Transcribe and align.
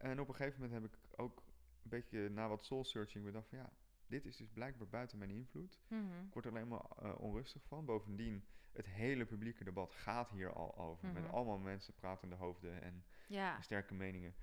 En 0.00 0.20
op 0.20 0.28
een 0.28 0.34
gegeven 0.34 0.60
moment 0.60 0.82
heb 0.82 0.92
ik 0.92 0.98
ook 1.20 1.42
een 1.82 1.90
beetje 1.90 2.28
na 2.28 2.48
wat 2.48 2.64
soul 2.64 2.84
searching 2.84 3.24
bedacht 3.24 3.48
van 3.48 3.58
ja, 3.58 3.72
dit 4.06 4.24
is 4.26 4.36
dus 4.36 4.48
blijkbaar 4.50 4.88
buiten 4.88 5.18
mijn 5.18 5.30
invloed. 5.30 5.80
Mhm. 5.88 6.24
Ik 6.26 6.32
word 6.32 6.44
er 6.44 6.50
alleen 6.50 6.68
maar 6.68 6.84
eh, 6.98 7.14
onrustig 7.18 7.62
van. 7.64 7.84
Bovendien, 7.84 8.44
het 8.72 8.86
hele 8.86 9.24
publieke 9.26 9.64
debat 9.64 9.94
gaat 9.94 10.30
hier 10.30 10.52
al 10.52 10.76
over. 10.78 11.08
Mhm. 11.08 11.20
Met 11.22 11.32
allemaal 11.32 11.58
mensen 11.58 11.94
pratende 11.94 12.34
hoofden 12.36 12.82
en 12.82 13.04
Ja. 13.28 13.60
sterke 13.60 13.94
meningen. 13.94 14.34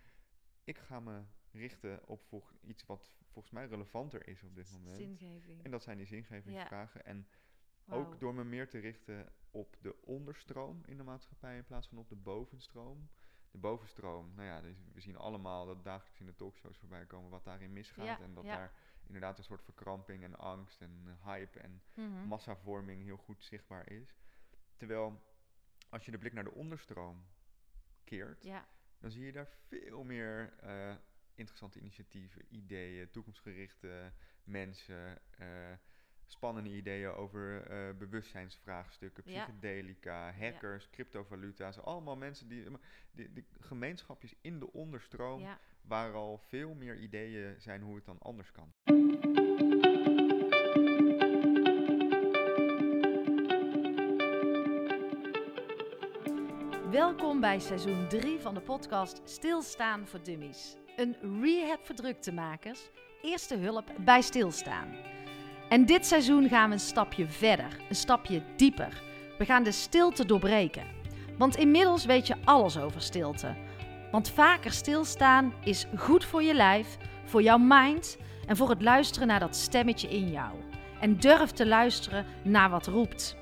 Ik 0.64 0.78
ga 0.78 1.00
me 1.00 1.24
richten 1.52 2.08
op 2.08 2.24
volg- 2.24 2.54
iets 2.62 2.86
wat 2.86 3.12
volgens 3.32 3.54
mij 3.54 3.66
relevanter 3.68 4.28
is 4.28 4.44
op 4.44 4.56
dit 4.56 4.72
moment. 4.72 4.96
Zingeving. 4.98 5.64
En 5.64 5.72
dat 5.72 5.84
zijn 5.84 5.98
die 5.98 6.06
zingevingsvragen. 6.08 7.06
En 7.06 7.28
Wauw. 7.86 8.00
ook 8.00 8.20
door 8.20 8.34
me 8.34 8.44
meer 8.44 8.68
te 8.70 8.80
richten 8.80 9.32
op 9.52 9.78
de 9.82 10.02
onderstroom 10.02 10.82
in 10.86 10.98
de 10.98 11.04
maatschappij 11.04 11.58
in 11.58 11.66
plaats 11.66 11.88
van 11.88 11.98
op 11.98 12.10
de 12.10 12.16
bovenstroom. 12.16 13.10
De 13.58 13.64
bovenstroom, 13.64 14.32
nou 14.36 14.48
ja, 14.48 14.62
dus 14.62 14.76
we 14.94 15.02
zien 15.02 15.16
allemaal 15.18 15.66
dat 15.66 15.84
dagelijks 15.84 16.20
in 16.20 16.26
de 16.26 16.36
talkshows 16.36 16.78
voorbij 16.78 17.06
komen 17.06 17.30
wat 17.30 17.44
daarin 17.44 17.74
misgaat. 17.74 18.06
Ja, 18.06 18.20
en 18.22 18.34
dat 18.34 18.44
ja. 18.44 18.56
daar 18.56 18.72
inderdaad 19.06 19.38
een 19.38 19.44
soort 19.44 19.64
verkramping 19.64 20.24
en 20.24 20.36
angst 20.38 20.82
en 20.82 21.02
eh, 21.06 21.26
hype 21.26 21.60
en 21.60 21.82
Mhm. 21.94 22.28
massavorming 22.28 23.04
heel 23.04 23.18
goed 23.18 23.44
zichtbaar 23.44 23.92
is. 23.92 24.16
Terwijl 24.76 25.22
als 25.90 26.06
je 26.06 26.12
de 26.12 26.18
blik 26.18 26.34
naar 26.34 26.44
de 26.44 26.54
onderstroom 26.54 27.26
keert, 28.04 28.44
Ja. 28.44 28.68
dan 29.00 29.12
zie 29.12 29.26
je 29.26 29.32
daar 29.32 29.50
veel 29.68 30.04
meer 30.04 30.54
eh, 30.60 30.96
interessante 31.36 31.80
initiatieven, 31.80 32.46
ideeën, 32.50 33.12
toekomstgerichte 33.12 34.14
mensen, 34.44 35.20
eh, 35.38 35.74
spannende 36.28 36.70
ideeën 36.70 37.10
over 37.12 37.62
eh, 37.68 37.94
bewustzijnsvraagstukken, 37.98 39.24
Ja. 39.26 39.44
psychedelica, 39.44 40.32
hackers, 40.32 40.90
cryptovaluta's. 40.90 41.80
Allemaal 41.80 42.16
mensen 42.18 42.48
die, 42.48 42.64
die, 43.12 43.34
die 43.34 43.46
gemeenschapjes 43.60 44.34
in 44.42 44.60
de 44.60 44.74
onderstroom, 44.74 45.40
ja. 45.42 45.60
waar 45.82 46.14
al 46.14 46.38
veel 46.38 46.74
meer 46.74 46.98
ideeën 47.00 47.62
zijn 47.62 47.82
hoe 47.82 47.96
het 47.96 48.06
dan 48.06 48.20
anders 48.20 48.52
kan. 48.52 48.74
Welkom 56.92 57.40
bij 57.40 57.60
seizoen 57.60 58.08
3 58.08 58.40
van 58.40 58.54
de 58.54 58.62
podcast 58.62 59.22
Stilstaan 59.26 60.08
voor 60.08 60.24
Dummies. 60.24 60.76
Een 60.96 61.16
rehab 61.42 61.86
voor 61.86 61.96
druktemakers. 61.96 62.90
Eerste 63.22 63.56
hulp 63.58 63.92
bij 64.00 64.22
stilstaan. 64.22 64.96
En 65.70 65.86
dit 65.86 66.06
seizoen 66.06 66.50
gaan 66.50 66.70
we 66.70 66.74
een 66.74 66.82
stapje 66.82 67.28
verder, 67.28 67.78
een 67.90 67.96
stapje 67.96 68.42
dieper. 68.56 69.02
We 69.38 69.46
gaan 69.46 69.64
de 69.64 69.72
stilte 69.72 70.26
doorbreken. 70.26 70.84
Want 71.38 71.56
inmiddels 71.56 72.06
weet 72.06 72.28
je 72.28 72.36
alles 72.44 72.78
over 72.78 73.02
stilte. 73.02 73.56
Want 74.12 74.30
vaker 74.30 74.72
stilstaan 74.72 75.54
is 75.64 75.86
goed 75.96 76.26
voor 76.26 76.44
je 76.44 76.54
lijf, 76.54 76.98
voor 77.26 77.42
jouw 77.42 77.58
mind 77.58 78.18
en 78.48 78.58
voor 78.58 78.70
het 78.70 78.82
luisteren 78.82 79.28
naar 79.28 79.40
dat 79.40 79.56
stemmetje 79.56 80.08
in 80.08 80.32
jou. 80.32 80.52
En 81.00 81.18
durf 81.18 81.52
te 81.52 81.68
luisteren 81.68 82.26
naar 82.44 82.70
wat 82.70 82.88
roept. 82.88 83.36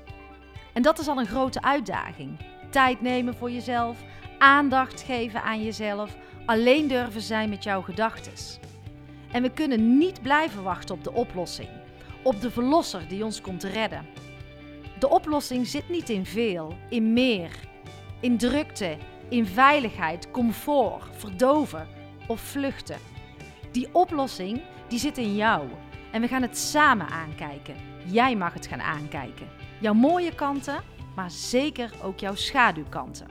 En 0.72 0.82
dat 0.82 0.98
is 0.98 1.08
al 1.08 1.18
een 1.18 1.26
grote 1.26 1.62
uitdaging 1.62 2.38
tijd 2.76 3.00
nemen 3.00 3.34
voor 3.34 3.50
jezelf, 3.50 3.98
aandacht 4.38 5.02
geven 5.02 5.42
aan 5.42 5.64
jezelf, 5.64 6.16
alleen 6.46 6.88
durven 6.88 7.20
zijn 7.20 7.48
met 7.48 7.62
jouw 7.62 7.82
gedachten. 7.82 8.32
En 9.32 9.42
we 9.42 9.50
kunnen 9.50 9.98
niet 9.98 10.22
blijven 10.22 10.62
wachten 10.62 10.94
op 10.94 11.04
de 11.04 11.12
oplossing, 11.12 11.68
op 12.26 12.40
de 12.40 12.50
verlosser 12.50 13.08
die 13.08 13.24
ons 13.24 13.40
komt 13.40 13.62
redden. 13.62 14.06
De 14.98 15.08
oplossing 15.08 15.66
zit 15.66 15.88
niet 15.88 16.08
in 16.08 16.26
veel, 16.26 16.76
in 16.88 17.12
meer, 17.12 17.50
in 18.20 18.38
drukte, 18.38 18.96
in 19.28 19.46
veiligheid, 19.46 20.30
comfort, 20.30 21.02
verdoven 21.12 21.88
of 22.28 22.40
vluchten. 22.40 22.98
Die 23.72 23.88
oplossing 23.92 24.60
die 24.88 24.98
zit 24.98 25.18
in 25.18 25.36
jou 25.36 25.68
en 26.12 26.20
we 26.20 26.28
gaan 26.28 26.42
het 26.42 26.58
samen 26.58 27.08
aankijken. 27.08 27.74
Jij 28.06 28.36
mag 28.36 28.54
het 28.54 28.66
gaan 28.66 28.82
aankijken. 28.82 29.48
Jouw 29.80 29.94
mooie 29.94 30.34
kanten 30.34 30.82
maar 31.14 31.30
zeker 31.30 31.90
ook 32.02 32.18
jouw 32.18 32.34
schaduwkanten. 32.34 33.26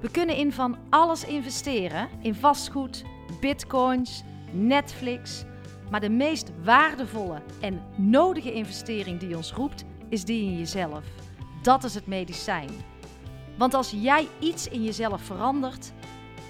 We 0.00 0.10
kunnen 0.10 0.36
in 0.36 0.52
van 0.52 0.78
alles 0.90 1.24
investeren: 1.24 2.08
in 2.22 2.34
vastgoed, 2.34 3.04
bitcoins, 3.40 4.22
Netflix. 4.52 5.44
Maar 5.94 6.02
de 6.02 6.10
meest 6.10 6.50
waardevolle 6.62 7.42
en 7.60 7.82
nodige 7.96 8.52
investering 8.52 9.20
die 9.20 9.36
ons 9.36 9.52
roept, 9.52 9.84
is 10.08 10.24
die 10.24 10.44
in 10.44 10.58
jezelf. 10.58 11.04
Dat 11.62 11.84
is 11.84 11.94
het 11.94 12.06
medicijn. 12.06 12.68
Want 13.58 13.74
als 13.74 13.90
jij 13.90 14.28
iets 14.38 14.68
in 14.68 14.84
jezelf 14.84 15.22
verandert, 15.22 15.92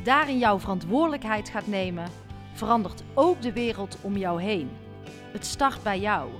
daarin 0.05 0.39
jouw 0.39 0.59
verantwoordelijkheid 0.59 1.49
gaat 1.49 1.67
nemen, 1.67 2.11
verandert 2.53 3.03
ook 3.15 3.43
de 3.43 3.53
wereld 3.53 3.99
om 4.01 4.17
jou 4.17 4.43
heen. 4.43 4.71
Het 5.33 5.47
start 5.47 5.83
bij 5.83 6.01
jou. 6.01 6.31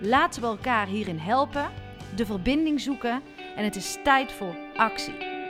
Laten 0.00 0.40
we 0.40 0.46
elkaar 0.46 0.86
hierin 0.86 1.18
helpen 1.18 1.70
de 2.16 2.26
verbinding 2.26 2.80
zoeken 2.80 3.22
en 3.56 3.64
het 3.64 3.76
is 3.76 3.98
tijd 4.04 4.32
voor 4.32 4.56
actie. 4.76 5.41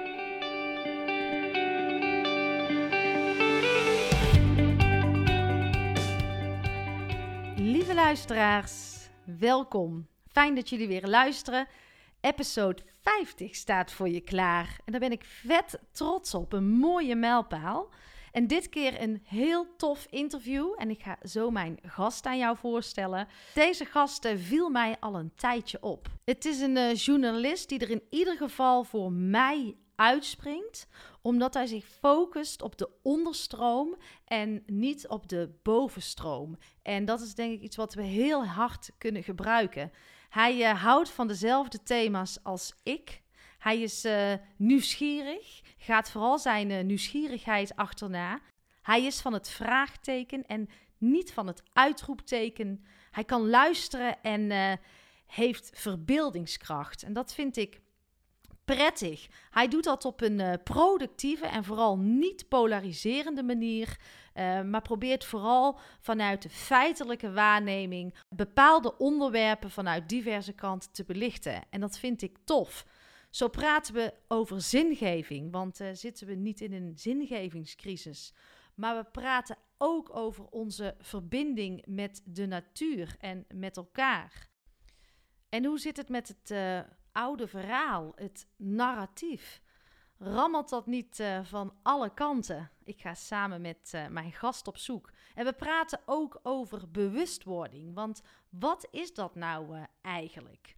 Luisteraars, 8.13 9.09
welkom. 9.25 10.07
Fijn 10.29 10.55
dat 10.55 10.69
jullie 10.69 10.89
weer 10.89 11.07
luisteren. 11.07 11.67
Episode 12.21 12.83
50 13.01 13.55
staat 13.55 13.93
voor 13.93 14.09
je 14.09 14.21
klaar. 14.21 14.77
En 14.85 14.93
daar 14.93 15.01
ben 15.01 15.13
ik 15.13 15.25
vet 15.25 15.79
trots 15.93 16.35
op. 16.35 16.53
Een 16.53 16.71
mooie 16.71 17.15
mijlpaal. 17.15 17.89
En 18.33 18.47
dit 18.47 18.69
keer 18.69 19.03
een 19.03 19.23
heel 19.25 19.77
tof 19.77 20.07
interview. 20.11 20.75
En 20.77 20.91
ik 20.91 21.03
ga 21.03 21.19
zo 21.23 21.51
mijn 21.51 21.79
gast 21.83 22.27
aan 22.27 22.39
jou 22.39 22.57
voorstellen. 22.57 23.29
Deze 23.55 23.85
gast 23.85 24.29
viel 24.37 24.71
mij 24.71 24.97
al 25.01 25.15
een 25.15 25.33
tijdje 25.35 25.79
op. 25.81 26.09
Het 26.25 26.45
is 26.45 26.61
een 26.61 26.77
eh, 26.77 26.95
journalist 26.95 27.69
die 27.69 27.79
er 27.79 27.91
in 27.91 28.03
ieder 28.11 28.37
geval 28.37 28.85
voor 28.85 29.13
mij 29.13 29.77
uitspringt, 29.97 30.87
omdat 31.23 31.55
hij 31.55 31.67
zich 31.67 31.87
focust 31.87 32.63
op 32.63 32.79
de 32.79 32.91
onderstroom 33.03 33.97
en 34.25 34.63
niet 34.67 35.09
op 35.09 35.29
de 35.29 35.59
bovenstroom. 35.63 36.59
En 36.83 37.05
dat 37.05 37.21
is 37.21 37.35
denk 37.35 37.53
ik 37.53 37.61
iets 37.61 37.77
wat 37.77 37.95
we 37.95 38.03
heel 38.03 38.47
hard 38.47 38.91
kunnen 38.99 39.23
gebruiken. 39.23 39.93
Hij 40.29 40.65
eh, 40.65 40.83
houdt 40.83 41.11
van 41.11 41.27
dezelfde 41.27 41.83
thema's 41.83 42.39
als 42.43 42.75
ik. 42.83 43.23
Hij 43.59 43.81
is 43.81 44.05
eh, 44.05 44.33
nieuwsgierig, 44.57 45.61
gaat 45.77 46.11
vooral 46.11 46.39
zijn 46.39 46.71
eh, 46.71 46.85
nieuwsgierigheid 46.85 47.77
achterna. 47.77 48.41
Hij 48.83 49.05
is 49.05 49.21
van 49.21 49.33
het 49.33 49.51
vraagteken 49.51 50.47
en 50.47 50.69
niet 50.99 51.33
van 51.33 51.47
het 51.47 51.63
uitroepteken. 51.73 52.85
Hij 53.11 53.25
kan 53.25 53.49
luisteren 53.49 54.23
en 54.23 54.79
heeft 55.27 55.71
verbeeldingskracht. 55.75 57.03
En 57.03 57.13
dat 57.13 57.35
vind 57.35 57.57
ik 57.57 57.81
prettig. 58.65 59.29
Hij 59.51 59.69
doet 59.69 59.85
dat 59.85 60.05
op 60.05 60.21
een 60.21 60.41
eh, 60.41 60.53
productieve 60.65 61.47
en 61.47 61.65
vooral 61.65 61.99
niet 61.99 62.49
polariserende 62.49 63.43
manier. 63.43 63.97
eh, 64.33 64.63
maar 64.63 64.83
probeert 64.83 65.25
vooral 65.25 65.79
vanuit 66.01 66.43
de 66.43 66.51
feitelijke 66.51 67.33
waarneming 67.33 68.15
bepaalde 68.29 68.97
onderwerpen 68.99 69.71
vanuit 69.71 70.09
diverse 70.09 70.53
kanten 70.53 70.93
te 70.93 71.05
belichten. 71.05 71.63
En 71.71 71.81
dat 71.81 71.99
vind 71.99 72.23
ik 72.23 72.39
tof. 72.45 72.87
Zo 73.31 73.49
praten 73.49 73.95
we 73.95 74.15
over 74.29 74.61
zingeving, 74.61 75.53
want 75.53 75.81
eh, 75.81 75.89
zitten 75.93 76.27
we 76.27 76.35
niet 76.35 76.61
in 76.61 76.73
een 76.73 76.93
zingevingscrisis. 76.97 78.35
Maar 78.75 78.97
we 78.97 79.11
praten 79.11 79.57
ook 79.79 80.17
over 80.17 80.45
onze 80.45 80.95
verbinding 80.99 81.85
met 81.87 82.23
de 82.25 82.47
natuur 82.47 83.17
en 83.19 83.45
met 83.55 83.77
elkaar. 83.77 84.49
En 85.49 85.65
hoe 85.65 85.79
zit 85.79 85.97
het 85.97 86.09
met 86.09 86.29
het 86.29 86.51
oude 87.13 87.49
verhaal, 87.49 88.13
het 88.15 88.47
narratief? 88.57 89.63
Rammelt 90.19 90.69
dat 90.69 90.87
niet 90.87 91.21
eh, 91.21 91.45
van 91.45 91.75
alle 91.83 92.15
kanten? 92.15 92.71
Ik 92.85 93.01
ga 93.01 93.15
samen 93.15 93.61
met 93.61 93.91
eh, 93.93 94.07
mijn 94.07 94.33
gast 94.33 94.67
op 94.67 94.77
zoek. 94.77 95.11
En 95.35 95.45
we 95.45 95.53
praten 95.53 96.01
ook 96.05 96.41
over 96.43 96.91
bewustwording. 96.91 97.95
Want 97.95 98.23
wat 98.51 98.89
is 98.91 99.15
dat 99.15 99.35
nou 99.35 99.77
eh, 99.77 99.83
eigenlijk? 100.03 100.77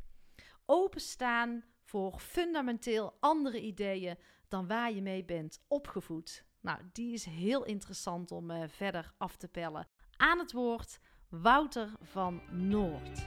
Openstaan 0.66 1.64
voor 1.82 2.19
fundamenteel 2.19 3.16
andere 3.20 3.60
ideeën 3.60 4.19
dan 4.48 4.66
waar 4.66 4.92
je 4.92 5.02
mee 5.02 5.25
bent 5.25 5.60
opgevoed. 5.69 6.44
Nou, 6.60 6.78
die 6.92 7.12
is 7.12 7.25
heel 7.25 7.64
interessant 7.64 8.32
om 8.32 8.69
verder 8.69 9.12
af 9.19 9.36
te 9.36 9.48
pellen. 9.48 9.88
Aan 10.16 10.38
het 10.38 10.52
woord 10.52 10.98
Wouter 11.28 11.92
van 12.02 12.42
Noord. 12.50 13.25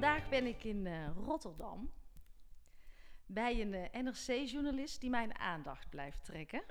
Vandaag 0.00 0.28
ben 0.28 0.46
ik 0.46 0.64
in 0.64 0.86
eh, 0.86 1.08
Rotterdam 1.24 1.92
bij 3.26 3.60
een 3.60 3.74
eh, 3.74 4.02
NRC-journalist 4.02 5.00
die 5.00 5.10
mijn 5.10 5.38
aandacht 5.38 5.90
blijft 5.90 6.24
trekken. 6.24 6.62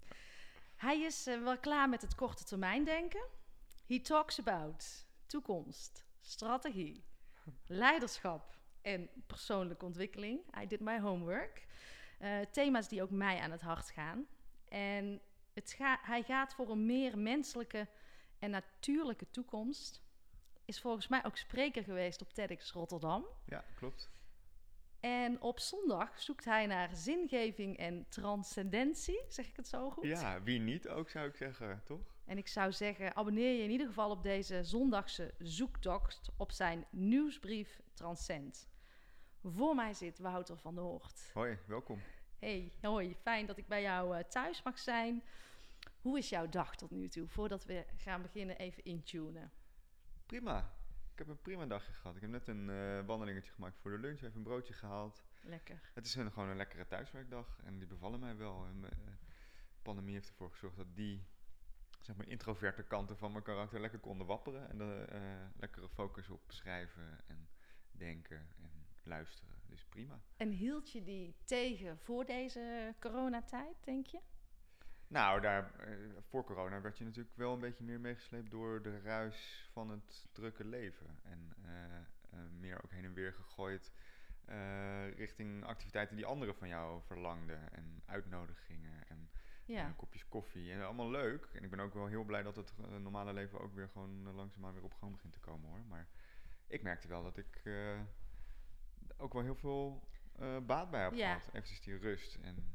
Hij 0.76 1.00
is 1.00 1.26
eh, 1.26 1.42
wel 1.42 1.58
klaar 1.58 1.88
met 1.88 2.02
het 2.02 2.14
korte 2.14 2.44
termijn 2.44 2.84
denken. 2.84 3.24
He 3.86 4.00
talks 4.00 4.38
about 4.38 5.06
toekomst, 5.26 6.04
strategie, 6.20 7.04
leiderschap, 7.66 8.56
en 8.82 9.08
persoonlijke 9.26 9.84
ontwikkeling. 9.84 10.40
I 10.62 10.66
did 10.66 10.80
my 10.80 11.00
homework. 11.00 11.66
Thema's 12.50 12.88
die 12.88 13.02
ook 13.02 13.10
mij 13.10 13.40
aan 13.40 13.50
het 13.50 13.62
hart 13.62 13.90
gaan. 13.90 14.26
En 14.68 15.20
het 15.52 15.72
ga 15.72 15.98
hij 16.02 16.22
gaat 16.22 16.54
voor 16.54 16.70
een 16.70 16.86
meer 16.86 17.18
menselijke 17.18 17.88
en 18.38 18.50
natuurlijke 18.50 19.30
toekomst. 19.30 20.01
Is 20.64 20.80
volgens 20.80 21.08
mij 21.08 21.24
ook 21.24 21.36
spreker 21.36 21.84
geweest 21.84 22.20
op 22.20 22.32
TEDx 22.32 22.72
Rotterdam. 22.72 23.26
Ja, 23.44 23.64
klopt. 23.74 24.10
En 25.00 25.40
op 25.40 25.60
zondag 25.60 26.20
zoekt 26.20 26.44
hij 26.44 26.66
naar 26.66 26.96
zingeving 26.96 27.78
en 27.78 28.06
transcendentie. 28.08 29.24
Zeg 29.28 29.48
ik 29.48 29.56
het 29.56 29.68
zo 29.68 29.90
goed? 29.90 30.04
Ja, 30.04 30.42
wie 30.42 30.60
niet 30.60 30.88
ook 30.88 31.08
zou 31.08 31.28
ik 31.28 31.36
zeggen, 31.36 31.82
toch? 31.84 32.14
En 32.24 32.38
ik 32.38 32.48
zou 32.48 32.72
zeggen, 32.72 33.16
abonneer 33.16 33.56
je 33.56 33.62
in 33.62 33.70
ieder 33.70 33.86
geval 33.86 34.10
op 34.10 34.22
deze 34.22 34.64
zondagse 34.64 35.34
zoektocht 35.38 36.30
op 36.36 36.52
zijn 36.52 36.86
nieuwsbrief 36.90 37.80
Transcend. 37.94 38.68
Voor 39.44 39.74
mij 39.74 39.94
zit 39.94 40.18
Wouter 40.18 40.56
van 40.56 40.74
der 40.74 40.84
Hoort. 40.84 41.30
Hoi, 41.32 41.58
welkom. 41.66 42.00
Hey, 42.38 42.72
hoi, 42.80 43.16
fijn 43.22 43.46
dat 43.46 43.58
ik 43.58 43.66
bij 43.66 43.82
jou 43.82 44.16
eh, 44.16 44.24
thuis 44.24 44.62
mag 44.62 44.78
zijn. 44.78 45.22
Hoe 46.00 46.18
is 46.18 46.28
jouw 46.28 46.48
dag 46.48 46.76
tot 46.76 46.90
nu 46.90 47.08
toe? 47.08 47.28
Voordat 47.28 47.64
we 47.64 47.84
gaan 47.96 48.22
beginnen, 48.22 48.58
even 48.58 48.84
intunen. 48.84 49.52
Prima. 50.32 50.72
Ik 51.12 51.18
heb 51.18 51.28
een 51.28 51.40
prima 51.40 51.66
dagje 51.66 51.92
gehad. 51.92 52.16
Ik 52.16 52.20
heb 52.20 52.30
net 52.30 52.48
een 52.48 52.70
eh, 52.70 53.06
wandelingetje 53.06 53.52
gemaakt 53.52 53.78
voor 53.78 53.90
de 53.90 53.98
lunch, 53.98 54.22
even 54.22 54.36
een 54.36 54.42
broodje 54.42 54.72
gehaald. 54.72 55.24
Lekker. 55.40 55.90
Het 55.94 56.06
is 56.06 56.14
een, 56.14 56.32
gewoon 56.32 56.48
een 56.48 56.56
lekkere 56.56 56.86
thuiswerkdag 56.86 57.60
en 57.64 57.78
die 57.78 57.86
bevallen 57.86 58.20
mij 58.20 58.36
wel. 58.36 58.66
En, 58.66 58.84
eh, 58.84 58.90
de 59.74 59.82
pandemie 59.82 60.14
heeft 60.14 60.28
ervoor 60.28 60.50
gezorgd 60.50 60.76
dat 60.76 60.94
die 60.96 61.26
zeg 62.00 62.16
maar, 62.16 62.28
introverte 62.28 62.82
kanten 62.82 63.16
van 63.16 63.32
mijn 63.32 63.44
karakter 63.44 63.80
lekker 63.80 63.98
konden 63.98 64.26
wapperen. 64.26 64.68
En 64.68 64.78
de 64.78 65.04
eh, 65.08 65.20
lekkere 65.56 65.88
focus 65.88 66.28
op 66.28 66.42
schrijven 66.48 67.20
en 67.26 67.48
denken 67.90 68.48
en 68.56 68.86
luisteren. 69.02 69.54
Dus 69.66 69.84
prima. 69.84 70.20
En 70.36 70.50
hield 70.50 70.92
je 70.92 71.02
die 71.02 71.34
tegen 71.44 71.98
voor 71.98 72.24
deze 72.24 72.94
coronatijd, 73.00 73.76
denk 73.84 74.06
je? 74.06 74.20
Nou, 75.12 75.40
daar, 75.40 75.74
eh, 75.80 75.94
voor 76.28 76.44
corona 76.44 76.80
werd 76.80 76.98
je 76.98 77.04
natuurlijk 77.04 77.36
wel 77.36 77.52
een 77.52 77.60
beetje 77.60 77.84
meer 77.84 78.00
meegesleept 78.00 78.50
door 78.50 78.82
de 78.82 79.00
ruis 79.00 79.68
van 79.72 79.90
het 79.90 80.28
drukke 80.32 80.64
leven. 80.64 81.18
En 81.22 81.52
eh, 81.64 81.96
eh, 82.30 82.50
meer 82.60 82.84
ook 82.84 82.90
heen 82.90 83.04
en 83.04 83.12
weer 83.14 83.32
gegooid 83.32 83.92
richting 85.16 85.64
activiteiten 85.64 86.16
die 86.16 86.26
anderen 86.26 86.54
van 86.54 86.68
jou 86.68 87.02
verlangden. 87.02 87.72
En 87.72 88.02
uitnodigingen 88.06 89.08
en 89.08 89.30
Ja. 89.64 89.90
kopjes 89.96 90.28
koffie. 90.28 90.72
En 90.72 90.84
allemaal 90.84 91.10
leuk. 91.10 91.48
En 91.52 91.62
ik 91.64 91.70
ben 91.70 91.80
ook 91.80 91.94
wel 91.94 92.06
heel 92.06 92.24
blij 92.24 92.42
dat 92.42 92.56
het 92.56 92.72
normale 92.98 93.32
leven 93.32 93.60
ook 93.60 93.74
weer 93.74 93.88
gewoon 93.88 94.34
langzaamaan 94.34 94.74
weer 94.74 94.82
op 94.84 94.94
gang 94.94 95.12
begint 95.12 95.32
te 95.32 95.38
komen 95.40 95.68
hoor. 95.68 95.84
Maar 95.88 96.08
ik 96.66 96.82
merkte 96.82 97.08
wel 97.08 97.22
dat 97.22 97.36
ik 97.36 97.62
ook 99.16 99.32
wel 99.32 99.42
heel 99.42 99.54
veel 99.56 100.08
baat 100.66 100.90
bij 100.90 101.02
heb 101.02 101.14
Ja. 101.14 101.34
gehad. 101.34 101.54
Eventjes 101.54 101.80
die 101.80 101.96
rust 101.98 102.34
en 102.34 102.74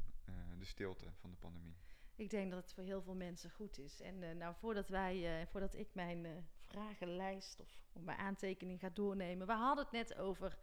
de 0.58 0.64
stilte 0.64 1.06
van 1.20 1.30
de 1.30 1.36
pandemie. 1.36 1.76
Ik 2.18 2.30
denk 2.30 2.50
dat 2.50 2.62
het 2.62 2.72
voor 2.72 2.82
heel 2.84 3.02
veel 3.02 3.14
mensen 3.14 3.50
goed 3.50 3.78
is. 3.78 4.00
En 4.00 4.22
eh, 4.22 4.34
nou, 4.34 4.54
voordat, 4.58 4.88
wij, 4.88 5.40
eh, 5.40 5.46
voordat 5.46 5.74
ik 5.74 5.88
mijn 5.92 6.24
eh, 6.26 6.32
vragenlijst 6.64 7.60
of, 7.60 7.82
mijn 7.92 8.18
aantekening 8.18 8.80
ga 8.80 8.88
doornemen. 8.92 9.46
We 9.46 9.52
hadden 9.52 9.84
het 9.84 9.92
net 9.92 10.16
over 10.18 10.56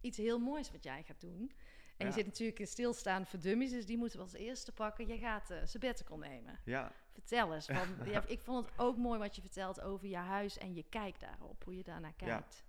iets 0.00 0.16
heel 0.16 0.38
moois 0.38 0.70
wat 0.70 0.84
jij 0.84 1.02
gaat 1.02 1.20
doen. 1.20 1.52
En 1.96 2.06
Ja. 2.06 2.06
je 2.06 2.12
zit 2.12 2.26
natuurlijk 2.26 2.58
in 2.58 2.66
stilstaan 2.66 3.26
voor 3.26 3.38
dummies, 3.40 3.70
dus 3.70 3.86
die 3.86 3.96
moeten 3.98 4.18
we 4.18 4.24
als 4.24 4.32
eerste 4.34 4.72
pakken. 4.72 5.06
Je 5.06 5.18
gaat 5.18 5.50
eh 5.50 5.64
sabbatical 5.64 6.18
nemen. 6.18 6.58
Ja, 6.64 6.92
Vertel 7.12 7.54
eens. 7.54 7.66
Ja, 8.04 8.26
ik 8.26 8.40
vond 8.40 8.66
het 8.66 8.78
ook 8.78 8.96
mooi 8.96 9.18
wat 9.18 9.34
je 9.36 9.40
vertelt 9.40 9.80
over 9.80 10.06
je 10.08 10.16
huis 10.16 10.58
en 10.58 10.74
je 10.74 10.82
kijk 10.82 11.20
daarop, 11.20 11.64
hoe 11.64 11.76
je 11.76 11.82
daarnaar 11.82 12.14
Ja. 12.16 12.26
kijkt. 12.26 12.64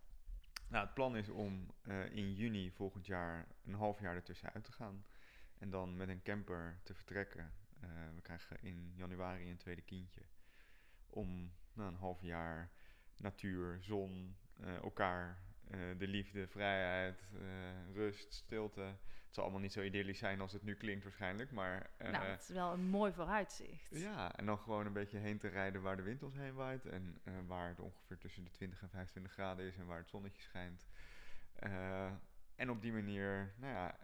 Nou, 0.69 0.85
het 0.85 0.93
plan 0.93 1.15
is 1.17 1.29
om 1.29 1.67
in 2.11 2.33
juni 2.33 2.71
volgend 2.71 3.05
jaar 3.05 3.47
een 3.65 3.73
half 3.73 3.99
jaar 3.99 4.15
ertussen 4.15 4.53
uit 4.53 4.63
te 4.63 4.71
gaan. 4.71 5.05
En 5.57 5.69
dan 5.69 5.95
met 5.95 6.09
een 6.09 6.21
camper 6.21 6.79
te 6.83 6.93
vertrekken. 6.93 7.53
Eh, 7.79 7.89
we 8.15 8.21
krijgen 8.21 8.57
in 8.61 8.93
januari 8.95 9.49
een 9.49 9.57
tweede 9.57 9.81
kindje. 9.81 10.21
Om 11.09 11.53
nou, 11.73 11.89
een 11.89 11.97
half 11.97 12.21
jaar 12.21 12.71
natuur, 13.17 13.77
zon, 13.81 14.37
eh, 14.59 14.75
elkaar, 14.75 15.41
eh, 15.67 15.79
de 15.97 16.07
liefde, 16.07 16.47
vrijheid, 16.47 17.23
rust, 17.93 18.33
stilte. 18.33 18.81
Het 18.81 19.35
zal 19.35 19.43
allemaal 19.43 19.61
niet 19.61 19.73
zo 19.73 19.81
idyllisch 19.81 20.17
zijn 20.17 20.41
als 20.41 20.53
het 20.53 20.63
nu 20.63 20.75
klinkt 20.75 21.03
waarschijnlijk. 21.03 21.51
Maar 21.51 21.89
nou, 21.97 22.25
het 22.25 22.41
is 22.41 22.49
wel 22.49 22.73
een 22.73 22.89
mooi 22.89 23.13
vooruitzicht. 23.13 23.87
ja, 23.89 24.35
en 24.35 24.45
dan 24.45 24.57
gewoon 24.57 24.85
een 24.85 24.93
beetje 24.93 25.17
heen 25.17 25.37
te 25.37 25.47
rijden 25.47 25.81
waar 25.81 25.95
de 25.95 26.01
wind 26.01 26.23
ons 26.23 26.35
heen 26.35 26.53
waait. 26.53 26.85
En 26.85 27.21
waar 27.47 27.67
het 27.69 27.79
ongeveer 27.79 28.17
tussen 28.17 28.43
de 28.43 28.51
20 28.51 28.81
en 28.81 28.89
25 28.89 29.31
graden 29.31 29.65
is 29.65 29.77
en 29.77 29.85
waar 29.85 29.97
het 29.97 30.09
zonnetje 30.09 30.41
schijnt. 30.41 30.87
En 32.55 32.69
op 32.69 32.81
die 32.81 32.93
manier, 32.93 33.53
nou 33.57 33.73
ja, 33.73 33.97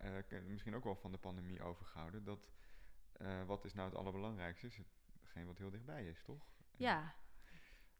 misschien 0.48 0.76
ook 0.76 0.84
wel 0.84 0.96
van 0.96 1.12
de 1.12 1.18
pandemie 1.18 1.62
overgehouden. 1.62 2.24
Dat, 2.24 2.54
eh, 3.18 3.44
wat 3.44 3.66
is 3.66 3.74
nou 3.74 3.90
het 3.90 3.98
allerbelangrijkste? 3.98 4.68
Is 4.68 4.80
hetgeen 5.22 5.46
wat 5.46 5.58
heel 5.58 5.70
dichtbij 5.70 6.06
is, 6.08 6.22
toch? 6.24 6.46
Ja, 6.76 7.16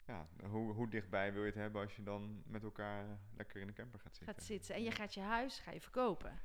ja 0.06 0.28
hoe, 0.44 0.74
hoe 0.74 0.90
dichtbij 0.90 1.34
wil 1.34 1.42
je 1.42 1.48
het 1.48 1.56
hebben 1.56 1.82
als 1.82 1.96
je 1.96 2.04
dan 2.04 2.44
met 2.46 2.64
elkaar 2.64 3.20
lekker 3.36 3.62
in 3.62 3.68
de 3.68 3.74
camper 3.74 4.00
gaat 4.00 4.16
zitten? 4.16 4.36
gaat 4.36 4.44
zitten. 4.44 4.76
En 4.76 4.84
je 4.84 4.92
gaat 4.92 5.14
je 5.14 5.20
huis 5.22 5.60
ga 5.60 5.72
je 5.72 5.82
verkopen. 5.82 6.42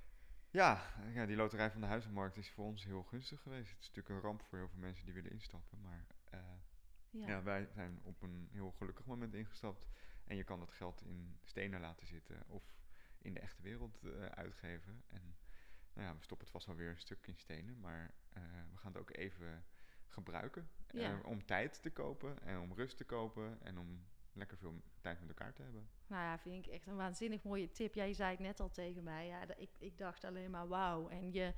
Ja, 0.50 0.92
ja, 1.12 1.26
die 1.26 1.36
loterij 1.36 1.70
van 1.70 1.80
de 1.80 1.86
huizenmarkt 1.86 2.36
is 2.36 2.50
voor 2.50 2.64
ons 2.64 2.84
heel 2.84 3.02
gunstig 3.02 3.40
geweest. 3.40 3.70
Het 3.70 3.80
is 3.80 3.86
natuurlijk 3.86 4.14
een 4.14 4.20
ramp 4.20 4.42
voor 4.42 4.58
heel 4.58 4.68
veel 4.68 4.78
mensen 4.78 5.04
die 5.04 5.14
willen 5.14 5.30
instappen. 5.30 5.80
Maar 5.80 6.06
eh, 6.30 6.40
Ja. 7.10 7.26
Ja. 7.26 7.42
wij 7.42 7.66
zijn 7.66 8.00
op 8.02 8.22
een 8.22 8.48
heel 8.52 8.70
gelukkig 8.70 9.06
moment 9.06 9.34
ingestapt. 9.34 9.88
En 10.24 10.36
je 10.36 10.44
kan 10.44 10.58
dat 10.58 10.72
geld 10.72 11.02
in 11.02 11.38
stenen 11.44 11.80
laten 11.80 12.06
zitten 12.06 12.44
of 12.48 12.76
in 13.18 13.34
de 13.34 13.40
echte 13.40 13.62
wereld 13.62 14.02
eh, 14.02 14.24
uitgeven. 14.24 15.02
En 15.08 15.36
nou 15.98 16.08
ja, 16.10 16.16
we 16.16 16.22
stoppen 16.22 16.46
het 16.46 16.54
vast 16.56 16.66
wel 16.66 16.76
weer 16.76 16.88
een 16.90 16.98
stuk 16.98 17.26
in 17.26 17.36
stenen, 17.36 17.80
maar 17.80 18.10
eh, 18.32 18.42
we 18.72 18.76
gaan 18.76 18.92
het 18.92 19.00
ook 19.00 19.16
even 19.16 19.64
gebruiken. 20.06 20.68
eh, 20.86 21.26
om 21.26 21.44
tijd 21.44 21.82
te 21.82 21.90
kopen 21.90 22.42
en 22.42 22.58
om 22.60 22.72
rust 22.74 22.96
te 22.96 23.04
kopen 23.04 23.58
en 23.62 23.78
om 23.78 24.06
lekker 24.32 24.56
veel 24.58 24.82
tijd 25.00 25.20
met 25.20 25.28
elkaar 25.28 25.52
te 25.52 25.62
hebben. 25.62 25.88
Nou 26.06 26.22
ja, 26.22 26.38
vind 26.38 26.66
ik 26.66 26.72
echt 26.72 26.86
een 26.86 26.96
waanzinnig 26.96 27.42
mooie 27.42 27.70
tip. 27.70 27.94
Jij 27.94 28.12
zei 28.12 28.30
het 28.30 28.38
net 28.38 28.60
al 28.60 28.70
tegen 28.70 29.02
mij. 29.02 29.26
Ja, 29.26 29.56
ik, 29.56 29.70
ik 29.78 29.98
dacht 29.98 30.24
alleen 30.24 30.50
maar 30.50 30.68
wauw. 30.68 31.08
En 31.08 31.32
je 31.32 31.54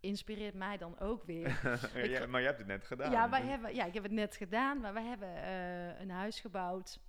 inspireert 0.00 0.54
mij 0.54 0.76
dan 0.76 0.98
ook 0.98 1.24
weer. 1.24 1.46
Ik 1.94 2.06
ja, 2.10 2.20
ge- 2.20 2.26
maar 2.26 2.40
je 2.40 2.46
hebt 2.46 2.58
het 2.58 2.66
net 2.66 2.84
gedaan. 2.84 3.10
ja, 3.12 3.30
wij 3.30 3.42
hebben, 3.42 3.74
ja, 3.74 3.84
ik 3.84 3.94
heb 3.94 4.02
het 4.02 4.12
net 4.12 4.36
gedaan. 4.36 4.80
Maar 4.80 4.92
wij 4.92 5.04
hebben 5.04 5.34
eh, 5.42 6.00
een 6.00 6.10
huis 6.10 6.40
gebouwd. 6.40 7.00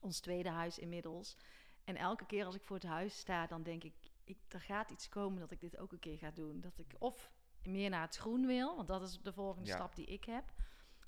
Ons 0.00 0.20
tweede 0.20 0.48
huis 0.50 0.78
inmiddels. 0.78 1.36
En 1.84 1.96
elke 1.96 2.26
keer 2.26 2.44
als 2.44 2.54
ik 2.54 2.62
voor 2.64 2.76
het 2.76 2.86
huis 2.86 3.18
sta, 3.18 3.46
dan 3.46 3.62
denk 3.62 3.84
ik... 3.84 3.94
ik 4.30 4.38
er 4.48 4.60
gaat 4.60 4.90
iets 4.90 5.08
komen 5.08 5.40
dat 5.40 5.50
ik 5.50 5.60
dit 5.60 5.78
ook 5.78 5.92
een 5.92 5.98
keer 5.98 6.18
ga 6.18 6.30
doen. 6.30 6.60
Dat 6.60 6.78
ik 6.78 6.94
of 6.98 7.30
meer 7.62 7.90
naar 7.90 8.00
het 8.02 8.16
groen 8.16 8.46
wil. 8.46 8.76
Want 8.76 8.88
dat 8.88 9.02
is 9.02 9.20
de 9.22 9.32
volgende 9.32 9.68
Ja. 9.68 9.74
stap 9.74 9.94
die 9.94 10.06
ik 10.06 10.24
heb. 10.24 10.52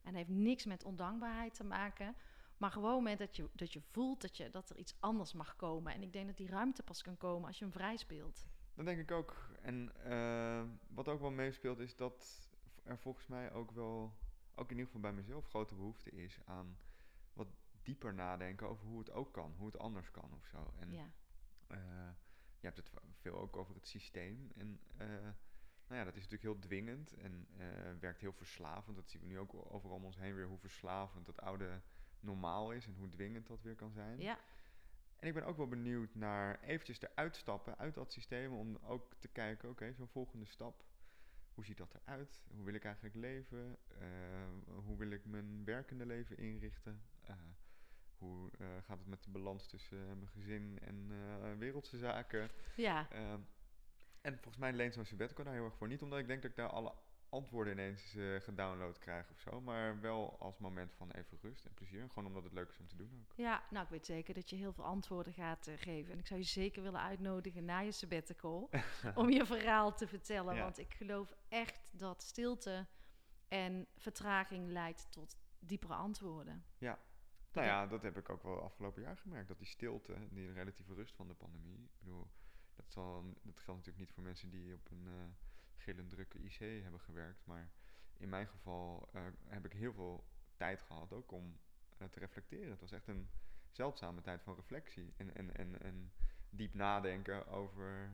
En 0.03 0.15
heeft 0.15 0.29
niks 0.29 0.65
met 0.65 0.85
ondankbaarheid 0.85 1.55
te 1.55 1.65
maken. 1.65 2.17
Maar 2.57 2.71
gewoon 2.71 3.03
met 3.03 3.19
dat 3.19 3.37
je, 3.37 3.49
dat 3.53 3.73
je 3.73 3.81
voelt 3.81 4.21
dat, 4.21 4.37
je, 4.37 4.51
dat 4.51 4.71
er 4.71 4.77
iets 4.77 4.95
anders 5.01 5.33
mag 5.33 5.57
komen. 5.57 5.93
En 5.95 6.03
ik 6.03 6.13
denk 6.13 6.27
dat 6.27 6.37
die 6.37 6.49
ruimte 6.49 6.83
pas 6.83 7.03
kan 7.03 7.17
komen 7.17 7.47
als 7.47 7.59
je 7.59 7.65
hem 7.65 7.73
vrij 7.73 7.97
speelt. 7.97 8.47
Dat 8.75 8.85
denk 8.87 9.01
ik 9.01 9.11
ook. 9.11 9.37
En 9.63 9.93
eh, 10.05 10.63
wat 10.89 11.09
ook 11.09 11.21
wel 11.21 11.31
meespeelt 11.31 11.79
is 11.79 11.97
dat 11.97 12.49
er 12.83 12.99
volgens 12.99 13.27
mij 13.27 13.53
ook 13.53 13.71
wel, 13.71 14.13
ook 14.55 14.65
in 14.71 14.71
ieder 14.71 14.85
geval 14.87 15.01
bij 15.01 15.13
mezelf, 15.13 15.47
grote 15.49 15.75
behoefte 15.75 16.11
is 16.11 16.39
aan 16.45 16.79
wat 17.33 17.49
dieper 17.83 18.15
nadenken 18.15 18.69
over 18.69 18.87
hoe 18.87 18.99
het 18.99 19.11
ook 19.11 19.33
kan, 19.33 19.55
hoe 19.57 19.67
het 19.67 19.79
anders 19.79 20.11
kan 20.11 20.33
of 20.35 20.45
zo. 20.47 20.73
En 20.79 20.93
Ja. 20.93 21.11
eh, 21.67 21.79
je 22.63 22.69
hebt 22.69 22.77
het 22.77 22.91
veel 23.21 23.39
ook 23.39 23.57
over 23.57 23.75
het 23.75 23.87
systeem. 23.89 24.51
En 24.57 24.81
eh, 24.97 25.07
nou 25.87 26.01
ja, 26.01 26.05
dat 26.05 26.17
is 26.17 26.23
natuurlijk 26.29 26.43
heel 26.43 26.59
dwingend 26.59 27.13
en 27.13 27.47
eh, 27.59 27.67
werkt 28.01 28.21
heel 28.21 28.33
verslavend. 28.33 28.97
Dat 28.97 29.11
zien 29.11 29.21
we 29.21 29.27
nu 29.27 29.39
ook 29.39 29.55
overal 29.73 29.97
om 29.97 30.05
ons 30.05 30.17
heen 30.19 30.35
weer, 30.35 30.47
hoe 30.47 30.59
verslavend 30.59 31.27
dat 31.27 31.41
oude 31.41 31.81
normaal 32.21 32.73
is 32.73 32.87
en 32.87 32.95
hoe 32.95 33.09
dwingend 33.09 33.47
dat 33.47 33.63
weer 33.63 33.75
kan 33.75 33.93
zijn. 33.93 34.21
ja, 34.21 34.39
En 35.17 35.29
ik 35.29 35.35
ben 35.35 35.45
ook 35.45 35.57
wel 35.57 35.69
benieuwd 35.69 36.15
naar 36.15 36.61
eventjes 36.61 37.01
eruit 37.01 37.37
stappen 37.37 37.79
uit 37.79 37.95
dat 37.95 38.13
systeem. 38.13 38.53
Om 38.53 38.77
ook 38.83 39.15
te 39.19 39.29
kijken, 39.29 39.69
oké, 39.69 39.93
zo'n 39.93 40.09
volgende 40.09 40.47
stap. 40.47 40.85
Hoe 41.55 41.65
ziet 41.65 41.77
dat 41.77 41.95
eruit? 41.95 42.43
Hoe 42.55 42.65
wil 42.65 42.75
ik 42.75 42.85
eigenlijk 42.85 43.15
leven? 43.15 43.79
Eh, 43.89 44.79
hoe 44.85 44.97
wil 44.97 45.11
ik 45.11 45.25
mijn 45.25 45.65
werkende 45.65 46.07
leven 46.07 46.37
inrichten? 46.39 47.03
Hoe 48.23 48.51
eh, 48.59 48.67
gaat 48.83 48.99
het 48.99 49.07
met 49.07 49.25
de 49.25 49.31
balans 49.31 49.67
tussen 49.67 49.99
eh, 49.99 50.15
mijn 50.15 50.29
gezin 50.29 50.79
en 50.81 51.11
eh, 51.11 51.59
wereldse 51.59 51.99
zaken? 51.99 52.51
ja. 52.77 53.11
Eh, 53.11 53.33
en 54.21 54.33
volgens 54.33 54.57
mij 54.57 54.73
leent 54.73 54.95
zo'n 54.95 55.05
sabbatical 55.05 55.45
daar 55.45 55.55
heel 55.55 55.65
erg 55.65 55.77
voor. 55.77 55.89
Niet 55.89 56.03
omdat 56.03 56.19
ik 56.19 56.27
denk 56.27 56.43
dat 56.43 56.51
ik 56.51 56.57
daar 56.57 56.69
alle 56.69 56.93
antwoorden 57.29 57.73
ineens 57.73 58.17
gedownload 58.39 58.99
krijg 58.99 59.31
of 59.31 59.41
zo. 59.41 59.61
Maar 59.61 60.01
wel 60.01 60.37
als 60.39 60.59
moment 60.59 60.93
van 60.95 61.11
even 61.11 61.39
rust 61.41 61.65
en 61.65 61.75
plezier. 61.75 62.09
Gewoon 62.09 62.27
omdat 62.27 62.45
het 62.45 62.53
leuk 62.53 62.71
is 62.71 62.79
om 62.79 62.89
te 62.89 62.97
doen 62.97 63.11
ook. 63.21 63.37
Ja, 63.37 63.63
nou 63.71 63.85
ik 63.85 63.91
weet 63.91 64.07
zeker 64.07 64.35
dat 64.35 64.51
je 64.51 64.57
heel 64.57 64.73
veel 64.73 64.85
antwoorden 64.85 65.33
gaat 65.33 65.71
geven. 65.77 66.13
En 66.13 66.19
ik 66.19 66.27
zou 66.27 66.41
je 66.41 66.47
zeker 66.47 66.83
willen 66.83 67.01
uitnodigen 67.01 67.65
na 67.65 67.79
je 67.79 67.93
sabbatical 67.93 68.71
om 69.15 69.31
je 69.31 69.47
verhaal 69.47 69.95
te 69.95 70.07
vertellen. 70.07 70.55
Ja. 70.55 70.63
Want 70.63 70.79
ik 70.79 70.95
geloof 70.95 71.35
echt 71.49 71.81
dat 71.91 72.23
stilte 72.23 72.87
en 73.49 73.87
vertraging 73.97 74.69
leidt 74.69 75.07
tot 75.11 75.37
diepere 75.59 75.95
antwoorden. 75.95 76.65
Nou 77.53 77.67
ja, 77.67 77.87
dat 77.87 78.03
heb 78.03 78.17
ik 78.17 78.29
ook 78.29 78.43
wel 78.43 78.63
afgelopen 78.63 79.03
jaar 79.03 79.17
gemerkt. 79.17 79.49
Dat 79.49 79.59
die 79.59 79.67
stilte, 79.67 80.15
die 80.31 80.53
relatieve 80.53 80.95
rust 80.95 81.15
van 81.15 81.29
de 81.29 81.35
pandemie. 81.35 81.79
Ik 81.79 81.99
bedoel, 81.99 82.31
Dat, 82.77 82.91
zal, 82.91 83.23
dat 83.43 83.61
geldt 83.61 83.67
natuurlijk 83.67 83.99
niet 83.99 84.13
voor 84.13 84.23
mensen 84.23 84.51
die 84.51 84.75
op 84.75 84.91
een 84.91 85.05
uh, 85.07 85.13
gillend 85.77 86.11
drukke 86.11 86.39
IC 86.39 86.83
hebben 86.83 87.01
gewerkt. 87.01 87.47
Maar 87.47 87.71
in 88.17 88.29
mijn 88.29 88.47
geval 88.47 89.09
uh, 89.15 89.23
heb 89.45 89.65
ik 89.65 89.73
heel 89.73 89.93
veel 89.93 90.25
tijd 90.57 90.83
gehad 90.83 91.13
ook 91.13 91.33
om 91.33 91.59
uh, 91.99 92.09
te 92.09 92.19
reflecteren. 92.19 92.71
Het 92.71 92.81
was 92.81 92.93
echt 92.93 93.07
een 93.07 93.29
zeldzame 93.71 94.21
tijd 94.21 94.43
van 94.43 94.55
reflectie. 94.55 95.13
En, 95.17 95.35
en, 95.35 95.57
en, 95.57 95.83
en 95.83 96.13
diep 96.51 96.75
nadenken 96.75 97.47
over 97.47 98.11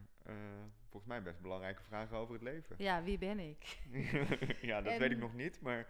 volgens 0.80 1.04
mij 1.04 1.22
best 1.22 1.40
belangrijke 1.40 1.82
vragen 1.82 2.16
over 2.16 2.34
het 2.34 2.42
leven. 2.42 2.76
Ja, 2.78 3.02
wie 3.02 3.18
ben 3.18 3.38
ik? 3.38 3.78
ja, 4.70 4.82
dat 4.82 4.96
weet 4.96 5.10
ik 5.10 5.18
nog 5.18 5.34
niet. 5.34 5.60
Maar 5.60 5.86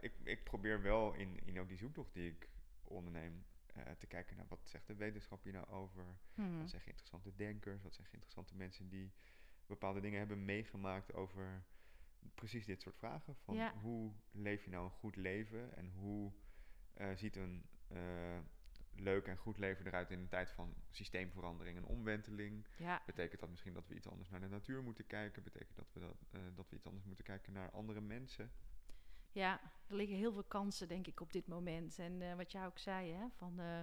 ik, 0.00 0.12
ik 0.22 0.44
probeer 0.44 0.82
wel 0.82 1.12
in, 1.14 1.40
in 1.46 1.60
ook 1.60 1.68
die 1.68 1.76
zoektocht 1.76 2.12
die 2.14 2.30
ik 2.30 2.48
onderneem 2.84 3.44
uh, 3.76 3.82
te 3.98 4.06
kijken 4.06 4.36
naar 4.36 4.46
wat 4.48 4.68
zegt 4.68 4.86
de 4.86 4.94
wetenschap 4.94 5.42
hier 5.42 5.52
nou 5.52 5.66
over. 5.66 6.18
Mhm. 6.34 6.58
Wat 6.58 6.70
zeggen 6.70 6.88
interessante 6.88 7.34
denkers, 7.34 7.82
wat 7.82 7.94
zeggen 7.94 8.14
interessante 8.14 8.56
mensen 8.56 8.88
die 8.88 9.12
bepaalde 9.66 10.00
dingen 10.00 10.18
hebben 10.18 10.44
meegemaakt 10.44 11.14
over 11.14 11.64
precies 12.34 12.66
dit 12.66 12.82
soort 12.82 12.96
vragen. 12.96 13.36
Van 13.36 13.54
Ja. 13.54 13.74
hoe 13.74 14.12
leef 14.30 14.64
je 14.64 14.70
nou 14.70 14.84
een 14.84 14.90
goed 14.90 15.16
leven 15.16 15.76
en 15.76 15.90
hoe 15.90 16.32
eh, 16.94 17.10
ziet 17.14 17.36
een 17.36 17.66
eh, 17.88 18.38
leuk 18.94 19.26
en 19.26 19.36
goed 19.36 19.58
leven 19.58 19.86
eruit 19.86 20.10
in 20.10 20.18
een 20.18 20.28
tijd 20.28 20.50
van 20.50 20.74
systeemverandering 20.90 21.76
en 21.76 21.84
omwenteling? 21.84 22.66
Ja, 22.78 23.02
Betekent 23.06 23.40
dat 23.40 23.50
misschien 23.50 23.74
dat 23.74 23.88
we 23.88 23.94
iets 23.94 24.08
anders 24.08 24.28
naar 24.30 24.40
de 24.40 24.48
natuur 24.48 24.82
moeten 24.82 25.06
kijken? 25.06 25.42
Betekent 25.42 25.76
dat 25.76 25.92
we, 25.92 26.00
dat, 26.00 26.24
eh, 26.30 26.40
dat 26.54 26.70
we 26.70 26.76
iets 26.76 26.86
anders 26.86 27.04
moeten 27.04 27.24
kijken 27.24 27.52
naar 27.52 27.70
andere 27.70 28.00
mensen? 28.00 28.50
Ja, 29.36 29.60
er 29.86 29.96
liggen 29.96 30.16
heel 30.16 30.32
veel 30.32 30.44
kansen, 30.44 30.88
denk 30.88 31.06
ik, 31.06 31.20
op 31.20 31.32
dit 31.32 31.46
moment. 31.46 31.98
En 31.98 32.22
eh, 32.22 32.34
wat 32.36 32.52
jij 32.52 32.66
ook 32.66 32.78
zei, 32.78 33.12
hè, 33.12 33.26
van 33.36 33.58
eh, 33.58 33.80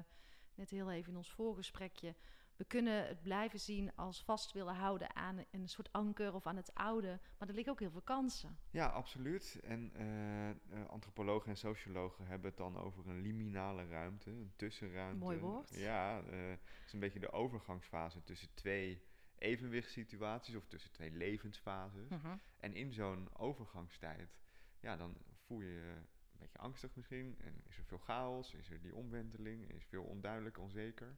net 0.55 0.69
heel 0.69 0.91
even 0.91 1.11
in 1.11 1.17
ons 1.17 1.31
voorgesprekje. 1.31 2.15
We 2.55 2.63
kunnen 2.63 3.07
het 3.07 3.21
blijven 3.21 3.59
zien 3.59 3.95
als 3.95 4.23
vast 4.23 4.51
willen 4.51 4.75
houden 4.75 5.15
aan 5.15 5.45
een 5.51 5.69
soort 5.69 5.91
anker 5.91 6.33
of 6.33 6.47
aan 6.47 6.55
het 6.55 6.73
oude. 6.73 7.19
Maar 7.37 7.47
er 7.47 7.53
liggen 7.53 7.73
ook 7.73 7.79
heel 7.79 7.91
veel 7.91 8.01
kansen. 8.01 8.57
Ja, 8.71 8.87
absoluut. 8.87 9.59
En 9.63 9.91
eh, 9.93 10.85
antropologen 10.85 11.49
en 11.49 11.57
sociologen 11.57 12.25
hebben 12.25 12.47
het 12.49 12.57
dan 12.57 12.77
over 12.77 13.07
een 13.07 13.21
liminale 13.21 13.87
ruimte, 13.87 14.29
een 14.29 14.53
tussenruimte. 14.55 15.23
Mooi 15.23 15.39
woord. 15.39 15.69
Ja, 15.75 16.23
het 16.23 16.85
is 16.85 16.93
een 16.93 16.99
beetje 16.99 17.19
de 17.19 17.31
overgangsfase 17.31 18.23
tussen 18.23 18.53
twee 18.53 19.01
evenwichtssituaties 19.37 20.55
of 20.55 20.67
tussen 20.67 20.91
twee 20.91 21.11
levensfases. 21.11 22.09
Mhm. 22.09 22.37
En 22.57 22.75
in 22.75 22.93
zo'n 22.93 23.29
overgangstijd, 23.37 24.37
ja, 24.79 24.97
dan 24.97 25.17
voel 25.45 25.61
je 25.61 25.71
je 25.73 25.95
een 26.31 26.39
beetje 26.39 26.57
angstig 26.57 26.95
misschien. 26.95 27.37
En 27.39 27.61
is 27.67 27.77
er 27.77 27.83
veel 27.85 27.97
chaos, 27.97 28.53
is 28.53 28.69
er 28.69 28.81
die 28.81 28.95
omwenteling, 28.95 29.69
is 29.71 29.85
veel 29.85 30.03
onduidelijk, 30.03 30.57
onzeker. 30.57 31.17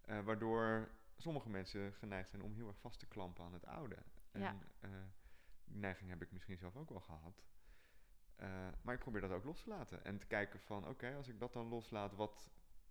Eh, 0.00 0.20
waardoor 0.20 0.90
sommige 1.16 1.48
mensen 1.48 1.92
geneigd 1.92 2.28
zijn 2.28 2.42
om 2.42 2.54
heel 2.54 2.66
erg 2.68 2.78
vast 2.78 2.98
te 2.98 3.06
klampen 3.06 3.44
aan 3.44 3.52
het 3.52 3.66
oude. 3.66 3.96
En 4.32 4.40
Ja. 4.40 4.56
eh, 4.80 4.90
die 5.64 5.76
neiging 5.78 6.10
heb 6.10 6.22
ik 6.22 6.32
misschien 6.32 6.56
zelf 6.58 6.76
ook 6.76 6.88
wel 6.88 7.00
gehad. 7.00 7.44
Eh, 8.36 8.68
maar 8.82 8.94
ik 8.94 9.00
probeer 9.00 9.20
dat 9.20 9.30
ook 9.30 9.44
los 9.44 9.62
te 9.62 9.68
laten. 9.68 10.04
En 10.04 10.18
te 10.18 10.26
kijken 10.26 10.60
van, 10.60 10.88
oké, 10.88 11.14
als 11.14 11.28
ik 11.28 11.38
dat 11.38 11.52
dan 11.52 11.66
loslaat, 11.68 12.14
wat 12.14 12.50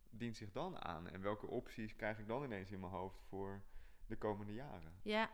dient 0.10 0.36
zich 0.38 0.51
dan 0.51 0.84
aan? 0.84 1.08
En 1.10 1.22
welke 1.22 1.48
opties 1.48 1.96
krijg 1.96 2.20
ik 2.20 2.27
dan 2.27 2.44
ineens 2.44 2.72
in 2.72 2.80
mijn 2.80 2.92
hoofd 2.92 3.22
voor 3.24 3.63
de 4.06 4.18
komende 4.18 4.53
jaren? 4.53 4.94
Ja, 5.03 5.32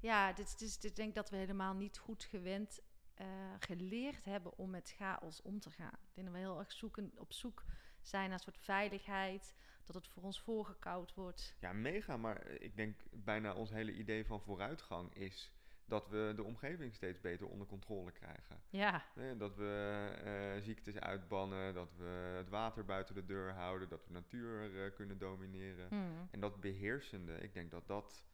ja 0.00 0.32
dit, 0.32 0.58
dit, 0.58 0.80
dit, 0.80 0.90
ik 0.90 0.96
denk 0.96 1.14
dat 1.14 1.30
we 1.30 1.36
helemaal 1.36 1.74
niet 1.74 1.98
goed 1.98 2.24
gewend 2.24 2.80
eh, 3.20 3.26
geleerd 3.58 4.24
hebben 4.24 4.58
om 4.58 4.70
met 4.70 4.94
chaos 4.96 5.42
om 5.42 5.60
te 5.60 5.70
gaan. 5.70 5.98
Ik 6.02 6.14
denk 6.14 6.26
dat 6.26 6.36
we 6.36 6.42
heel 6.42 6.58
erg 6.58 6.72
zoeken, 6.72 7.12
op 7.16 7.32
zoek 7.32 7.64
zijn 8.00 8.24
naar 8.24 8.32
een 8.32 8.44
soort 8.44 8.58
veiligheid, 8.58 9.54
dat 9.84 9.94
het 9.94 10.08
voor 10.08 10.22
ons 10.22 10.40
voorgekoud 10.40 11.14
wordt. 11.14 11.56
Ja, 11.60 11.72
mega. 11.72 12.16
Maar 12.16 12.46
ik 12.46 12.76
denk 12.76 12.96
bijna 13.10 13.54
ons 13.54 13.70
hele 13.70 13.92
idee 13.92 14.26
van 14.26 14.40
vooruitgang 14.40 15.14
is 15.14 15.52
dat 15.84 16.08
we 16.08 16.32
de 16.36 16.42
omgeving 16.44 16.94
steeds 16.94 17.20
beter 17.20 17.46
onder 17.46 17.66
controle 17.66 18.12
krijgen. 18.12 18.60
Ja, 18.70 19.04
Hè, 19.14 19.36
dat 19.36 19.56
we 19.56 20.08
eh, 20.24 20.62
ziektes 20.62 20.98
uitbannen, 20.98 21.74
dat 21.74 21.94
we 21.96 22.34
het 22.36 22.48
water 22.48 22.84
buiten 22.84 23.14
de 23.14 23.24
deur 23.24 23.52
houden, 23.52 23.88
dat 23.88 24.06
we 24.06 24.12
natuur 24.12 24.84
eh, 24.84 24.94
kunnen 24.94 25.18
domineren. 25.18 25.86
Mhm. 25.90 26.26
En 26.30 26.40
dat 26.40 26.60
beheersende, 26.60 27.34
ik 27.34 27.54
denk 27.54 27.70
dat 27.70 27.86
dat 27.86 28.24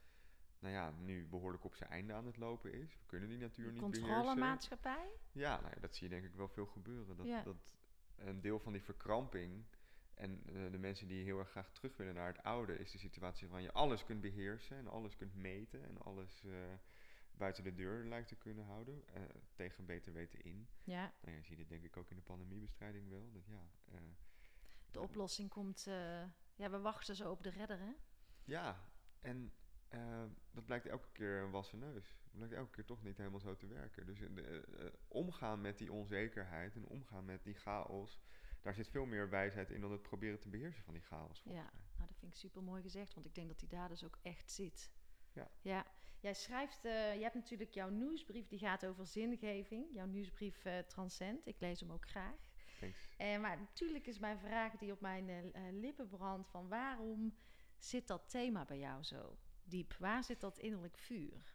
nou 0.66 0.78
ja, 0.78 0.90
nu 1.04 1.26
behoorlijk 1.26 1.64
op 1.64 1.75
zijn 1.75 1.90
einde 1.90 2.12
aan 2.12 2.26
het 2.26 2.37
lopen 2.37 2.73
is. 2.73 2.99
We 2.99 3.06
kunnen 3.06 3.28
die 3.28 3.38
natuur 3.38 3.73
niet 3.73 3.80
beheersen. 3.80 4.02
controlemaatschappij. 4.04 5.08
Ja, 5.32 5.61
nou 5.61 5.73
ja, 5.75 5.80
dat 5.80 5.94
zie 5.96 6.08
je 6.08 6.14
denk 6.14 6.25
ik 6.26 6.35
wel 6.35 6.49
veel 6.49 6.66
gebeuren. 6.66 7.16
Dat, 7.16 7.26
Ja. 7.26 7.42
dat 7.42 7.56
een 8.16 8.40
deel 8.40 8.58
van 8.58 8.73
die 8.73 8.82
verkramping 8.82 9.64
en 10.14 10.42
eh, 10.46 10.70
de 10.70 10.78
mensen 10.78 11.08
die 11.08 11.25
heel 11.25 11.38
erg 11.38 11.50
graag 11.50 11.70
terug 11.73 11.96
willen 11.96 12.14
naar 12.14 12.26
het 12.26 12.42
oude, 12.42 12.78
is 12.78 12.90
de 12.90 12.99
situatie 12.99 13.49
waarin 13.49 13.66
je 13.66 13.73
alles 13.73 14.04
kunt 14.04 14.20
beheersen 14.20 14.76
en 14.76 14.88
alles 14.88 15.16
kunt 15.16 15.35
meten 15.35 15.85
en 15.85 16.02
alles 16.02 16.44
eh, 16.44 16.52
buiten 17.32 17.64
de 17.64 17.75
deur 17.75 18.04
lijkt 18.04 18.28
te 18.28 18.37
kunnen 18.37 18.64
houden, 18.64 19.02
eh, 19.14 19.23
tegen 19.54 19.87
beter 19.87 20.12
weten 20.12 20.44
in. 20.44 20.68
Ja, 20.85 21.12
Nou 21.20 21.32
ja, 21.32 21.38
je 21.42 21.42
ziet 21.44 21.58
het 21.58 21.68
denk 21.68 21.85
ik 21.85 21.96
ook 21.96 22.11
in 22.11 22.16
de 22.16 22.23
pandemiebestrijding 22.23 23.08
wel. 23.08 23.30
Dat, 23.32 23.42
ja, 23.46 23.68
de 24.90 25.00
oplossing 25.00 25.49
komt. 25.49 25.85
ja, 26.54 26.70
we 26.70 26.78
wachten 26.78 27.16
zo 27.16 27.30
op 27.30 27.42
de 27.42 27.50
redder, 27.50 27.78
hè? 27.78 27.92
Ja, 28.44 28.80
en 29.20 29.52
eh, 29.88 30.24
dat 30.50 30.64
blijkt 30.64 30.86
elke 30.86 31.08
keer 31.12 31.42
een 31.42 31.50
wassen 31.50 31.78
neus. 31.78 32.16
Het 32.22 32.36
blijkt 32.36 32.54
elke 32.54 32.70
keer 32.70 32.84
toch 32.84 33.02
niet 33.02 33.16
helemaal 33.16 33.40
zo 33.40 33.56
te 33.56 33.66
werken. 33.66 34.06
Dus 34.06 34.20
eh, 34.20 34.56
eh, 34.56 34.62
omgaan 35.08 35.60
met 35.60 35.78
die 35.78 35.92
onzekerheid 35.92 36.74
en 36.74 36.86
omgaan 36.86 37.24
met 37.24 37.44
die 37.44 37.54
chaos, 37.54 38.20
daar 38.62 38.74
zit 38.74 38.88
veel 38.88 39.06
meer 39.06 39.30
wijsheid 39.30 39.70
in 39.70 39.80
dan 39.80 39.92
het 39.92 40.02
proberen 40.02 40.40
te 40.40 40.48
beheersen 40.48 40.84
van 40.84 40.94
die 40.94 41.02
chaos. 41.02 41.42
Ja, 41.44 41.52
mij. 41.52 41.62
nou, 41.96 42.08
dat 42.08 42.18
vind 42.18 42.32
ik 42.32 42.38
super 42.38 42.62
mooi 42.62 42.82
gezegd, 42.82 43.14
want 43.14 43.26
ik 43.26 43.34
denk 43.34 43.48
dat 43.48 43.58
die 43.58 43.68
daar 43.68 43.88
dus 43.88 44.04
ook 44.04 44.18
echt 44.22 44.50
zit. 44.50 44.90
Ja. 45.32 45.50
ja. 45.60 45.86
Jij 46.20 46.34
schrijft, 46.34 46.82
je 46.82 47.18
hebt 47.22 47.34
natuurlijk 47.34 47.70
jouw 47.70 47.88
nieuwsbrief, 47.88 48.46
die 48.46 48.58
gaat 48.58 48.86
over 48.86 49.06
zingeving. 49.06 49.86
Jouw 49.92 50.06
nieuwsbrief 50.06 50.64
eh 50.64 50.78
Transcend, 50.78 51.46
ik 51.46 51.60
lees 51.60 51.80
hem 51.80 51.92
ook 51.92 52.08
graag. 52.08 52.50
Thanks. 52.80 53.08
Maar 53.18 53.58
natuurlijk 53.58 54.06
is 54.06 54.18
mijn 54.18 54.38
vraag 54.38 54.76
die 54.76 54.92
op 54.92 55.00
mijn 55.00 55.52
lippen 55.80 56.08
brandt 56.08 56.48
van 56.48 56.68
waarom 56.68 57.36
zit 57.78 58.06
dat 58.06 58.30
thema 58.30 58.64
bij 58.64 58.78
jou 58.78 59.02
zo 59.02 59.38
diep? 59.68 59.94
Waar 59.99 60.25
zit 60.25 60.40
dat 60.40 60.58
innerlijk 60.58 60.99
vuur? 60.99 61.54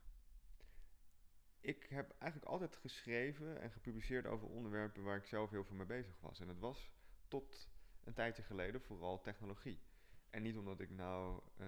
Ik 1.59 1.85
heb 1.89 2.15
eigenlijk 2.17 2.51
altijd 2.51 2.75
geschreven 2.75 3.61
en 3.61 3.71
gepubliceerd 3.71 4.25
over 4.25 4.47
onderwerpen 4.47 5.03
waar 5.03 5.17
ik 5.17 5.25
zelf 5.25 5.49
heel 5.49 5.63
veel 5.63 5.75
mee 5.75 5.85
bezig 5.85 6.19
was. 6.19 6.39
En 6.39 6.47
dat 6.47 6.59
was 6.59 6.91
tot 7.27 7.69
een 8.03 8.13
tijdje 8.13 8.43
geleden 8.43 8.81
vooral 8.81 9.21
technologie. 9.21 9.79
En 10.29 10.41
niet 10.41 10.57
omdat 10.57 10.79
ik 10.79 10.89
nou 10.89 11.41
eh, 11.57 11.67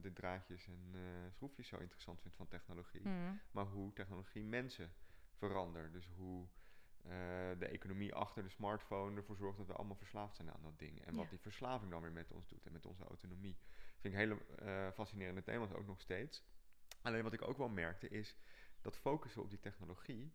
de 0.00 0.12
draadjes 0.12 0.66
en 0.66 0.90
eh, 0.92 1.32
schroefjes 1.32 1.68
zo 1.68 1.78
interessant 1.78 2.20
vind 2.20 2.34
van 2.34 2.48
technologie. 2.48 3.02
Hmm. 3.02 3.40
maar 3.50 3.66
hoe 3.66 3.92
technologie 3.92 4.44
mensen 4.44 4.92
verandert. 5.32 5.92
Dus 5.92 6.08
hoe 6.16 6.48
eh, 7.02 7.10
de 7.58 7.66
economie 7.66 8.14
achter 8.14 8.42
de 8.42 8.48
smartphone 8.48 9.16
ervoor 9.16 9.36
zorgt 9.36 9.58
dat 9.58 9.66
we 9.66 9.72
allemaal 9.72 9.96
verslaafd 9.96 10.36
zijn 10.36 10.50
aan 10.52 10.62
dat 10.62 10.78
ding. 10.78 11.04
En 11.04 11.12
Ja. 11.12 11.18
wat 11.18 11.30
die 11.30 11.38
verslaving 11.40 11.90
dan 11.90 12.02
weer 12.02 12.12
met 12.12 12.30
ons 12.32 12.48
doet 12.48 12.66
en 12.66 12.72
met 12.72 12.86
onze 12.86 13.04
autonomie. 13.04 13.56
Vind 13.98 14.14
ik 14.14 14.20
hele 14.20 14.44
eh, 14.58 14.90
fascinerende 14.90 15.42
thema's 15.42 15.72
ook 15.72 15.86
nog 15.86 16.00
steeds. 16.00 16.42
Alleen 17.02 17.22
wat 17.22 17.32
ik 17.32 17.42
ook 17.42 17.56
wel 17.58 17.68
merkte 17.68 18.08
is 18.08 18.36
dat 18.80 18.96
focussen 18.96 19.42
op 19.42 19.50
die 19.50 19.60
technologie. 19.60 20.32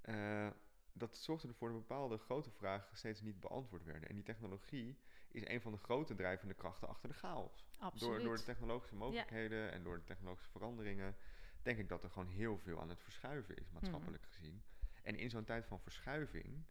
eh, 0.00 0.48
dat 0.92 1.16
zorgde 1.16 1.48
ervoor 1.48 1.68
dat 1.68 1.78
bepaalde 1.78 2.18
grote 2.18 2.50
vragen 2.50 2.96
steeds 2.96 3.20
niet 3.20 3.40
beantwoord 3.40 3.84
werden. 3.84 4.08
En 4.08 4.14
die 4.14 4.24
technologie 4.24 4.98
is 5.28 5.48
een 5.48 5.60
van 5.60 5.72
de 5.72 5.78
grote 5.78 6.14
drijvende 6.14 6.54
krachten 6.54 6.88
achter 6.88 7.08
de 7.08 7.14
chaos. 7.14 7.66
Absoluut. 7.78 8.14
Door, 8.14 8.22
door 8.24 8.36
de 8.36 8.42
technologische 8.42 8.94
mogelijkheden 8.94 9.72
en 9.72 9.82
door 9.82 9.96
de 9.96 10.04
technologische 10.04 10.50
veranderingen, 10.50 11.16
denk 11.62 11.78
ik 11.78 11.88
dat 11.88 12.02
er 12.02 12.10
gewoon 12.10 12.28
heel 12.28 12.58
veel 12.58 12.80
aan 12.80 12.88
het 12.88 13.02
verschuiven 13.02 13.56
is, 13.56 13.70
maatschappelijk 13.70 14.22
Mhm. 14.22 14.32
gezien. 14.32 14.62
En 15.08 15.18
in 15.18 15.30
zo'n 15.30 15.44
tijd 15.44 15.66
van 15.66 15.80
verschuiving 15.80 16.64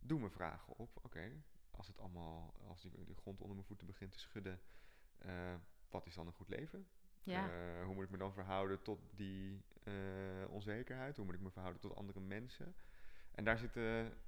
doen 0.00 0.22
we 0.22 0.30
vragen 0.30 0.76
op, 0.76 0.98
oké, 1.02 1.32
als 1.70 1.86
het 1.86 1.98
allemaal, 1.98 2.54
als 2.68 2.82
die, 2.82 3.04
de 3.04 3.14
grond 3.14 3.40
onder 3.40 3.54
mijn 3.54 3.66
voeten 3.66 3.86
begint 3.86 4.12
te 4.12 4.18
schudden, 4.18 4.60
eh, 5.18 5.54
wat 5.88 6.06
is 6.06 6.14
dan 6.14 6.26
een 6.26 6.32
goed 6.32 6.48
leven? 6.48 6.86
ja. 7.22 7.50
Eh, 7.50 7.84
hoe 7.84 7.94
moet 7.94 8.04
ik 8.04 8.10
me 8.10 8.16
dan 8.16 8.32
verhouden 8.32 8.82
tot 8.82 9.00
die 9.14 9.64
eh, 9.82 9.94
onzekerheid? 10.48 11.16
Hoe 11.16 11.24
moet 11.24 11.34
ik 11.34 11.40
me 11.40 11.50
verhouden 11.50 11.80
tot 11.80 11.94
andere 11.94 12.20
mensen? 12.20 12.74
En 13.30 13.44
daar 13.44 13.58
zitten 13.58 14.18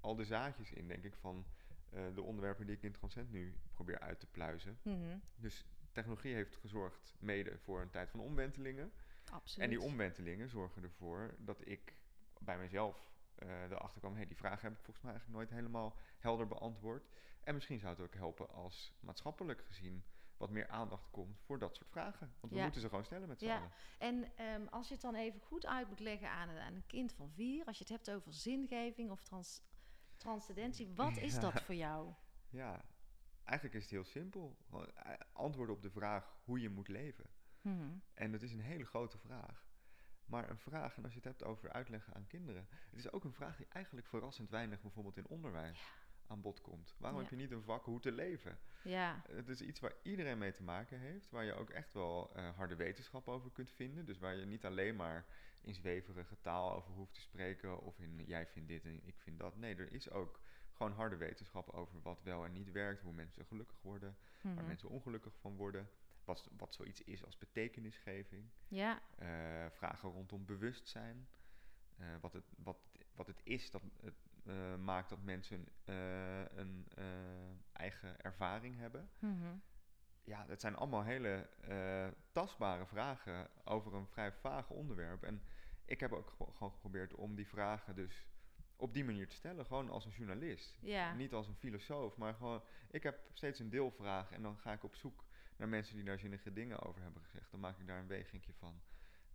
al 0.00 0.14
de 0.14 0.24
zaadjes 0.24 0.72
in, 0.72 0.88
denk 0.88 1.04
ik, 1.04 1.14
van 1.14 1.46
de 2.14 2.22
onderwerpen 2.22 2.66
die 2.66 2.76
ik 2.76 2.82
in 2.82 2.92
Transcend 2.92 3.30
nu 3.30 3.56
probeer 3.72 3.98
uit 3.98 4.20
te 4.20 4.26
pluizen. 4.26 4.78
Mhm. 4.82 5.18
Dus 5.36 5.66
technologie 5.92 6.34
heeft 6.34 6.56
gezorgd 6.56 7.14
mede 7.18 7.58
voor 7.58 7.80
een 7.80 7.90
tijd 7.90 8.10
van 8.10 8.20
omwentelingen. 8.20 8.92
Absoluut. 9.30 9.70
En 9.70 9.78
die 9.78 9.88
omwentelingen 9.88 10.48
zorgen 10.48 10.82
ervoor 10.82 11.34
dat 11.38 11.66
ik 11.66 11.92
bij 12.40 12.58
mezelf 12.58 13.12
eh 13.34 13.62
erachter 13.70 14.00
kwam... 14.00 14.14
hey, 14.14 14.26
die 14.26 14.36
vraag 14.36 14.60
heb 14.60 14.72
ik 14.72 14.82
volgens 14.82 15.04
mij 15.04 15.12
eigenlijk 15.12 15.40
nooit 15.40 15.50
helemaal 15.60 15.96
helder 16.18 16.46
beantwoord. 16.46 17.08
En 17.40 17.54
misschien 17.54 17.78
zou 17.78 17.92
het 17.92 18.02
ook 18.04 18.14
helpen 18.14 18.48
als 18.48 18.94
maatschappelijk 19.00 19.64
gezien... 19.66 20.04
wat 20.36 20.50
meer 20.50 20.68
aandacht 20.68 21.10
komt 21.10 21.40
voor 21.40 21.58
dat 21.58 21.74
soort 21.76 21.88
vragen. 21.90 22.34
Want 22.40 22.52
we 22.52 22.58
Ja. 22.58 22.64
moeten 22.64 22.80
ze 22.80 22.88
gewoon 22.88 23.04
stellen 23.04 23.28
met 23.28 23.38
z'n 23.38 23.44
Ja. 23.44 23.56
allen. 23.56 23.70
En 23.98 24.36
ehm, 24.36 24.66
als 24.66 24.86
je 24.88 24.92
het 24.92 25.02
dan 25.02 25.14
even 25.14 25.40
goed 25.40 25.66
uit 25.66 25.88
moet 25.88 26.00
leggen 26.00 26.30
aan 26.30 26.48
een, 26.48 26.58
aan 26.58 26.74
een 26.74 26.86
kind 26.86 27.12
van 27.12 27.30
vier, 27.32 27.64
als 27.64 27.78
je 27.78 27.84
het 27.84 27.92
hebt 27.92 28.10
over 28.10 28.32
zingeving 28.32 29.10
of 29.10 29.22
trans, 29.22 29.62
transcendentie, 30.16 30.88
wat 30.94 31.16
is 31.16 31.34
Ja. 31.34 31.40
dat 31.40 31.62
voor 31.62 31.74
jou? 31.74 32.12
Ja, 32.48 32.84
eigenlijk 33.44 33.76
is 33.76 33.82
het 33.82 33.92
heel 33.92 34.04
simpel. 34.04 34.56
Eh, 34.70 35.12
Antwoorden 35.32 35.74
op 35.74 35.82
de 35.82 35.90
vraag 35.90 36.36
hoe 36.44 36.60
je 36.60 36.68
moet 36.68 36.88
leven. 36.88 37.30
Mhm. 37.60 37.98
En 38.14 38.32
dat 38.32 38.42
is 38.42 38.52
een 38.52 38.60
hele 38.60 38.84
grote 38.84 39.18
vraag. 39.18 39.63
Maar 40.26 40.50
een 40.50 40.58
vraag, 40.58 40.96
en 40.96 41.02
als 41.04 41.12
je 41.12 41.18
het 41.18 41.28
hebt 41.28 41.44
over 41.44 41.72
uitleggen 41.72 42.14
aan 42.14 42.26
kinderen, 42.26 42.66
het 42.70 42.98
is 42.98 43.12
ook 43.12 43.24
een 43.24 43.32
vraag 43.32 43.56
die 43.56 43.66
eigenlijk 43.68 44.06
verrassend 44.06 44.50
weinig 44.50 44.80
bijvoorbeeld 44.80 45.16
in 45.16 45.26
onderwijs 45.26 45.92
aan 46.26 46.40
bod 46.40 46.60
komt. 46.60 46.94
Waarom 46.98 47.18
Ja. 47.20 47.24
heb 47.24 47.34
je 47.38 47.40
niet 47.42 47.50
een 47.50 47.62
vak 47.62 47.84
hoe 47.84 48.00
te 48.00 48.12
leven? 48.12 48.58
Ja, 48.82 49.22
Het 49.28 49.48
is 49.48 49.60
iets 49.60 49.80
waar 49.80 49.94
iedereen 50.02 50.38
mee 50.38 50.52
te 50.52 50.62
maken 50.62 50.98
heeft, 50.98 51.30
waar 51.30 51.44
je 51.44 51.54
ook 51.54 51.70
echt 51.70 51.92
wel 51.92 52.34
eh, 52.34 52.56
harde 52.56 52.76
wetenschap 52.76 53.28
over 53.28 53.50
kunt 53.52 53.70
vinden. 53.70 54.04
Dus 54.04 54.18
waar 54.18 54.34
je 54.36 54.44
niet 54.46 54.64
alleen 54.64 54.96
maar 54.96 55.24
in 55.60 55.74
zweverige 55.74 56.40
taal 56.40 56.72
over 56.74 56.92
hoeft 56.92 57.14
te 57.14 57.20
spreken 57.20 57.80
of 57.80 57.98
in 57.98 58.24
jij 58.26 58.46
vindt 58.46 58.68
dit 58.68 58.84
en 58.84 59.00
ik 59.06 59.18
vind 59.18 59.38
dat. 59.38 59.56
Nee, 59.56 59.74
er 59.76 59.92
is 59.92 60.10
ook 60.10 60.40
gewoon 60.72 60.92
harde 60.92 61.16
wetenschap 61.16 61.70
over 61.70 62.00
wat 62.02 62.22
wel 62.22 62.44
en 62.44 62.52
niet 62.52 62.72
werkt, 62.72 63.02
hoe 63.02 63.12
mensen 63.12 63.44
gelukkig 63.46 63.80
worden, 63.82 64.16
waar 64.42 64.54
Mhm. 64.54 64.66
mensen 64.66 64.88
ongelukkig 64.88 65.36
van 65.38 65.56
worden. 65.56 65.88
Wat, 66.24 66.48
wat 66.56 66.74
zoiets 66.74 67.02
is 67.04 67.24
als 67.24 67.38
betekenisgeving. 67.38 68.50
ja, 68.68 69.00
Eh, 69.16 69.66
vragen 69.70 70.10
rondom 70.10 70.44
bewustzijn. 70.46 71.28
Eh, 71.96 72.06
wat, 72.20 72.32
het, 72.32 72.44
wat, 72.56 72.78
wat 73.14 73.26
het 73.26 73.40
is 73.44 73.70
dat 73.70 73.82
het 74.00 74.14
eh, 74.46 74.76
maakt 74.76 75.08
dat 75.08 75.22
mensen 75.22 75.68
een 76.54 76.86
eigen 77.72 78.20
ervaring 78.20 78.76
hebben. 78.78 79.10
Mhm. 79.18 79.56
Ja, 80.24 80.46
dat 80.46 80.60
zijn 80.60 80.76
allemaal 80.76 81.02
hele 81.04 81.48
tastbare 82.32 82.86
vragen 82.86 83.48
over 83.64 83.94
een 83.94 84.06
vrij 84.06 84.32
vaag 84.32 84.70
onderwerp. 84.70 85.22
En 85.22 85.42
ik 85.84 86.00
heb 86.00 86.12
ook 86.12 86.30
gewo- 86.30 86.52
gewoon 86.52 86.72
geprobeerd 86.72 87.14
om 87.14 87.34
die 87.34 87.46
vragen 87.48 87.94
dus 87.94 88.26
op 88.76 88.94
die 88.94 89.04
manier 89.04 89.28
te 89.28 89.34
stellen. 89.34 89.66
Gewoon 89.66 89.90
als 89.90 90.04
een 90.04 90.10
journalist. 90.12 90.78
ja. 90.80 91.14
Niet 91.14 91.32
als 91.32 91.48
een 91.48 91.54
filosoof, 91.56 92.16
maar 92.16 92.34
gewoon... 92.34 92.62
Ik 92.90 93.02
heb 93.02 93.18
steeds 93.32 93.58
een 93.58 93.70
deelvraag 93.70 94.30
en 94.32 94.42
dan 94.42 94.58
ga 94.58 94.72
ik 94.72 94.84
op 94.84 94.94
zoek 94.94 95.24
naar 95.64 95.72
mensen 95.78 95.96
die 95.96 96.04
daar 96.04 96.18
zinnige 96.18 96.52
dingen 96.52 96.82
over 96.82 97.02
hebben 97.02 97.22
gezegd. 97.22 97.50
Dan 97.50 97.60
maak 97.60 97.78
ik 97.78 97.86
daar 97.86 97.98
een 98.00 98.06
wegingje 98.06 98.52
van. 98.52 98.80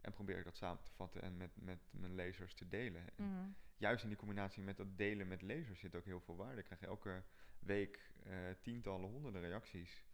En 0.01 0.12
probeer 0.13 0.38
ik 0.38 0.43
dat 0.43 0.57
samen 0.57 0.83
te 0.83 0.91
vatten 0.91 1.21
en 1.21 1.38
met, 1.38 1.51
met 1.55 1.79
mijn 1.91 2.15
lezers 2.15 2.53
te 2.53 2.67
delen. 2.67 3.01
En 3.15 3.25
Mhm. 3.25 3.48
juist 3.77 4.03
in 4.03 4.09
die 4.09 4.17
combinatie 4.17 4.63
met 4.63 4.77
dat 4.77 4.98
delen 4.98 5.27
met 5.27 5.41
lezers 5.41 5.79
zit 5.79 5.95
ook 5.95 6.05
heel 6.05 6.19
veel 6.19 6.36
waarde. 6.36 6.59
Ik 6.59 6.65
krijg 6.65 6.81
elke 6.81 7.24
week 7.59 8.12
eh, 8.24 8.33
tientallen, 8.62 9.09
honderden 9.09 9.41
reacties 9.41 10.05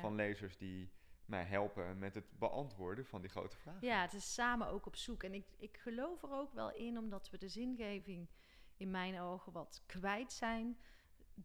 van 0.00 0.14
lezers 0.14 0.56
die 0.56 0.92
mij 1.24 1.44
helpen 1.44 1.98
met 1.98 2.14
het 2.14 2.38
beantwoorden 2.38 3.06
van 3.06 3.20
die 3.20 3.30
grote 3.30 3.56
vragen. 3.56 3.86
Ja, 3.86 4.00
het 4.02 4.12
is 4.12 4.34
samen 4.34 4.66
ook 4.66 4.86
op 4.86 4.96
zoek. 4.96 5.22
En 5.22 5.34
ik, 5.34 5.46
ik 5.58 5.76
geloof 5.76 6.22
er 6.22 6.30
ook 6.32 6.52
wel 6.52 6.72
in, 6.74 6.98
omdat 6.98 7.30
we 7.30 7.38
de 7.38 7.48
zingeving 7.48 8.28
in 8.76 8.90
mijn 8.90 9.20
ogen 9.20 9.52
wat 9.52 9.82
kwijt 9.86 10.32
zijn. 10.32 10.78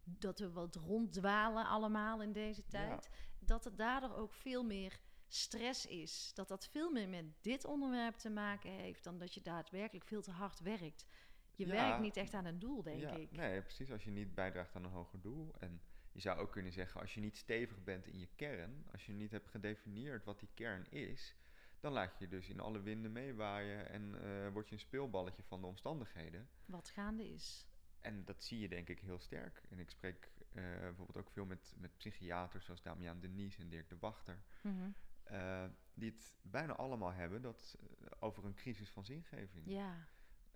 Dat 0.04 0.38
we 0.38 0.50
wat 0.52 0.74
ronddwalen 0.74 1.66
allemaal 1.66 2.22
in 2.22 2.32
deze 2.32 2.66
tijd. 2.66 3.10
Dat 3.38 3.64
het 3.64 3.78
daardoor 3.78 4.14
ook 4.14 4.32
veel 4.32 4.64
meer 4.64 5.00
stress 5.28 5.86
is. 5.86 6.30
Dat 6.34 6.48
dat 6.48 6.66
veel 6.66 6.90
meer 6.90 7.08
met 7.08 7.24
dit 7.42 7.64
onderwerp 7.64 8.14
te 8.16 8.30
maken 8.30 8.70
heeft 8.70 9.04
dan 9.04 9.18
dat 9.18 9.34
je 9.34 9.42
daadwerkelijk 9.42 10.04
veel 10.06 10.22
te 10.22 10.30
hard 10.30 10.60
werkt. 10.60 11.06
Je 11.54 11.66
Ja. 11.66 11.72
werkt 11.72 12.00
niet 12.00 12.16
echt 12.16 12.34
aan 12.34 12.44
een 12.44 12.58
doel, 12.58 12.82
denk 12.82 13.00
Ja, 13.00 13.10
ik. 13.10 13.30
Nee, 13.32 13.62
precies. 13.62 13.92
Als 13.92 14.04
je 14.04 14.10
niet 14.10 14.34
bijdraagt 14.34 14.74
aan 14.74 14.84
een 14.84 14.90
hoger 14.90 15.20
doel. 15.20 15.54
En 15.58 15.80
je 16.12 16.20
zou 16.20 16.38
ook 16.38 16.52
kunnen 16.52 16.72
zeggen, 16.72 17.00
als 17.00 17.14
je 17.14 17.20
niet 17.20 17.36
stevig 17.36 17.84
bent 17.84 18.06
in 18.06 18.18
je 18.18 18.28
kern, 18.36 18.86
als 18.92 19.06
je 19.06 19.12
niet 19.12 19.30
hebt 19.30 19.48
gedefinieerd 19.48 20.24
wat 20.24 20.40
die 20.40 20.48
kern 20.54 20.90
is, 20.90 21.34
dan 21.80 21.92
laat 21.92 22.18
je 22.18 22.24
je 22.24 22.30
dus 22.30 22.48
in 22.48 22.60
alle 22.60 22.80
winden 22.80 23.12
meewaaien 23.12 23.88
en 23.88 24.22
eh, 24.22 24.52
word 24.52 24.68
je 24.68 24.74
een 24.74 24.80
speelballetje 24.80 25.42
van 25.42 25.60
de 25.60 25.66
omstandigheden. 25.66 26.48
Wat 26.64 26.88
gaande 26.88 27.28
is. 27.28 27.66
En 28.00 28.24
dat 28.24 28.42
zie 28.44 28.58
je 28.60 28.68
denk 28.68 28.88
ik 28.88 29.00
heel 29.00 29.18
sterk. 29.18 29.62
En 29.68 29.78
ik 29.78 29.90
spreek 29.90 30.30
eh, 30.52 30.62
bijvoorbeeld 30.62 31.16
ook 31.18 31.30
veel 31.30 31.44
met, 31.46 31.74
met 31.78 31.96
psychiaters 31.96 32.64
zoals 32.64 32.82
Damian 32.82 33.20
Denies 33.20 33.58
en 33.58 33.68
Dirk 33.68 33.88
de 33.88 33.98
Wachter. 33.98 34.42
Mhm. 34.62 34.90
eh, 35.22 35.64
die 35.94 36.10
het 36.10 36.34
bijna 36.42 36.72
allemaal 36.76 37.12
hebben 37.12 37.42
dat, 37.42 37.76
eh, 38.00 38.06
over 38.20 38.44
een 38.44 38.54
crisis 38.54 38.90
van 38.90 39.04
zingeving. 39.04 39.66
Ja. 39.66 40.06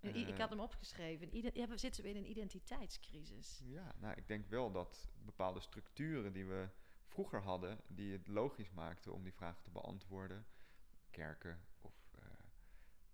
I- 0.03 0.27
ik 0.27 0.37
had 0.37 0.49
hem 0.49 0.59
opgeschreven. 0.59 1.29
Ja, 1.53 1.67
we 1.67 1.77
zitten 1.77 2.03
weer 2.03 2.15
in 2.15 2.23
een 2.23 2.29
identiteitscrisis. 2.29 3.61
Ja, 3.65 3.95
nou, 3.99 4.13
ik 4.17 4.27
denk 4.27 4.47
wel 4.47 4.71
dat 4.71 5.09
bepaalde 5.25 5.59
structuren 5.59 6.33
die 6.33 6.45
we 6.45 6.69
vroeger 7.07 7.41
hadden, 7.41 7.79
die 7.87 8.11
het 8.11 8.27
logisch 8.27 8.71
maakten 8.71 9.13
om 9.13 9.23
die 9.23 9.33
vragen 9.33 9.63
te 9.63 9.69
beantwoorden, 9.71 10.45
kerken 11.09 11.61
of 11.81 11.93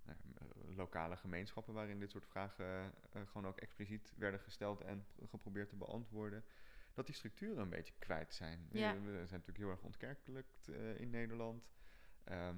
nou, 0.04 0.17
lokale 0.75 1.17
gemeenschappen 1.17 1.73
waarin 1.73 1.99
dit 1.99 2.12
soort 2.12 2.25
vragen 2.25 2.93
eh, 3.12 3.21
gewoon 3.25 3.47
ook 3.47 3.58
expliciet 3.58 4.13
werden 4.17 4.39
gesteld 4.39 4.82
en 4.82 5.06
pr- 5.15 5.25
geprobeerd 5.27 5.69
te 5.69 5.75
beantwoorden, 5.75 6.43
dat 6.93 7.06
die 7.06 7.15
structuren 7.15 7.58
een 7.58 7.69
beetje 7.69 7.93
kwijt 7.99 8.34
zijn. 8.34 8.67
Ja. 8.71 8.93
We, 8.93 8.99
zijn 9.12 9.15
natuurlijk 9.30 9.58
heel 9.58 9.69
erg 9.69 9.82
ontkerkelijkt 9.84 10.67
eh, 10.67 10.99
in 10.99 11.10
Nederland. 11.10 11.69
Ehm, 12.23 12.56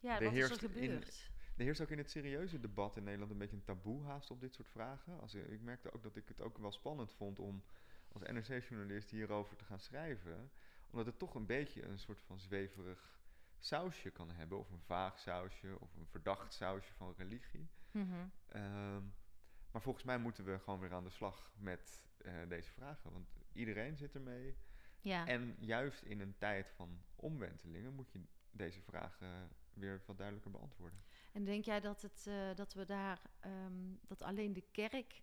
Ja, 0.00 0.18
Er 0.18 0.24
wat 0.24 0.32
is 0.34 0.50
er 0.50 0.62
in- 0.76 0.90
gebeurd? 0.90 1.30
er 1.56 1.64
heerst 1.64 1.80
ook 1.80 1.90
in 1.90 1.98
het 1.98 2.10
serieuze 2.10 2.60
debat 2.60 2.96
in 2.96 3.02
Nederland 3.04 3.30
een 3.32 3.38
beetje 3.38 3.56
een 3.56 3.64
taboe 3.64 4.02
haast 4.04 4.30
op 4.30 4.40
dit 4.40 4.54
soort 4.54 4.68
vragen. 4.68 5.20
Als, 5.20 5.34
ik 5.34 5.60
merkte 5.60 5.92
ook 5.92 6.02
dat 6.02 6.16
ik 6.16 6.28
het 6.28 6.40
ook 6.40 6.58
wel 6.58 6.72
spannend 6.72 7.12
vond 7.12 7.38
om 7.38 7.64
als 8.12 8.22
NRC-journalist 8.22 9.10
hierover 9.10 9.56
te 9.56 9.64
gaan 9.64 9.80
schrijven. 9.80 10.50
Omdat 10.90 11.06
het 11.06 11.18
toch 11.18 11.34
een 11.34 11.46
beetje 11.46 11.82
een 11.84 11.98
soort 11.98 12.20
van 12.22 12.38
zweverig 12.40 13.20
sausje 13.64 14.10
kan 14.10 14.30
hebben. 14.30 14.58
Of 14.58 14.70
een 14.70 14.82
vaag 14.82 15.18
sausje, 15.18 15.80
of 15.80 15.94
een 15.96 16.06
verdacht 16.06 16.52
sausje 16.52 16.92
van 16.92 17.14
religie. 17.16 17.68
Mhm. 17.90 18.26
Ehm, 18.46 19.02
maar 19.70 19.82
volgens 19.82 20.04
mij 20.04 20.18
moeten 20.18 20.44
we 20.44 20.58
gewoon 20.58 20.80
weer 20.80 20.92
aan 20.92 21.04
de 21.04 21.10
slag 21.10 21.52
met 21.56 22.02
eh, 22.16 22.32
deze 22.48 22.70
vragen. 22.70 23.12
Want 23.12 23.28
iedereen 23.52 23.96
zit 23.96 24.14
ermee. 24.14 24.56
Ja. 25.00 25.26
En 25.26 25.56
juist 25.58 26.02
in 26.02 26.20
een 26.20 26.36
tijd 26.38 26.70
van 26.70 27.02
omwentelingen 27.16 27.94
moet 27.94 28.12
je 28.12 28.20
deze 28.50 28.80
vragen 28.80 29.50
weer 29.72 30.02
wat 30.06 30.16
duidelijker 30.16 30.52
beantwoorden. 30.52 31.02
En 31.32 31.44
denk 31.44 31.64
jij 31.64 31.80
dat, 31.80 32.02
het, 32.02 32.26
eh, 32.26 32.54
dat 32.54 32.74
we 32.74 32.84
daar, 32.84 33.20
ehm, 33.40 33.94
dat 34.06 34.22
alleen 34.22 34.52
de 34.52 34.64
kerk. 34.70 35.22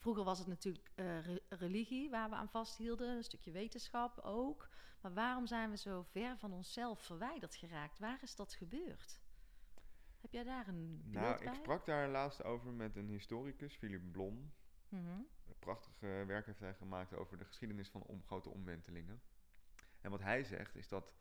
Vroeger 0.00 0.24
was 0.24 0.38
het 0.38 0.48
natuurlijk 0.48 0.90
eh, 0.94 1.24
re- 1.24 1.42
religie 1.48 2.10
waar 2.10 2.28
we 2.28 2.34
aan 2.34 2.48
vasthielden, 2.48 3.16
een 3.16 3.24
stukje 3.24 3.50
wetenschap 3.50 4.18
ook. 4.18 4.68
Maar 5.00 5.12
waarom 5.14 5.46
zijn 5.46 5.70
we 5.70 5.76
zo 5.76 6.02
ver 6.02 6.38
van 6.38 6.52
onszelf 6.52 7.00
verwijderd 7.02 7.54
geraakt? 7.54 7.98
Waar 7.98 8.18
is 8.22 8.36
dat 8.36 8.54
gebeurd? 8.54 9.20
Heb 10.20 10.32
jij 10.32 10.44
daar 10.44 10.68
een 10.68 11.00
beeld 11.04 11.24
Nou, 11.24 11.38
bij? 11.44 11.52
ik 11.52 11.54
sprak 11.54 11.84
daar 11.86 12.08
laatst 12.08 12.42
over 12.44 12.72
met 12.72 12.96
een 12.96 13.08
historicus, 13.08 13.74
Philip 13.76 14.12
Blom. 14.12 14.52
Mhm. 14.88 15.06
Een 15.46 15.58
prachtig 15.58 15.92
eh, 16.02 16.24
werk 16.24 16.46
heeft 16.46 16.60
hij 16.60 16.74
gemaakt 16.74 17.14
over 17.14 17.38
de 17.38 17.44
geschiedenis 17.44 17.88
van 17.88 18.02
om, 18.02 18.22
grote 18.22 18.50
omwentelingen. 18.50 19.22
En 20.00 20.10
wat 20.10 20.20
hij 20.20 20.44
zegt 20.44 20.76
is 20.76 20.88
dat 20.88 21.12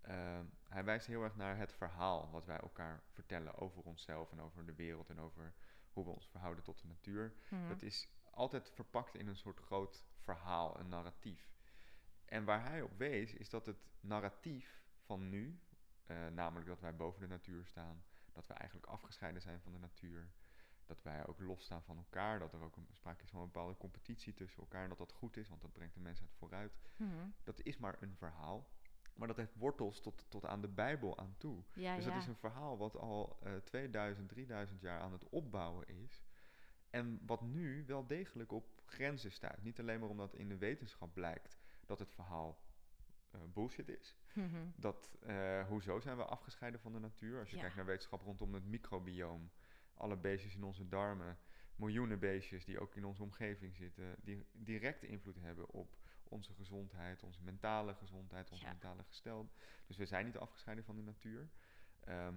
eh, 0.00 0.40
hij 0.68 0.84
wijst 0.84 1.06
heel 1.06 1.22
erg 1.22 1.36
naar 1.36 1.56
het 1.56 1.72
verhaal 1.72 2.30
wat 2.30 2.44
wij 2.44 2.58
elkaar 2.58 3.02
vertellen 3.10 3.54
over 3.54 3.82
onszelf 3.82 4.32
en 4.32 4.40
over 4.40 4.66
de 4.66 4.74
wereld 4.74 5.10
en 5.10 5.20
over 5.20 5.54
hoe 5.94 6.04
we 6.04 6.10
ons 6.10 6.28
verhouden 6.28 6.64
tot 6.64 6.80
de 6.80 6.86
natuur. 6.86 7.34
Mhm. 7.48 7.68
Dat 7.68 7.82
is 7.82 8.08
altijd 8.30 8.70
verpakt 8.70 9.14
in 9.14 9.26
een 9.26 9.36
soort 9.36 9.60
groot 9.60 10.04
verhaal, 10.16 10.78
een 10.78 10.88
narratief. 10.88 11.52
En 12.24 12.44
waar 12.44 12.64
hij 12.64 12.82
op 12.82 12.98
wees, 12.98 13.34
is 13.34 13.48
dat 13.48 13.66
het 13.66 13.78
narratief 14.00 14.82
van 15.00 15.28
nu, 15.28 15.60
eh, 16.06 16.26
namelijk 16.26 16.66
dat 16.66 16.80
wij 16.80 16.96
boven 16.96 17.20
de 17.20 17.26
natuur 17.26 17.66
staan, 17.66 18.04
dat 18.32 18.46
wij 18.46 18.56
eigenlijk 18.56 18.90
afgescheiden 18.90 19.42
zijn 19.42 19.60
van 19.60 19.72
de 19.72 19.78
natuur, 19.78 20.32
dat 20.84 21.02
wij 21.02 21.26
ook 21.26 21.40
losstaan 21.40 21.82
van 21.82 21.96
elkaar, 21.96 22.38
dat 22.38 22.52
er 22.52 22.62
ook 22.62 22.76
een, 22.76 22.88
sprake 22.90 23.22
is 23.22 23.30
van 23.30 23.40
een 23.40 23.50
bepaalde 23.50 23.76
competitie 23.76 24.34
tussen 24.34 24.60
elkaar 24.60 24.82
en 24.82 24.88
dat 24.88 24.98
dat 24.98 25.12
goed 25.12 25.36
is, 25.36 25.48
want 25.48 25.60
dat 25.60 25.72
brengt 25.72 25.94
de 25.94 26.00
mensheid 26.00 26.32
vooruit. 26.32 26.78
Mhm. 26.96 27.28
Dat 27.42 27.60
is 27.62 27.76
maar 27.76 28.02
een 28.02 28.16
verhaal, 28.16 28.68
maar 29.14 29.28
dat 29.28 29.36
heeft 29.36 29.54
wortels 29.54 30.00
tot, 30.00 30.24
tot 30.28 30.44
aan 30.46 30.60
de 30.60 30.68
Bijbel 30.68 31.18
aan 31.18 31.34
toe. 31.38 31.62
Ja, 31.74 31.94
Dus 31.96 32.04
ja. 32.04 32.10
dat 32.12 32.20
is 32.22 32.26
een 32.28 32.36
verhaal 32.36 32.78
wat 32.78 32.96
al 32.96 33.38
eh 33.42 33.56
2000, 33.56 34.28
3000 34.28 34.80
jaar 34.80 35.00
aan 35.00 35.12
het 35.12 35.28
opbouwen 35.28 35.86
is. 35.88 36.24
En 36.90 37.20
wat 37.26 37.40
nu 37.42 37.84
wel 37.86 38.06
degelijk 38.06 38.52
op 38.52 38.82
grenzen 38.84 39.32
staat. 39.32 39.62
Niet 39.62 39.80
alleen 39.80 40.00
maar 40.00 40.08
omdat 40.08 40.34
in 40.34 40.48
de 40.48 40.56
wetenschap 40.58 41.14
blijkt 41.14 41.58
dat 41.86 41.98
het 41.98 42.12
verhaal 42.12 42.58
eh, 43.30 43.40
bullshit 43.52 43.88
is. 43.88 44.16
Mhm. 44.34 44.66
Dat, 44.76 45.10
eh, 45.20 45.66
hoezo 45.66 46.00
zijn 46.00 46.16
we 46.16 46.24
afgescheiden 46.24 46.80
van 46.80 46.92
de 46.92 46.98
natuur? 46.98 47.38
Als 47.38 47.48
je 47.50 47.54
Ja. 47.56 47.60
kijkt 47.62 47.76
naar 47.76 47.84
wetenschap 47.86 48.22
rondom 48.22 48.54
het 48.54 48.64
microbioom. 48.64 49.50
Alle 49.94 50.16
beestjes 50.16 50.54
in 50.54 50.62
onze 50.64 50.88
darmen. 50.88 51.38
Miljoenen 51.76 52.18
beestjes 52.18 52.64
die 52.64 52.78
ook 52.80 52.94
in 52.96 53.04
onze 53.04 53.22
omgeving 53.22 53.76
zitten. 53.76 54.16
Die 54.22 54.46
direct 54.52 55.02
invloed 55.02 55.40
hebben 55.40 55.68
op 55.70 55.96
onze 56.34 56.54
gezondheid. 56.54 57.22
Onze 57.22 57.42
mentale 57.42 57.94
gezondheid. 57.94 58.50
Onze 58.50 58.64
Ja. 58.64 58.70
mentale 58.70 59.02
gestel. 59.02 59.50
Dus 59.86 59.96
we 59.96 60.06
zijn 60.06 60.24
niet 60.24 60.36
afgescheiden 60.36 60.84
van 60.84 60.96
de 60.96 61.02
natuur. 61.02 61.48
Ehm, 62.00 62.34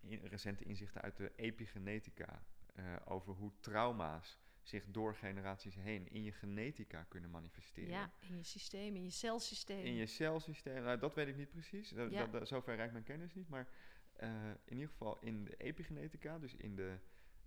in- 0.00 0.26
recente 0.26 0.64
inzichten 0.64 1.00
uit 1.02 1.16
de 1.16 1.32
epigenetica. 1.36 2.42
eh, 2.74 2.96
over 3.04 3.34
hoe 3.34 3.52
trauma's 3.60 4.38
zich 4.62 4.84
door 4.86 5.14
generaties 5.14 5.74
heen 5.74 6.08
in 6.10 6.22
je 6.22 6.32
genetica 6.32 7.02
kunnen 7.02 7.30
manifesteren. 7.30 7.90
ja, 7.90 8.10
in 8.20 8.36
je 8.36 8.42
systeem, 8.42 8.96
in 8.96 9.02
je 9.04 9.10
celsysteem. 9.10 9.84
In 9.84 9.94
je 9.94 10.06
celsysteem, 10.06 10.82
nou, 10.82 10.98
dat 10.98 11.14
weet 11.14 11.28
ik 11.28 11.36
niet 11.36 11.50
precies. 11.50 11.88
Dat, 11.88 12.10
Ja. 12.10 12.18
dat, 12.18 12.32
dat- 12.32 12.48
zover 12.48 12.76
reikt 12.76 12.92
mijn 12.92 13.04
kennis 13.04 13.34
niet. 13.34 13.48
Maar 13.48 13.68
eh, 14.16 14.50
in 14.64 14.74
ieder 14.76 14.88
geval 14.88 15.18
in 15.20 15.44
de 15.44 15.56
epigenetica, 15.56 16.38
dus 16.38 16.54
in 16.54 16.76
de, 16.76 16.98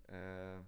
eh, 0.04 0.58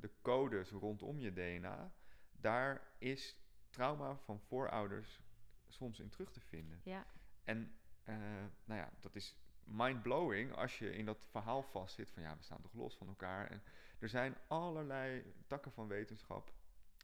de 0.00 0.10
codes 0.22 0.70
rondom 0.70 1.18
je 1.18 1.32
DNA, 1.32 1.92
daar 2.32 2.82
is 2.98 3.36
trauma 3.76 4.16
van 4.16 4.40
voorouders 4.40 5.20
soms 5.68 6.00
in 6.00 6.08
terug 6.08 6.30
te 6.30 6.40
vinden. 6.40 6.80
Ja, 6.82 7.06
En 7.44 7.78
eh, 8.04 8.16
nou 8.64 8.80
ja, 8.80 8.90
dat 9.00 9.14
is 9.14 9.36
mind-blowing 9.64 10.52
als 10.52 10.78
je 10.78 10.94
in 10.94 11.04
dat 11.04 11.26
verhaal 11.30 11.62
vastzit 11.62 12.10
van 12.10 12.22
ja, 12.22 12.36
we 12.36 12.42
staan 12.42 12.60
toch 12.60 12.74
los 12.74 12.96
van 12.96 13.08
elkaar. 13.08 13.50
En 13.50 13.62
er 13.98 14.08
zijn 14.08 14.36
allerlei 14.46 15.34
takken 15.46 15.72
van 15.72 15.88
wetenschap 15.88 16.52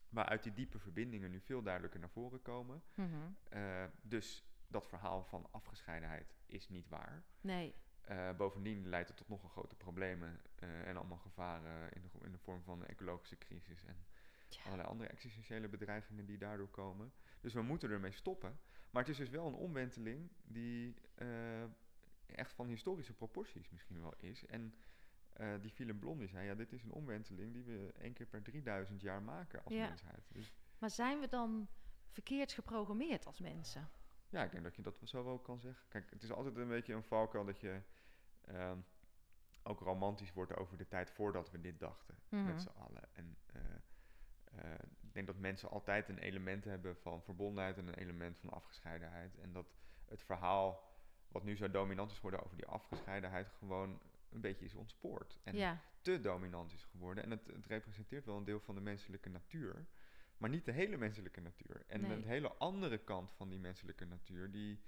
waaruit 0.09 0.43
die 0.43 0.53
diepe 0.53 0.79
verbindingen 0.79 1.31
nu 1.31 1.41
veel 1.41 1.63
duidelijker 1.63 2.01
naar 2.01 2.11
voren 2.11 2.43
komen. 2.43 2.83
Mhm. 2.95 3.09
Eh, 3.49 3.85
dus 4.03 4.45
dat 4.67 4.89
verhaal 4.89 5.25
van 5.25 5.49
afgescheidenheid 5.51 6.35
is 6.47 6.69
niet 6.69 6.89
waar. 6.89 7.23
Nee. 7.41 7.75
Eh, 8.01 8.37
bovendien 8.37 8.89
leidt 8.89 9.09
het 9.09 9.17
tot 9.17 9.29
nogal 9.29 9.49
grote 9.49 9.75
problemen 9.75 10.41
en 10.59 10.97
allemaal 10.97 11.19
gevaren 11.19 11.93
in 11.93 12.03
de, 12.03 12.09
in 12.25 12.33
de 12.33 12.39
vorm 12.39 12.63
van 12.63 12.81
een 12.81 12.87
ecologische 12.89 13.39
crisis 13.39 13.85
en 13.85 14.07
Tja. 14.53 14.63
allerlei 14.65 14.89
andere 14.89 15.09
existentiële 15.11 15.69
bedreigingen 15.69 16.27
die 16.27 16.39
daardoor 16.39 16.69
komen. 16.71 17.13
Dus 17.41 17.53
we 17.55 17.63
moeten 17.63 17.91
ermee 17.91 18.13
stoppen. 18.13 18.59
Maar 18.91 19.03
het 19.03 19.11
is 19.11 19.17
dus 19.17 19.29
wel 19.31 19.47
een 19.47 19.55
omwenteling 19.55 20.31
die 20.43 20.95
eh, 21.15 21.63
echt 22.27 22.53
van 22.53 22.67
historische 22.67 23.13
proporties 23.13 23.71
misschien 23.71 24.01
wel 24.01 24.15
is. 24.17 24.47
En 24.47 24.75
eh, 25.33 25.55
die 25.61 25.71
Philip 25.71 26.01
Blondie 26.01 26.29
zei, 26.29 26.47
ja, 26.47 26.55
dit 26.55 26.73
is 26.73 26.83
een 26.83 26.93
omwenteling 26.93 27.53
die 27.53 27.65
we 27.65 27.93
één 27.99 28.13
keer 28.13 28.27
per 28.27 28.43
3000 28.43 29.01
jaar 29.01 29.23
maken 29.23 29.65
als 29.65 29.75
Ja. 29.75 29.87
mensheid. 29.89 30.25
Dus 30.29 30.53
Maar 30.79 30.91
zijn 30.91 31.21
we 31.21 31.29
dan 31.29 31.69
verkeerd 32.09 32.53
geprogrammeerd 32.53 33.27
als 33.27 33.41
mensen? 33.41 33.89
ja, 34.29 34.45
ik 34.45 34.51
denk 34.51 34.63
dat 34.65 34.77
je 34.77 34.83
dat 34.83 34.99
zo 35.05 35.25
wel 35.25 35.39
kan 35.39 35.61
zeggen. 35.61 35.85
Kijk, 35.89 36.11
het 36.11 36.23
is 36.23 36.33
altijd 36.33 36.57
een 36.57 36.69
beetje 36.69 36.95
een 36.95 37.03
valkuil 37.05 37.45
dat 37.45 37.61
je 37.61 37.81
ehm, 38.43 38.79
ook 39.63 39.81
romantisch 39.81 40.33
wordt 40.33 40.57
over 40.57 40.77
de 40.77 40.89
tijd 40.89 41.11
voordat 41.11 41.51
we 41.51 41.61
dit 41.61 41.79
dachten. 41.81 42.15
Mhm. 42.29 42.45
met 42.45 42.63
z'n 42.63 42.69
allen. 42.69 43.15
En 43.15 43.37
eh, 43.47 43.61
eh, 44.57 44.73
ik 45.01 45.13
denk 45.13 45.27
dat 45.27 45.37
mensen 45.39 45.71
altijd 45.71 46.09
een 46.09 46.19
element 46.19 46.65
hebben 46.65 46.97
van 46.97 47.23
verbondenheid 47.23 47.79
en 47.79 47.87
een 47.87 47.95
element 47.95 48.39
van 48.39 48.51
afgescheidenheid. 48.51 49.39
En 49.39 49.53
dat 49.53 49.67
het 50.09 50.23
verhaal 50.23 50.91
wat 51.29 51.45
nu 51.45 51.57
zo 51.57 51.71
dominant 51.71 52.11
is 52.11 52.17
geworden 52.17 52.45
over 52.45 52.57
die 52.57 52.67
afgescheidenheid 52.67 53.49
gewoon 53.59 54.01
een 54.31 54.41
beetje 54.41 54.65
is 54.65 54.75
ontspoord. 54.75 55.39
En 55.43 55.57
ja, 55.57 55.81
te 56.01 56.21
dominant 56.21 56.73
is 56.73 56.85
geworden. 56.85 57.25
En 57.25 57.31
het, 57.31 57.47
het 57.47 57.67
representeert 57.67 58.25
wel 58.25 58.37
een 58.37 58.45
deel 58.45 58.61
van 58.61 58.75
de 58.75 58.81
menselijke 58.81 59.29
natuur. 59.29 59.87
Maar 60.37 60.51
niet 60.51 60.65
de 60.65 60.73
hele 60.73 60.97
menselijke 60.97 61.41
natuur. 61.41 61.83
En 61.87 62.01
Nee. 62.01 62.11
een 62.11 62.25
hele 62.25 62.53
andere 62.53 62.99
kant 62.99 63.33
van 63.33 63.49
die 63.49 63.59
menselijke 63.59 64.05
natuur, 64.05 64.51
die 64.51 64.81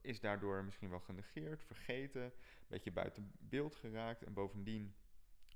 is 0.00 0.20
daardoor 0.20 0.64
misschien 0.64 0.90
wel 0.90 1.00
genegeerd, 1.00 1.64
vergeten, 1.64 2.22
een 2.22 2.32
beetje 2.68 2.92
buiten 2.92 3.32
beeld 3.38 3.74
geraakt. 3.74 4.22
En 4.22 4.32
bovendien, 4.32 4.94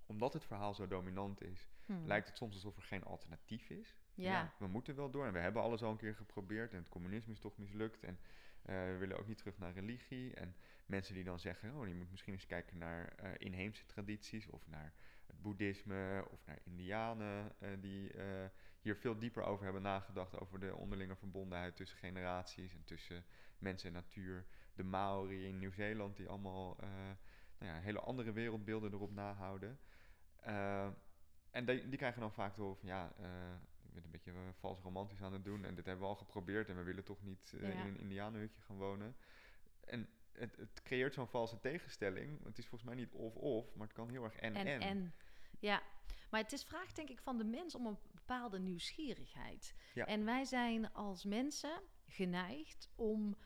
omdat 0.07 0.33
het 0.33 0.45
verhaal 0.45 0.75
zo 0.75 0.87
dominant 0.87 1.43
is, 1.43 1.72
Hm. 1.87 2.07
lijkt 2.07 2.29
het 2.29 2.37
soms 2.37 2.55
alsof 2.55 2.77
er 2.77 2.83
geen 2.83 3.05
alternatief 3.05 3.71
is. 3.71 3.97
Ja. 4.15 4.53
we 4.59 4.67
moeten 4.67 4.95
wel 4.95 5.11
door 5.11 5.27
en 5.27 5.33
we 5.33 5.39
hebben 5.39 5.63
alles 5.63 5.83
al 5.83 5.91
een 5.91 5.97
keer 5.97 6.15
geprobeerd 6.15 6.73
en 6.73 6.79
het 6.79 6.89
communisme 6.89 7.33
is 7.33 7.41
toch 7.41 7.57
mislukt 7.57 8.05
en 8.05 8.19
eh, 8.63 8.75
we 8.75 8.97
willen 8.99 9.19
ook 9.19 9.27
niet 9.27 9.39
terug 9.39 9.59
naar 9.59 9.73
religie. 9.73 10.35
En 10.35 10.57
mensen 10.87 11.15
die 11.15 11.25
dan 11.25 11.39
zeggen, 11.39 11.75
oh, 11.75 11.89
je 11.89 11.95
moet 11.95 12.11
misschien 12.11 12.33
eens 12.33 12.47
kijken 12.47 12.79
naar 12.79 13.09
eh, 13.09 13.31
inheemse 13.39 13.87
tradities 13.87 14.47
of 14.47 14.67
naar 14.67 14.93
het 15.27 15.43
boeddhisme 15.43 16.25
of 16.31 16.47
naar 16.47 16.59
indianen 16.65 17.53
eh, 17.59 17.69
die 17.81 18.13
hier 18.81 18.97
veel 18.97 19.19
dieper 19.19 19.43
over 19.43 19.65
hebben 19.65 19.83
nagedacht 19.83 20.41
over 20.41 20.61
de 20.61 20.77
onderlinge 20.77 21.17
verbondenheid 21.17 21.77
tussen 21.77 21.99
generaties 21.99 22.75
en 22.75 22.85
tussen 22.85 23.25
mens 23.59 23.85
en 23.85 23.93
natuur. 23.93 24.47
De 24.75 24.85
Maori 24.85 25.47
in 25.47 25.59
Nieuw-Zeeland 25.59 26.17
die 26.17 26.29
allemaal 26.29 26.77
nou 27.59 27.73
ja, 27.73 27.81
hele 27.81 28.01
andere 28.01 28.33
wereldbeelden 28.33 28.93
erop 28.93 29.13
nahouden. 29.13 29.79
En 31.53 31.65
die, 31.65 31.89
die 31.89 31.99
krijgen 31.99 32.21
dan 32.21 32.33
vaak 32.33 32.55
te 32.55 32.61
horen 32.61 32.77
van 32.77 32.89
ja, 32.89 33.13
eh, 33.19 33.25
je 33.83 33.93
bent 33.93 34.05
een 34.05 34.11
beetje 34.11 34.31
eh, 34.31 34.39
vals 34.53 34.81
romantisch 34.81 35.23
aan 35.23 35.33
het 35.33 35.45
doen 35.45 35.65
en 35.65 35.75
dit 35.75 35.87
hebben 35.87 36.05
we 36.05 36.11
al 36.11 36.17
geprobeerd 36.17 36.69
en 36.69 36.77
we 36.77 36.83
willen 36.83 37.05
toch 37.05 37.23
niet 37.23 37.53
eh, 37.53 37.61
Ja. 37.61 37.69
in 37.69 37.87
een 37.87 37.99
indianenhutje 37.99 38.61
gaan 38.61 38.77
wonen. 38.77 39.17
En 39.81 40.09
het, 40.33 40.57
het 40.57 40.83
creëert 40.83 41.15
zo'n 41.15 41.29
valse 41.29 41.61
tegenstelling. 41.61 42.45
Het 42.45 42.59
is 42.59 42.67
volgens 42.67 42.91
mij 42.91 42.99
niet 42.99 43.13
of-of, 43.13 43.75
maar 43.75 43.87
het 43.87 43.97
kan 43.97 44.11
heel 44.11 44.25
erg 44.25 44.37
en-en. 44.37 44.67
en, 44.67 44.81
en. 44.81 45.15
Ja, 45.59 45.83
maar 46.31 46.41
het 46.41 46.53
is 46.53 46.65
vraag 46.65 46.93
denk 46.93 47.09
ik 47.09 47.21
van 47.21 47.39
de 47.39 47.45
mens 47.45 47.75
om 47.75 47.87
een 47.87 47.99
bepaalde 48.13 48.59
nieuwsgierigheid. 48.59 49.75
Ja. 49.95 50.07
En 50.07 50.25
wij 50.25 50.45
zijn 50.45 50.93
als 50.93 51.25
mensen 51.25 51.83
geneigd 52.07 52.91
om 52.95 53.37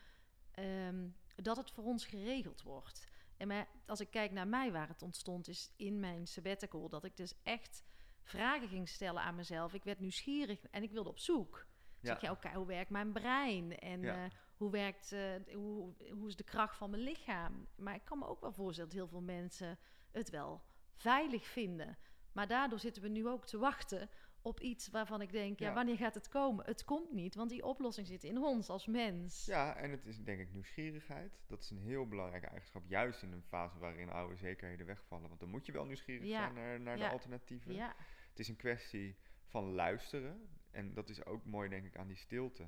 ehm, 0.50 1.08
dat 1.36 1.56
het 1.56 1.70
voor 1.70 1.84
ons 1.84 2.06
geregeld 2.06 2.62
wordt. 2.62 3.08
En 3.36 3.48
maar 3.48 3.68
als 3.86 4.00
ik 4.00 4.10
kijk 4.10 4.32
naar 4.32 4.48
mij 4.48 4.72
waar 4.72 4.88
het 4.88 5.02
ontstond, 5.02 5.48
is 5.48 5.72
in 5.76 6.00
mijn 6.00 6.26
sabbatical 6.26 6.88
dat 6.88 7.04
ik 7.04 7.16
dus 7.16 7.34
echt 7.42 7.84
vragen 8.28 8.68
ging 8.68 8.88
stellen 8.88 9.22
aan 9.22 9.34
mezelf. 9.34 9.74
Ik 9.74 9.84
werd 9.84 10.00
nieuwsgierig 10.00 10.64
en 10.70 10.82
ik 10.82 10.90
wilde 10.90 11.08
op 11.08 11.18
zoek. 11.18 11.66
Ja. 12.00 12.12
Zeg 12.12 12.20
je, 12.20 12.30
oké, 12.30 12.52
hoe 12.54 12.66
werkt 12.66 12.90
mijn 12.90 13.12
brein? 13.12 13.78
En 13.78 14.00
Ja. 14.00 14.24
eh, 14.24 14.30
hoe 14.56 14.70
werkt, 14.70 15.12
eh, 15.12 15.20
hoe, 15.54 15.94
hoe 16.10 16.28
is 16.28 16.36
de 16.36 16.44
kracht 16.44 16.76
van 16.76 16.90
mijn 16.90 17.02
lichaam? 17.02 17.66
Maar 17.76 17.94
ik 17.94 18.04
kan 18.04 18.18
me 18.18 18.26
ook 18.26 18.40
wel 18.40 18.52
voorstellen 18.52 18.90
dat 18.90 18.98
heel 18.98 19.08
veel 19.08 19.20
mensen 19.22 19.78
het 20.12 20.30
wel 20.30 20.62
veilig 20.94 21.46
vinden. 21.46 21.98
Maar 22.32 22.46
daardoor 22.46 22.78
zitten 22.78 23.02
we 23.02 23.08
nu 23.08 23.28
ook 23.28 23.46
te 23.46 23.58
wachten 23.58 24.10
op 24.42 24.60
iets 24.60 24.88
waarvan 24.88 25.20
ik 25.20 25.32
denk, 25.32 25.58
ja, 25.58 25.68
Ja. 25.68 25.74
wanneer 25.74 25.96
gaat 25.96 26.14
het 26.14 26.28
komen? 26.28 26.64
Het 26.64 26.84
komt 26.84 27.12
niet, 27.12 27.34
want 27.34 27.50
die 27.50 27.64
oplossing 27.64 28.06
zit 28.06 28.24
in 28.24 28.38
ons 28.38 28.68
als 28.68 28.86
mens. 28.86 29.44
Ja, 29.46 29.76
en 29.76 29.90
het 29.90 30.06
is 30.06 30.22
denk 30.22 30.40
ik 30.40 30.52
nieuwsgierigheid. 30.52 31.40
Dat 31.46 31.62
is 31.62 31.70
een 31.70 31.78
heel 31.78 32.06
belangrijke 32.08 32.46
eigenschap, 32.46 32.82
juist 32.86 33.22
in 33.22 33.32
een 33.32 33.42
fase 33.42 33.78
waarin 33.78 34.10
oude 34.10 34.36
zekerheden 34.36 34.86
wegvallen. 34.86 35.28
Want 35.28 35.40
dan 35.40 35.48
moet 35.48 35.66
je 35.66 35.72
wel 35.72 35.84
nieuwsgierig 35.84 36.28
zijn 36.28 36.54
naar, 36.54 36.80
naar 36.80 36.96
de 36.96 37.08
alternatieven. 37.08 37.74
ja. 37.74 37.94
Het 38.36 38.44
is 38.44 38.50
een 38.50 38.60
kwestie 38.60 39.16
van 39.46 39.64
luisteren. 39.72 40.48
En 40.70 40.94
dat 40.94 41.08
is 41.08 41.24
ook 41.24 41.44
mooi, 41.44 41.68
denk 41.68 41.84
ik, 41.86 41.96
aan 41.96 42.06
die 42.06 42.16
stilte. 42.16 42.66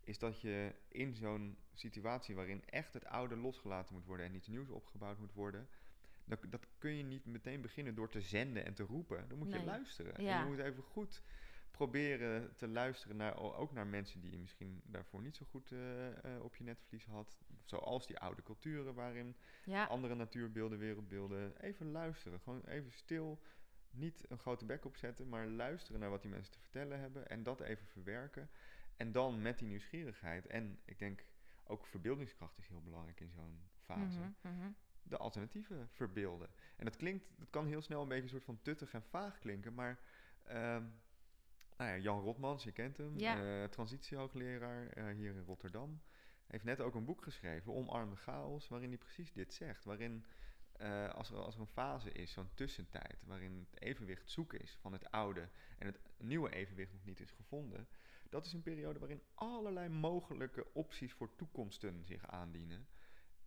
Is 0.00 0.18
dat 0.18 0.40
je 0.40 0.74
in 0.88 1.14
zo'n 1.14 1.58
situatie 1.72 2.34
waarin 2.34 2.64
echt 2.66 2.92
het 2.92 3.04
oude 3.06 3.36
losgelaten 3.36 3.94
moet 3.94 4.04
worden 4.04 4.26
en 4.26 4.34
iets 4.34 4.48
nieuws 4.48 4.68
opgebouwd 4.68 5.18
moet 5.18 5.32
worden. 5.32 5.68
Dat, 6.24 6.40
dat 6.48 6.66
kun 6.78 6.96
je 6.96 7.02
niet 7.02 7.24
meteen 7.24 7.60
beginnen 7.60 7.94
door 7.94 8.08
te 8.10 8.20
zenden 8.20 8.64
en 8.64 8.74
te 8.74 8.82
roepen. 8.82 9.28
Dan 9.28 9.38
moet 9.38 9.48
Nee. 9.48 9.58
je 9.58 9.64
luisteren. 9.64 10.16
En 10.16 10.24
je 10.24 10.44
moet 10.44 10.58
even 10.58 10.82
goed 10.82 11.22
proberen 11.70 12.56
te 12.56 12.68
luisteren 12.68 13.16
naar, 13.16 13.36
ook 13.58 13.72
naar 13.72 13.86
mensen 13.86 14.20
die 14.20 14.30
je 14.30 14.38
misschien 14.38 14.82
daarvoor 14.84 15.22
niet 15.22 15.36
zo 15.36 15.46
goed 15.50 15.72
eh, 15.72 16.08
eh, 16.34 16.42
op 16.42 16.56
je 16.56 16.64
netvlies 16.64 17.04
had. 17.04 17.38
Zoals 17.64 18.06
die 18.06 18.18
oude 18.18 18.42
culturen 18.42 18.94
waarin 18.94 19.36
ja. 19.64 19.84
andere 19.84 20.14
natuurbeelden, 20.14 20.78
wereldbeelden. 20.78 21.60
Even 21.60 21.90
luisteren. 21.90 22.40
Gewoon 22.40 22.64
even 22.64 22.92
stil. 22.92 23.40
Niet 23.96 24.24
een 24.28 24.38
grote 24.38 24.64
bek 24.64 24.84
opzetten, 24.84 25.28
maar 25.28 25.46
luisteren 25.46 26.00
naar 26.00 26.10
wat 26.10 26.22
die 26.22 26.30
mensen 26.30 26.52
te 26.52 26.58
vertellen 26.58 27.00
hebben. 27.00 27.28
En 27.28 27.42
dat 27.42 27.60
even 27.60 27.86
verwerken. 27.86 28.50
En 28.96 29.12
dan 29.12 29.42
met 29.42 29.58
die 29.58 29.68
nieuwsgierigheid. 29.68 30.46
En 30.46 30.78
ik 30.84 30.98
denk 30.98 31.24
ook 31.64 31.86
verbeeldingskracht 31.86 32.58
is 32.58 32.68
heel 32.68 32.82
belangrijk 32.82 33.20
in 33.20 33.30
zo'n 33.30 33.60
fase. 33.80 34.18
Mhm, 34.18 34.54
mhm. 34.54 34.70
De 35.02 35.16
alternatieven 35.16 35.88
verbeelden. 35.88 36.48
En 36.76 36.84
dat 36.84 36.96
klinkt, 36.96 37.28
dat 37.36 37.50
kan 37.50 37.66
heel 37.66 37.82
snel 37.82 38.02
een 38.02 38.08
beetje 38.08 38.22
een 38.22 38.28
soort 38.28 38.44
van 38.44 38.62
tuttig 38.62 38.92
en 38.92 39.02
vaag 39.02 39.38
klinken. 39.38 39.74
Maar 39.74 39.98
ehm, 40.42 40.84
nou 41.76 41.90
ja, 41.90 41.96
Jan 41.96 42.20
Rotmans, 42.20 42.64
je 42.64 42.72
kent 42.72 42.96
hem. 42.96 43.18
Ja. 43.18 43.62
eh, 43.62 43.68
transitiehoogleraar 43.68 44.86
eh, 44.88 45.14
hier 45.14 45.34
in 45.34 45.44
Rotterdam. 45.44 46.00
Heeft 46.46 46.64
net 46.64 46.80
ook 46.80 46.94
een 46.94 47.04
boek 47.04 47.22
geschreven, 47.22 47.74
Omarm 47.74 48.10
de 48.10 48.16
chaos, 48.16 48.68
waarin 48.68 48.88
hij 48.88 48.98
precies 48.98 49.32
dit 49.32 49.54
zegt. 49.54 49.84
Waarin 49.84 50.24
eh, 50.78 51.08
als, 51.08 51.30
er, 51.30 51.36
als 51.36 51.54
er 51.54 51.60
een 51.60 51.66
fase 51.66 52.12
is, 52.12 52.32
zo'n 52.32 52.50
tussentijd, 52.54 53.22
waarin 53.24 53.66
het 53.70 53.82
evenwicht 53.82 54.30
zoeken 54.30 54.60
is 54.60 54.76
van 54.80 54.92
het 54.92 55.10
oude 55.10 55.48
en 55.78 55.86
het 55.86 55.98
nieuwe 56.16 56.50
evenwicht 56.50 56.92
nog 56.92 57.04
niet 57.04 57.20
is 57.20 57.30
gevonden. 57.30 57.88
Dat 58.28 58.46
is 58.46 58.52
een 58.52 58.62
periode 58.62 58.98
waarin 58.98 59.22
allerlei 59.34 59.88
mogelijke 59.88 60.66
opties 60.72 61.12
voor 61.12 61.36
toekomsten 61.36 62.04
zich 62.04 62.26
aandienen. 62.26 62.88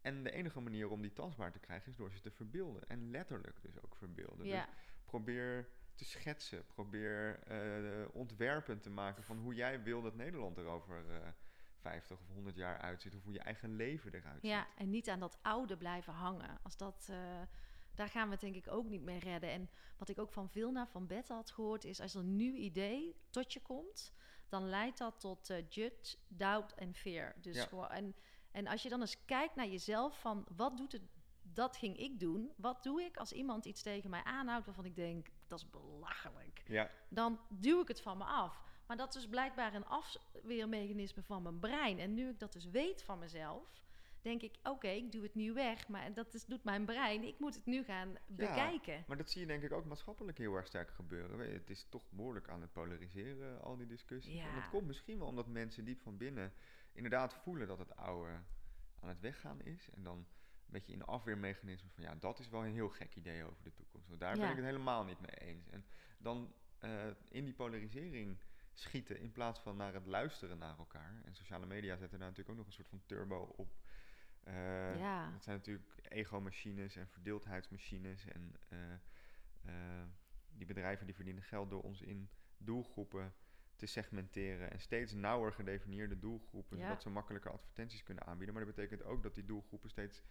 En 0.01 0.23
de 0.23 0.31
enige 0.31 0.59
manier 0.59 0.89
om 0.89 1.01
die 1.01 1.13
tastbaar 1.13 1.51
te 1.51 1.59
krijgen 1.59 1.91
is 1.91 1.97
door 1.97 2.11
ze 2.11 2.19
te 2.19 2.31
verbeelden. 2.31 2.89
En 2.89 3.11
letterlijk 3.11 3.61
dus 3.61 3.81
ook 3.81 3.95
verbeelden. 3.95 4.45
Ja. 4.45 4.65
Dus 4.65 4.75
probeer 5.05 5.69
te 5.95 6.05
schetsen. 6.05 6.65
Probeer 6.67 7.39
eh, 7.43 8.15
ontwerpen 8.15 8.79
te 8.81 8.89
maken 8.89 9.23
van 9.23 9.37
hoe 9.37 9.53
jij 9.53 9.83
wil 9.83 10.01
dat 10.01 10.15
Nederland 10.15 10.57
er 10.57 10.65
over 10.65 11.09
eh 11.09 11.27
50 11.79 12.19
of 12.19 12.27
100 12.33 12.55
jaar 12.55 12.77
uitziet. 12.77 13.15
Of 13.15 13.23
hoe 13.23 13.33
je 13.33 13.39
eigen 13.39 13.75
leven 13.75 14.13
eruit 14.13 14.41
Ja, 14.41 14.59
ziet. 14.69 14.77
en 14.77 14.89
niet 14.89 15.09
aan 15.09 15.19
dat 15.19 15.37
oude 15.41 15.77
blijven 15.77 16.13
hangen. 16.13 16.59
Als 16.63 16.77
dat, 16.77 17.07
eh, 17.11 17.41
daar 17.95 18.09
gaan 18.09 18.25
we 18.25 18.31
het 18.31 18.41
denk 18.41 18.55
ik 18.55 18.71
ook 18.71 18.85
niet 18.89 19.01
mee 19.01 19.19
redden. 19.19 19.49
En 19.49 19.69
wat 19.97 20.09
ik 20.09 20.19
ook 20.19 20.31
van 20.31 20.49
Vilna 20.49 20.87
van 20.87 21.07
Bette 21.07 21.33
had 21.33 21.51
gehoord, 21.51 21.83
is 21.83 21.99
als 21.99 22.13
er 22.13 22.19
een 22.19 22.35
nieuw 22.35 22.53
idee 22.55 23.15
tot 23.29 23.53
je 23.53 23.61
komt, 23.61 24.13
dan 24.49 24.63
leidt 24.69 24.97
dat 24.97 25.19
tot 25.19 25.49
eh 25.49 25.65
judge, 25.69 26.17
doubt 26.27 26.73
en 26.73 26.93
fear. 26.93 27.35
Dus 27.41 27.55
Ja. 27.55 27.65
gewoon, 27.65 27.89
en, 27.89 28.15
en 28.51 28.67
als 28.67 28.81
je 28.83 28.89
dan 28.89 28.99
eens 29.01 29.25
kijkt 29.25 29.55
naar 29.55 29.67
jezelf 29.67 30.19
van 30.19 30.45
wat 30.55 30.77
doet 30.77 30.91
het, 30.91 31.01
dat 31.41 31.77
ging 31.77 31.97
ik 31.97 32.19
doen. 32.19 32.53
Wat 32.57 32.83
doe 32.83 33.01
ik 33.01 33.17
als 33.17 33.31
iemand 33.31 33.65
iets 33.65 33.81
tegen 33.81 34.09
mij 34.09 34.23
aanhoudt 34.23 34.65
waarvan 34.65 34.85
ik 34.85 34.95
denk, 34.95 35.27
dat 35.47 35.59
is 35.59 35.69
belachelijk. 35.69 36.63
Ja, 36.67 36.89
Dan 37.09 37.39
duw 37.49 37.81
ik 37.81 37.87
het 37.87 38.01
van 38.01 38.17
me 38.17 38.23
af. 38.23 38.63
Maar 38.89 38.97
dat 38.97 39.15
is 39.15 39.27
blijkbaar 39.27 39.73
een 39.73 39.85
afweermechanisme 39.85 41.23
van 41.23 41.43
mijn 41.43 41.59
brein. 41.59 41.99
En 41.99 42.13
nu 42.13 42.29
ik 42.29 42.39
dat 42.39 42.53
dus 42.53 42.65
weet 42.65 43.03
van 43.03 43.19
mezelf, 43.19 43.81
denk 44.21 44.41
ik, 44.41 44.55
oké, 44.63 44.87
ik 44.87 45.11
doe 45.11 45.23
het 45.23 45.35
nu 45.35 45.53
weg. 45.53 45.87
Maar 45.87 46.13
dat 46.13 46.33
is, 46.33 46.45
doet 46.45 46.63
mijn 46.63 46.85
brein. 46.85 47.23
Ik 47.23 47.39
moet 47.39 47.55
het 47.55 47.65
nu 47.65 47.83
gaan 47.83 48.17
bekijken. 48.27 49.03
maar 49.07 49.17
dat 49.17 49.29
zie 49.29 49.41
je 49.41 49.47
denk 49.47 49.63
ik 49.63 49.71
ook 49.71 49.85
maatschappelijk 49.85 50.37
heel 50.37 50.55
erg 50.55 50.67
sterk 50.67 50.89
gebeuren. 50.91 51.53
Het 51.53 51.69
is 51.69 51.85
toch 51.89 52.11
behoorlijk 52.11 52.49
aan 52.49 52.61
het 52.61 52.71
polariseren, 52.71 53.61
al 53.61 53.77
die 53.77 53.87
discussies. 53.87 54.33
Ja. 54.33 54.47
En 54.47 54.55
dat 54.55 54.69
komt 54.69 54.87
misschien 54.87 55.17
wel 55.17 55.27
omdat 55.27 55.47
mensen 55.47 55.85
diep 55.85 56.01
van 56.01 56.17
binnen 56.17 56.53
inderdaad 56.93 57.33
voelen 57.33 57.67
dat 57.67 57.79
het 57.79 57.95
oude 57.95 58.31
aan 58.99 59.09
het 59.09 59.19
weggaan 59.19 59.61
is. 59.61 59.89
En 59.89 60.03
dan 60.03 60.27
beetje 60.65 60.93
in 60.93 61.05
afweermechanisme 61.05 61.89
van 61.89 62.03
ja, 62.03 62.15
dat 62.15 62.39
is 62.39 62.49
wel 62.49 62.65
een 62.65 62.73
heel 62.73 62.89
gek 62.89 63.15
idee 63.15 63.43
over 63.43 63.63
de 63.63 63.73
toekomst. 63.73 64.07
Want 64.07 64.19
daar 64.19 64.37
ben 64.37 64.49
ik 64.49 64.55
het 64.55 64.65
helemaal 64.65 65.03
niet 65.03 65.19
mee 65.19 65.49
eens. 65.49 65.69
En 65.69 65.85
dan 66.17 66.53
eh, 66.79 67.07
in 67.29 67.43
die 67.43 67.53
polarisering 67.53 68.37
schieten 68.79 69.19
in 69.19 69.31
plaats 69.31 69.59
van 69.59 69.77
naar 69.77 69.93
het 69.93 70.05
luisteren 70.05 70.57
naar 70.57 70.77
elkaar. 70.77 71.21
En 71.25 71.35
sociale 71.35 71.65
media 71.65 71.97
zetten 71.97 72.19
daar 72.19 72.27
natuurlijk 72.27 72.49
ook 72.49 72.57
nog 72.57 72.65
een 72.67 72.73
soort 72.73 72.89
van 72.89 73.01
turbo 73.05 73.53
op. 73.57 73.75
Eh, 74.43 74.99
Ja. 74.99 75.31
Het 75.33 75.43
zijn 75.43 75.57
natuurlijk 75.57 75.89
ego-machines 76.03 76.95
en 76.95 77.07
verdeeldheidsmachines. 77.07 78.25
En 78.25 78.55
eh, 78.69 78.93
eh, 79.61 80.07
die 80.49 80.65
bedrijven 80.65 81.05
die 81.05 81.15
verdienen 81.15 81.43
geld 81.43 81.69
door 81.69 81.81
ons 81.81 82.01
in 82.01 82.29
doelgroepen 82.57 83.33
te 83.75 83.85
segmenteren. 83.85 84.71
En 84.71 84.79
steeds 84.79 85.13
nauwer 85.13 85.53
gedefinieerde 85.53 86.19
doelgroepen, 86.19 86.77
Ja. 86.77 86.83
zodat 86.83 87.01
ze 87.01 87.09
makkelijker 87.09 87.51
advertenties 87.51 88.03
kunnen 88.03 88.25
aanbieden. 88.25 88.55
Maar 88.55 88.65
dat 88.65 88.75
betekent 88.75 89.03
ook 89.03 89.23
dat 89.23 89.35
die 89.35 89.45
doelgroepen 89.45 89.89
steeds 89.89 90.23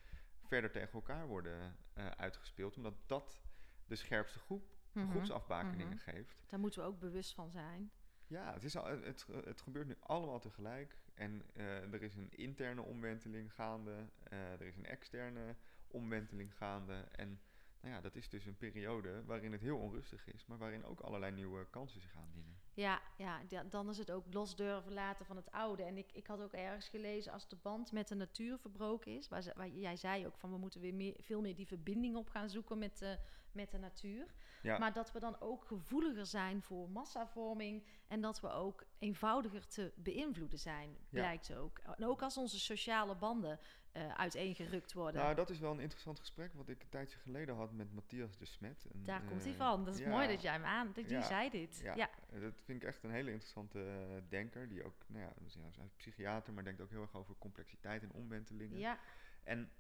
verder 0.43 0.71
tegen 0.71 0.93
elkaar 0.93 1.27
worden 1.27 1.77
uitgespeeld. 1.95 2.77
Omdat 2.77 2.95
dat 3.07 3.41
de 3.87 3.97
scherpste 3.97 4.39
groep 4.39 4.77
Mhm, 4.93 5.11
groepsafbakeningen 5.11 5.97
mhm. 5.97 6.11
geeft. 6.11 6.43
Daar 6.47 6.61
moeten 6.61 6.81
we 6.83 6.87
ook 6.89 6.99
bewust 6.99 7.35
van 7.35 7.51
zijn. 7.51 7.91
Ja, 8.29 8.53
het, 8.53 8.65
is 8.65 8.77
al, 8.77 8.87
het, 8.87 9.27
het 9.45 9.61
gebeurt 9.61 9.87
nu 9.87 9.97
allemaal 10.01 10.39
tegelijk. 10.41 10.97
En 11.15 11.43
eh, 11.55 11.93
er 11.93 12.03
is 12.03 12.15
een 12.17 12.31
interne 12.31 12.83
omwenteling 12.83 13.55
gaande. 13.55 14.09
eh, 14.23 14.53
er 14.53 14.63
is 14.63 14.77
een 14.77 14.87
externe 14.87 15.57
omwenteling 15.87 16.57
gaande. 16.57 16.95
En 16.95 17.41
nou 17.81 17.95
ja, 17.95 18.01
dat 18.01 18.15
is 18.17 18.29
dus 18.29 18.47
een 18.47 18.57
periode 18.57 19.25
waarin 19.25 19.53
het 19.53 19.61
heel 19.61 19.79
onrustig 19.79 20.27
is, 20.27 20.47
maar 20.47 20.59
waarin 20.59 20.85
ook 20.85 21.01
allerlei 21.01 21.33
nieuwe 21.33 21.67
kansen 21.71 22.01
zich 22.01 22.17
aandienen. 22.17 22.58
Ja, 22.79 23.01
ja, 23.17 23.41
da- 23.49 23.63
dan 23.65 23.89
is 23.89 23.99
het 23.99 24.11
ook 24.11 24.25
los 24.33 24.57
durven 24.57 24.93
laten 24.93 25.27
van 25.27 25.37
het 25.37 25.51
oude. 25.51 25.83
En 25.83 25.97
ik, 25.99 26.13
ik 26.13 26.27
had 26.27 26.41
ook 26.41 26.53
ergens 26.53 26.89
gelezen 26.89 27.33
als 27.33 27.49
de 27.49 27.57
band 27.57 27.93
met 27.93 28.09
de 28.09 28.15
natuur 28.15 28.59
verbroken 28.59 29.17
is. 29.17 29.29
Waar, 29.29 29.43
ze- 29.43 29.53
waar 29.57 29.69
jij 29.69 29.97
zei 29.97 30.27
ook 30.27 30.37
van 30.37 30.51
we 30.51 30.57
moeten 30.59 30.81
weer 30.81 30.95
meer, 30.95 31.17
veel 31.21 31.41
meer 31.41 31.55
die 31.55 31.67
verbinding 31.67 32.17
op 32.17 32.29
gaan 32.29 32.49
zoeken 32.51 32.79
met 32.79 32.99
de, 32.99 33.19
met 33.53 33.71
de 33.71 33.79
natuur. 33.79 34.35
Ja, 34.63 34.79
Maar 34.79 34.93
dat 34.93 35.13
we 35.13 35.21
dan 35.21 35.41
ook 35.41 35.65
gevoeliger 35.65 36.27
zijn 36.27 36.63
voor 36.63 36.91
massavorming. 36.91 37.87
En 38.09 38.21
dat 38.21 38.41
we 38.41 38.49
ook 38.51 38.85
eenvoudiger 38.99 39.67
te 39.67 39.93
beïnvloeden 39.97 40.59
zijn, 40.59 40.97
blijkt 41.11 41.55
ook. 41.55 41.79
En 41.79 42.07
ook 42.07 42.23
als 42.23 42.37
onze 42.37 42.61
sociale 42.61 43.15
banden 43.17 43.59
eh 43.99 44.15
uiteengerukt 44.15 44.93
worden. 44.93 45.23
nou, 45.23 45.35
dat 45.35 45.51
is 45.51 45.59
wel 45.59 45.73
een 45.73 45.81
interessant 45.81 46.19
gesprek 46.19 46.55
wat 46.55 46.69
ik 46.69 46.83
een 46.83 46.89
tijdje 46.89 47.19
geleden 47.19 47.55
had 47.57 47.73
met 47.73 47.93
Matthias 47.93 48.37
de 48.39 48.45
Smet. 48.45 48.87
Daar 48.95 49.23
komt 49.23 49.43
hij 49.43 49.53
eh, 49.53 49.59
van. 49.59 49.85
Dat 49.85 49.95
is 49.95 50.01
ja, 50.01 50.09
mooi 50.09 50.29
dat 50.29 50.43
jij 50.43 50.53
hem 50.53 50.65
aan... 50.65 50.93
Die 50.95 51.09
Ja, 51.09 51.23
zei 51.23 51.51
dit. 51.51 51.81
Ja, 51.83 51.95
Ja. 51.95 52.11
dat 52.41 52.61
vind 52.65 52.83
ik 52.83 52.89
echt 52.89 53.03
een 53.03 53.11
hele 53.11 53.31
interessante 53.31 53.81
eh, 53.85 54.23
denker. 54.29 54.69
Die 54.69 54.85
ook, 54.85 55.05
nou 55.07 55.23
ja, 55.25 55.33
dus 55.39 55.55
hij 55.55 55.85
is 55.87 55.95
psychiater, 55.97 56.53
maar 56.53 56.65
denkt 56.65 56.81
ook 56.81 56.91
heel 56.91 57.03
erg 57.03 57.15
over 57.15 57.35
complexiteit 57.39 58.03
en 58.03 58.13
omwentelingen. 58.13 58.79
Ja. 58.79 58.99
En 59.43 59.71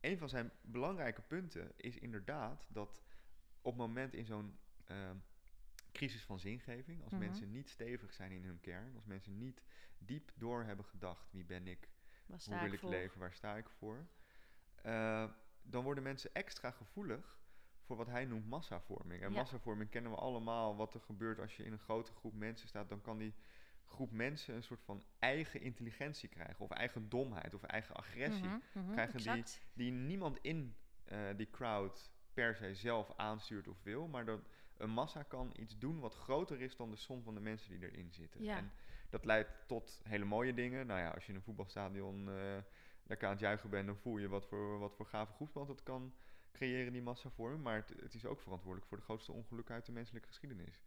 een 0.00 0.18
van 0.18 0.28
zijn 0.28 0.50
belangrijke 0.60 1.22
punten 1.22 1.72
is 1.76 1.98
inderdaad 1.98 2.66
dat 2.68 3.02
op 3.62 3.72
het 3.72 3.80
moment 3.80 4.14
in 4.14 4.24
zo'n 4.24 4.58
ehm, 4.84 5.16
crisis 5.92 6.22
van 6.24 6.38
zingeving, 6.38 7.02
als 7.02 7.12
Mhm. 7.12 7.20
mensen 7.20 7.50
niet 7.50 7.68
stevig 7.68 8.12
zijn 8.12 8.32
in 8.32 8.44
hun 8.44 8.60
kern, 8.60 8.94
als 8.94 9.04
mensen 9.04 9.38
niet 9.38 9.62
diep 9.98 10.32
door 10.34 10.64
hebben 10.64 10.84
gedacht 10.84 11.32
wie 11.32 11.44
ben 11.44 11.66
ik, 11.66 11.88
hoe 12.26 12.58
wil 12.60 12.72
ik 12.72 12.78
voor? 12.80 12.90
leven, 12.90 13.20
waar 13.20 13.32
sta 13.34 13.56
ik 13.56 13.68
voor, 13.68 14.06
eh, 14.82 15.30
dan 15.62 15.84
worden 15.84 16.02
mensen 16.02 16.34
extra 16.34 16.70
gevoelig 16.70 17.38
voor 17.80 17.96
wat 17.96 18.06
hij 18.06 18.24
noemt 18.24 18.46
massavorming. 18.46 19.22
En 19.22 19.30
Ja. 19.30 19.36
massavorming 19.36 19.90
kennen 19.90 20.10
we 20.10 20.16
allemaal, 20.16 20.76
wat 20.76 20.94
er 20.94 21.00
gebeurt 21.00 21.38
als 21.38 21.56
je 21.56 21.64
in 21.64 21.72
een 21.72 21.78
grote 21.78 22.12
groep 22.12 22.34
mensen 22.34 22.68
staat, 22.68 22.88
dan 22.88 23.00
kan 23.00 23.18
die 23.18 23.34
groep 23.84 24.10
mensen 24.12 24.54
een 24.54 24.62
soort 24.62 24.82
van 24.82 25.04
eigen 25.18 25.60
intelligentie 25.60 26.28
krijgen, 26.28 26.64
of 26.64 26.70
eigen 26.70 27.08
domheid, 27.08 27.54
of 27.54 27.62
eigen 27.62 27.94
agressie 27.94 28.48
Mhm, 28.48 28.58
mhm, 28.74 28.92
krijgen 28.92 29.18
die- 29.18 29.28
exact. 29.30 29.60
die 29.72 29.92
niemand 29.92 30.38
in 30.42 30.76
eh, 31.04 31.36
die 31.36 31.50
crowd 31.50 32.10
per 32.34 32.56
se 32.56 32.74
zelf 32.74 33.12
aanstuurt 33.16 33.68
of 33.68 33.82
wil, 33.82 34.08
maar 34.08 34.24
dat 34.24 34.40
een 34.76 34.90
massa 34.90 35.22
kan 35.22 35.52
iets 35.56 35.78
doen 35.78 36.00
wat 36.00 36.14
groter 36.14 36.60
is 36.60 36.76
dan 36.76 36.90
de 36.90 36.96
som 36.96 37.22
van 37.22 37.34
de 37.34 37.40
mensen 37.40 37.70
die 37.78 37.90
erin 37.90 38.12
zitten. 38.12 38.42
Ja. 38.42 38.56
En 38.56 38.72
dat 39.16 39.24
leidt 39.24 39.50
tot 39.66 40.00
hele 40.02 40.24
mooie 40.24 40.54
dingen. 40.54 40.86
Nou 40.86 41.00
ja, 41.00 41.10
als 41.10 41.24
je 41.24 41.30
in 41.30 41.36
een 41.36 41.42
voetbalstadion 41.44 42.28
eh, 42.28 42.56
lekker 43.02 43.26
aan 43.26 43.32
het 43.32 43.42
juichen 43.42 43.70
bent, 43.70 43.86
dan 43.86 43.96
voel 43.96 44.18
je 44.18 44.28
wat 44.28 44.46
voor, 44.46 44.78
wat 44.78 44.94
voor 44.94 45.06
gave 45.06 45.32
groepsband 45.32 45.68
het 45.68 45.82
kan 45.82 46.14
creëren, 46.52 46.92
die 46.92 47.02
massavorming. 47.02 47.62
Maar 47.62 47.76
het, 47.76 47.92
het 48.00 48.14
is 48.14 48.24
ook 48.24 48.40
verantwoordelijk 48.40 48.88
voor 48.88 48.98
de 48.98 49.04
grootste 49.04 49.32
ongelukken 49.32 49.74
uit 49.74 49.86
de 49.86 49.92
menselijke 49.92 50.28
geschiedenis. 50.28 50.80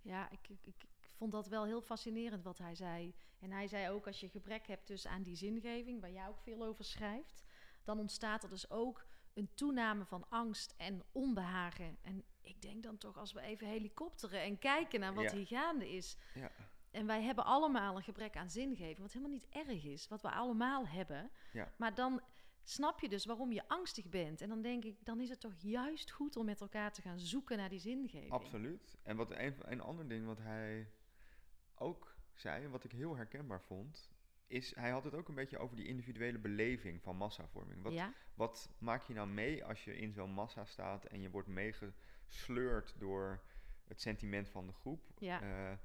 Ja, 0.00 0.30
ik, 0.30 0.48
ik, 0.48 0.66
ik 0.66 0.84
ik 1.12 1.18
vond 1.18 1.32
dat 1.32 1.48
wel 1.48 1.64
heel 1.64 1.80
fascinerend 1.82 2.42
wat 2.42 2.58
hij 2.58 2.74
zei. 2.74 3.14
En 3.38 3.50
hij 3.50 3.66
zei 3.66 3.90
ook, 3.90 4.06
als 4.06 4.20
je 4.20 4.28
gebrek 4.28 4.66
hebt 4.66 4.86
dus 4.86 5.06
aan 5.06 5.22
die 5.22 5.36
zingeving, 5.36 6.00
waar 6.00 6.10
jij 6.10 6.28
ook 6.28 6.40
veel 6.40 6.62
over 6.62 6.84
schrijft, 6.84 7.42
dan 7.84 7.98
ontstaat 7.98 8.42
er 8.42 8.48
dus 8.48 8.70
ook 8.70 9.06
een 9.34 9.54
toename 9.54 10.04
van 10.04 10.28
angst 10.28 10.74
en 10.76 11.02
onbehagen. 11.12 11.98
En 12.02 12.24
ik 12.40 12.62
denk 12.62 12.82
dan 12.82 12.98
toch, 12.98 13.18
als 13.18 13.32
we 13.32 13.40
even 13.40 13.66
helikopteren 13.66 14.40
en 14.40 14.58
kijken 14.58 15.00
naar 15.00 15.14
wat 15.14 15.24
Ja. 15.24 15.34
hier 15.36 15.46
gaande 15.46 15.90
is. 15.90 16.16
Ja. 16.34 16.50
En 16.92 17.06
wij 17.06 17.22
hebben 17.22 17.44
allemaal 17.44 17.96
een 17.96 18.02
gebrek 18.02 18.36
aan 18.36 18.50
zingeving, 18.50 18.98
wat 18.98 19.12
helemaal 19.12 19.34
niet 19.34 19.48
erg 19.48 19.84
is, 19.84 20.08
wat 20.08 20.22
we 20.22 20.30
allemaal 20.30 20.86
hebben. 20.86 21.30
Ja. 21.52 21.72
Maar 21.76 21.94
dan 21.94 22.20
snap 22.62 23.00
je 23.00 23.08
dus 23.08 23.24
waarom 23.24 23.52
je 23.52 23.68
angstig 23.68 24.08
bent. 24.08 24.40
En 24.40 24.48
dan 24.48 24.62
denk 24.62 24.84
ik, 24.84 24.96
dan 25.04 25.20
is 25.20 25.28
het 25.28 25.40
toch 25.40 25.54
juist 25.56 26.10
goed 26.10 26.36
om 26.36 26.44
met 26.44 26.60
elkaar 26.60 26.92
te 26.92 27.02
gaan 27.02 27.18
zoeken 27.20 27.56
naar 27.56 27.68
die 27.68 27.78
zingeving. 27.78 28.30
Absoluut. 28.30 28.96
En 29.02 29.16
wat 29.16 29.30
een, 29.30 29.54
een 29.60 29.80
ander 29.80 30.08
ding 30.08 30.26
wat 30.26 30.38
hij 30.38 30.90
ook 31.74 32.16
zei, 32.34 32.64
en 32.64 32.70
wat 32.70 32.84
ik 32.84 32.92
heel 32.92 33.16
herkenbaar 33.16 33.62
vond, 33.62 34.10
is 34.46 34.74
hij 34.74 34.90
had 34.90 35.04
het 35.04 35.14
ook 35.14 35.28
een 35.28 35.34
beetje 35.34 35.58
over 35.58 35.76
die 35.76 35.86
individuele 35.86 36.38
beleving 36.38 37.02
van 37.02 37.16
massavorming. 37.16 37.82
Wat, 37.82 37.92
Ja, 37.92 38.12
wat 38.34 38.70
maak 38.78 39.02
je 39.02 39.14
nou 39.14 39.28
mee 39.28 39.64
als 39.64 39.84
je 39.84 39.96
in 39.96 40.12
zo'n 40.12 40.30
massa 40.30 40.64
staat 40.64 41.04
en 41.04 41.20
je 41.20 41.30
wordt 41.30 41.48
meegesleurd 41.48 42.94
door 42.98 43.42
het 43.84 44.00
sentiment 44.00 44.48
van 44.48 44.66
de 44.66 44.72
groep? 44.72 45.10
ja. 45.18 45.42
Eh, 45.42 45.78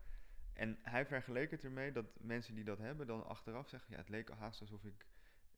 en 0.57 0.77
hij 0.81 1.05
vergeleek 1.05 1.51
het 1.51 1.63
ermee 1.63 1.91
dat 1.91 2.05
mensen 2.19 2.55
die 2.55 2.63
dat 2.63 2.77
hebben 2.77 3.07
dan 3.07 3.25
achteraf 3.25 3.67
zeggen, 3.69 3.91
ja, 3.91 3.97
het 3.97 4.09
leek 4.09 4.29
haast 4.29 4.61
alsof 4.61 4.83
ik, 4.83 5.05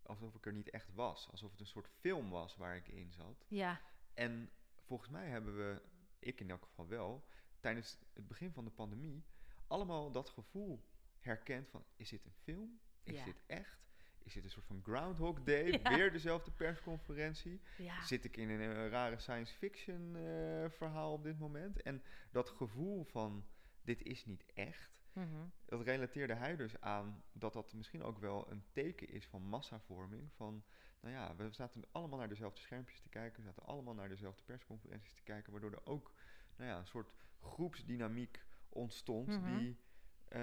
alsof 0.03 0.35
ik 0.35 0.45
er 0.45 0.53
niet 0.53 0.69
echt 0.69 0.93
was. 0.93 1.27
Alsof 1.31 1.51
het 1.51 1.59
een 1.59 1.65
soort 1.65 1.88
film 1.99 2.29
was 2.29 2.55
waar 2.55 2.75
ik 2.75 2.88
in 2.88 3.12
zat. 3.12 3.45
ja. 3.47 3.81
En 4.13 4.49
volgens 4.85 5.09
mij 5.09 5.27
hebben 5.27 5.57
we, 5.57 5.81
ik 6.19 6.39
in 6.39 6.49
elk 6.49 6.63
geval 6.63 6.88
wel, 6.88 7.27
tijdens 7.59 7.97
het 8.13 8.27
begin 8.27 8.51
van 8.51 8.65
de 8.65 8.71
pandemie, 8.71 9.25
allemaal 9.67 10.12
dat 10.12 10.29
gevoel 10.29 10.85
herkend 11.19 11.69
van, 11.69 11.85
is 11.95 12.09
dit 12.09 12.25
een 12.25 12.33
film? 12.43 12.79
Is 13.03 13.15
Ja. 13.17 13.23
dit 13.25 13.41
echt? 13.45 13.88
Is 14.23 14.33
dit 14.33 14.43
een 14.43 14.49
soort 14.51 14.65
van 14.65 14.81
Groundhog 14.83 15.43
Day? 15.43 15.71
Ja. 15.83 15.95
Weer 15.95 16.12
dezelfde 16.12 16.51
persconferentie? 16.51 17.62
ja. 17.77 18.01
Zit 18.05 18.23
ik 18.25 18.38
in 18.38 18.49
een, 18.49 18.89
rare 18.89 19.17
science 19.19 19.53
fiction 19.57 20.15
eh, 20.15 20.69
verhaal 20.69 21.13
op 21.13 21.23
dit 21.23 21.39
moment? 21.39 21.81
En 21.81 22.03
dat 22.31 22.49
gevoel 22.49 23.03
van, 23.03 23.45
dit 23.89 24.04
is 24.04 24.25
niet 24.25 24.45
echt, 24.54 25.02
Mhm. 25.13 25.47
dat 25.65 25.82
relateerde 25.82 26.34
hij 26.34 26.56
dus 26.56 26.82
aan 26.82 27.23
dat 27.32 27.54
dat 27.54 27.73
misschien 27.73 28.04
ook 28.04 28.17
wel 28.17 28.52
een 28.52 28.63
teken 28.71 29.10
is 29.10 29.28
van 29.28 29.41
massavorming. 29.41 30.32
Van, 30.34 30.63
nou 30.99 31.13
ja, 31.15 31.36
we 31.36 31.52
zaten 31.52 31.84
allemaal 31.91 32.19
naar 32.19 32.30
dezelfde 32.30 32.62
schermpjes 32.62 32.99
te 32.99 33.10
kijken, 33.10 33.39
we 33.39 33.47
zaten 33.47 33.65
allemaal 33.65 33.93
naar 33.93 34.10
dezelfde 34.10 34.43
persconferenties 34.43 35.13
te 35.13 35.23
kijken, 35.23 35.52
waardoor 35.52 35.71
er 35.71 35.86
ook 35.86 36.13
nou 36.56 36.69
ja, 36.69 36.78
een 36.78 36.88
soort 36.88 37.13
groepsdynamiek 37.39 38.45
ontstond. 38.69 39.28
Mhm. 39.28 39.58
Die, 39.58 39.80
eh, 40.28 40.41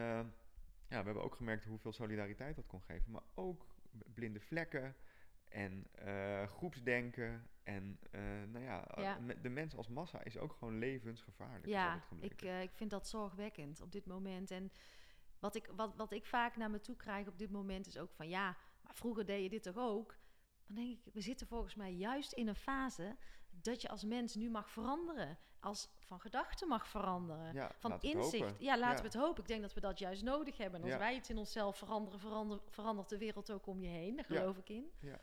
ja, 0.89 1.01
we 1.01 1.05
hebben 1.05 1.23
ook 1.23 1.35
gemerkt 1.35 1.65
hoeveel 1.65 1.93
solidariteit 1.93 2.57
dat 2.57 2.67
kon 2.67 2.83
geven, 2.83 3.11
maar 3.13 3.25
ook 3.35 3.67
blinde 4.15 4.41
vlekken 4.41 4.97
en 5.49 5.87
eh, 5.93 6.47
groepsdenken. 6.47 7.49
En 7.63 7.99
eh, 8.11 8.21
nou 8.47 8.65
ja, 8.65 8.89
Ja. 8.97 9.19
me- 9.19 9.41
de 9.41 9.49
mens 9.49 9.77
als 9.77 9.89
massa 9.89 10.23
is 10.25 10.39
ook 10.39 10.53
gewoon 10.53 10.79
levensgevaarlijk. 10.79 11.67
Ja, 11.67 12.03
ik, 12.21 12.43
eh, 12.43 12.63
ik 12.63 12.71
vind 12.75 12.91
dat 12.91 13.09
zorgwekkend 13.09 13.81
op 13.81 13.93
dit 13.93 14.07
moment. 14.07 14.51
En 14.51 14.73
wat 15.39 15.55
ik, 15.55 15.71
wat, 15.77 15.97
wat 15.97 16.13
ik 16.13 16.27
vaak 16.27 16.57
naar 16.57 16.71
me 16.71 16.81
toe 16.81 16.97
krijg 16.97 17.29
op 17.29 17.39
dit 17.39 17.51
moment 17.51 17.87
is 17.87 17.99
ook 17.99 18.13
van 18.13 18.29
ja, 18.29 18.57
maar 18.83 18.95
vroeger 18.95 19.25
deed 19.27 19.43
je 19.43 19.49
dit 19.49 19.63
toch 19.63 19.77
ook? 19.77 20.17
Dan 20.67 20.77
denk 20.77 20.99
ik, 20.99 21.13
we 21.13 21.21
zitten 21.21 21.47
volgens 21.47 21.75
mij 21.75 21.93
juist 21.93 22.33
in 22.33 22.49
een 22.49 22.55
fase 22.57 23.17
dat 23.51 23.83
je 23.83 23.89
als 23.89 24.05
mens 24.05 24.35
nu 24.35 24.51
mag 24.51 24.71
veranderen. 24.71 25.39
Als 25.61 25.89
van 25.99 26.21
gedachten 26.21 26.69
mag 26.69 26.89
veranderen. 26.89 27.53
ja, 27.55 27.73
Van 27.79 28.01
inzicht. 28.01 28.55
Ja, 28.61 28.79
laten 28.79 28.97
Ja. 28.97 29.11
we 29.11 29.19
het 29.19 29.27
hopen. 29.27 29.43
Ik 29.43 29.49
denk 29.49 29.63
dat 29.63 29.75
we 29.75 29.81
dat 29.81 29.99
juist 29.99 30.23
nodig 30.23 30.57
hebben. 30.57 30.77
En 30.79 30.85
als 30.85 30.93
Ja. 30.95 30.99
wij 30.99 31.15
het 31.15 31.29
in 31.29 31.37
onszelf 31.39 31.77
veranderen, 31.79 32.21
verander, 32.21 32.61
verandert 32.69 33.09
de 33.09 33.19
wereld 33.19 33.51
ook 33.51 33.67
om 33.67 33.81
je 33.81 33.89
heen. 33.89 34.17
Daar 34.17 34.25
geloof 34.25 34.57
ik 34.59 34.69
in. 34.69 34.91
Ja. 35.01 35.19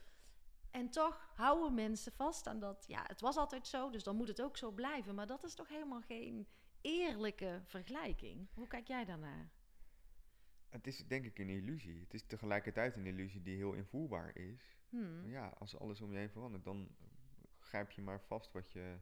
En 0.73 0.89
toch 0.89 1.31
houden 1.35 1.73
mensen 1.73 2.11
vast 2.11 2.47
aan 2.47 2.59
dat. 2.59 2.83
Ja, 2.87 3.03
het 3.07 3.21
was 3.21 3.35
altijd 3.35 3.67
zo, 3.67 3.89
dus 3.89 4.03
dan 4.03 4.15
moet 4.15 4.27
het 4.27 4.41
ook 4.41 4.57
zo 4.57 4.71
blijven. 4.71 5.15
Maar 5.15 5.27
dat 5.27 5.43
is 5.43 5.53
toch 5.53 5.67
helemaal 5.67 6.01
geen 6.01 6.47
eerlijke 6.81 7.61
vergelijking. 7.63 8.47
Hoe 8.53 8.67
kijk 8.67 8.87
jij 8.87 9.05
daarnaar? 9.05 9.49
Het 10.69 10.87
is 10.87 11.07
denk 11.07 11.25
ik 11.25 11.39
een 11.39 11.49
illusie. 11.49 11.99
Het 11.99 12.13
is 12.13 12.25
tegelijkertijd 12.25 12.95
een 12.95 13.05
illusie 13.05 13.41
die 13.41 13.55
heel 13.55 13.73
invoerbaar 13.73 14.35
is. 14.35 14.77
Hmm. 14.89 15.29
Ja, 15.29 15.47
als 15.59 15.79
alles 15.79 16.01
om 16.01 16.11
je 16.11 16.17
heen 16.17 16.29
verandert, 16.29 16.63
dan 16.63 16.95
grijp 17.59 17.91
je 17.91 18.01
maar 18.01 18.21
vast 18.21 18.51
wat 18.51 18.71
je 18.71 18.97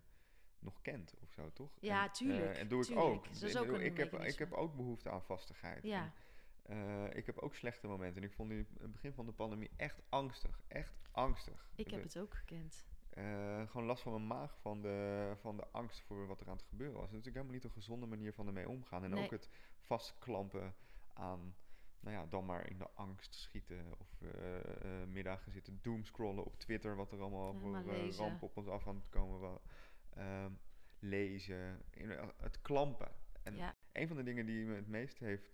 nog 0.60 0.82
kent 0.82 1.14
of 1.22 1.32
zo, 1.32 1.52
toch? 1.54 1.72
Ja, 1.80 2.04
en, 2.04 2.12
tuurlijk, 2.12 2.54
eh, 2.54 2.60
en 2.60 2.68
doe 2.68 2.88
ik 2.88 2.98
ook. 2.98 3.24
Dat 3.24 3.42
is 3.42 3.54
Ik 3.54 3.62
ook 3.62 3.98
heb, 3.98 4.14
ik 4.14 4.40
heb 4.40 4.52
ook 4.52 4.76
behoefte 4.76 5.10
aan 5.10 5.24
vastigheid. 5.24 5.84
Ja. 5.84 6.04
En, 6.04 6.14
Eh, 6.62 7.14
ik 7.14 7.26
heb 7.26 7.38
ook 7.38 7.56
slechte 7.56 7.88
momenten. 7.88 8.22
En 8.22 8.28
ik 8.28 8.34
vond 8.36 8.52
in 8.52 8.68
het 8.80 8.92
begin 8.92 9.14
van 9.14 9.26
de 9.26 9.32
pandemie 9.32 9.70
echt 9.78 10.02
angstig. 10.10 10.62
Echt 10.68 10.94
angstig. 11.12 11.70
Ik 11.76 11.92
heb 11.92 12.04
het 12.04 12.18
ook 12.18 12.34
gekend. 12.34 12.86
eh, 13.12 13.68
gewoon 13.70 13.88
last 13.88 14.04
van 14.04 14.12
mijn 14.14 14.28
maag 14.28 14.58
van 14.60 14.82
de, 14.82 15.32
van 15.40 15.58
de 15.58 15.68
angst 15.72 16.02
voor 16.02 16.28
wat 16.28 16.42
er 16.42 16.48
aan 16.48 16.56
het 16.58 16.66
gebeuren 16.66 16.96
was. 16.96 17.10
Dat 17.10 17.12
is 17.12 17.18
natuurlijk 17.26 17.46
helemaal 17.46 17.56
niet 17.56 17.76
een 17.76 17.82
gezonde 17.82 18.06
manier 18.06 18.34
van 18.34 18.48
ermee 18.48 18.70
omgaan. 18.70 19.04
En 19.04 19.10
Nee. 19.10 19.24
ook 19.24 19.32
het 19.32 19.50
vastklampen 19.80 20.76
aan, 21.14 21.56
nou 22.00 22.16
ja, 22.16 22.26
dan 22.26 22.46
maar 22.46 22.70
in 22.70 22.78
de 22.78 22.90
angst 22.94 23.36
schieten. 23.36 23.86
Of 24.00 24.22
eh, 24.22 24.58
eh, 25.02 25.08
middagen 25.08 25.52
zitten 25.52 25.80
doomscrollen 25.82 26.44
op 26.46 26.60
Twitter, 26.60 26.96
wat 26.96 27.12
er 27.12 27.20
allemaal 27.22 27.54
voor 27.60 27.72
ramp 28.18 28.42
op 28.42 28.58
ons 28.58 28.68
af 28.68 28.88
aan 28.88 28.96
het 28.96 29.10
komen 29.10 29.40
was. 29.40 29.62
Ehm, 30.10 30.52
lezen, 31.00 31.82
in- 31.90 32.18
het 32.38 32.62
klampen. 32.62 33.12
En 33.44 33.56
Ja. 33.56 33.76
een 33.92 34.08
van 34.08 34.18
de 34.18 34.24
dingen 34.24 34.46
die 34.46 34.66
me 34.66 34.76
het 34.76 34.88
meest 34.88 35.20
heeft 35.20 35.50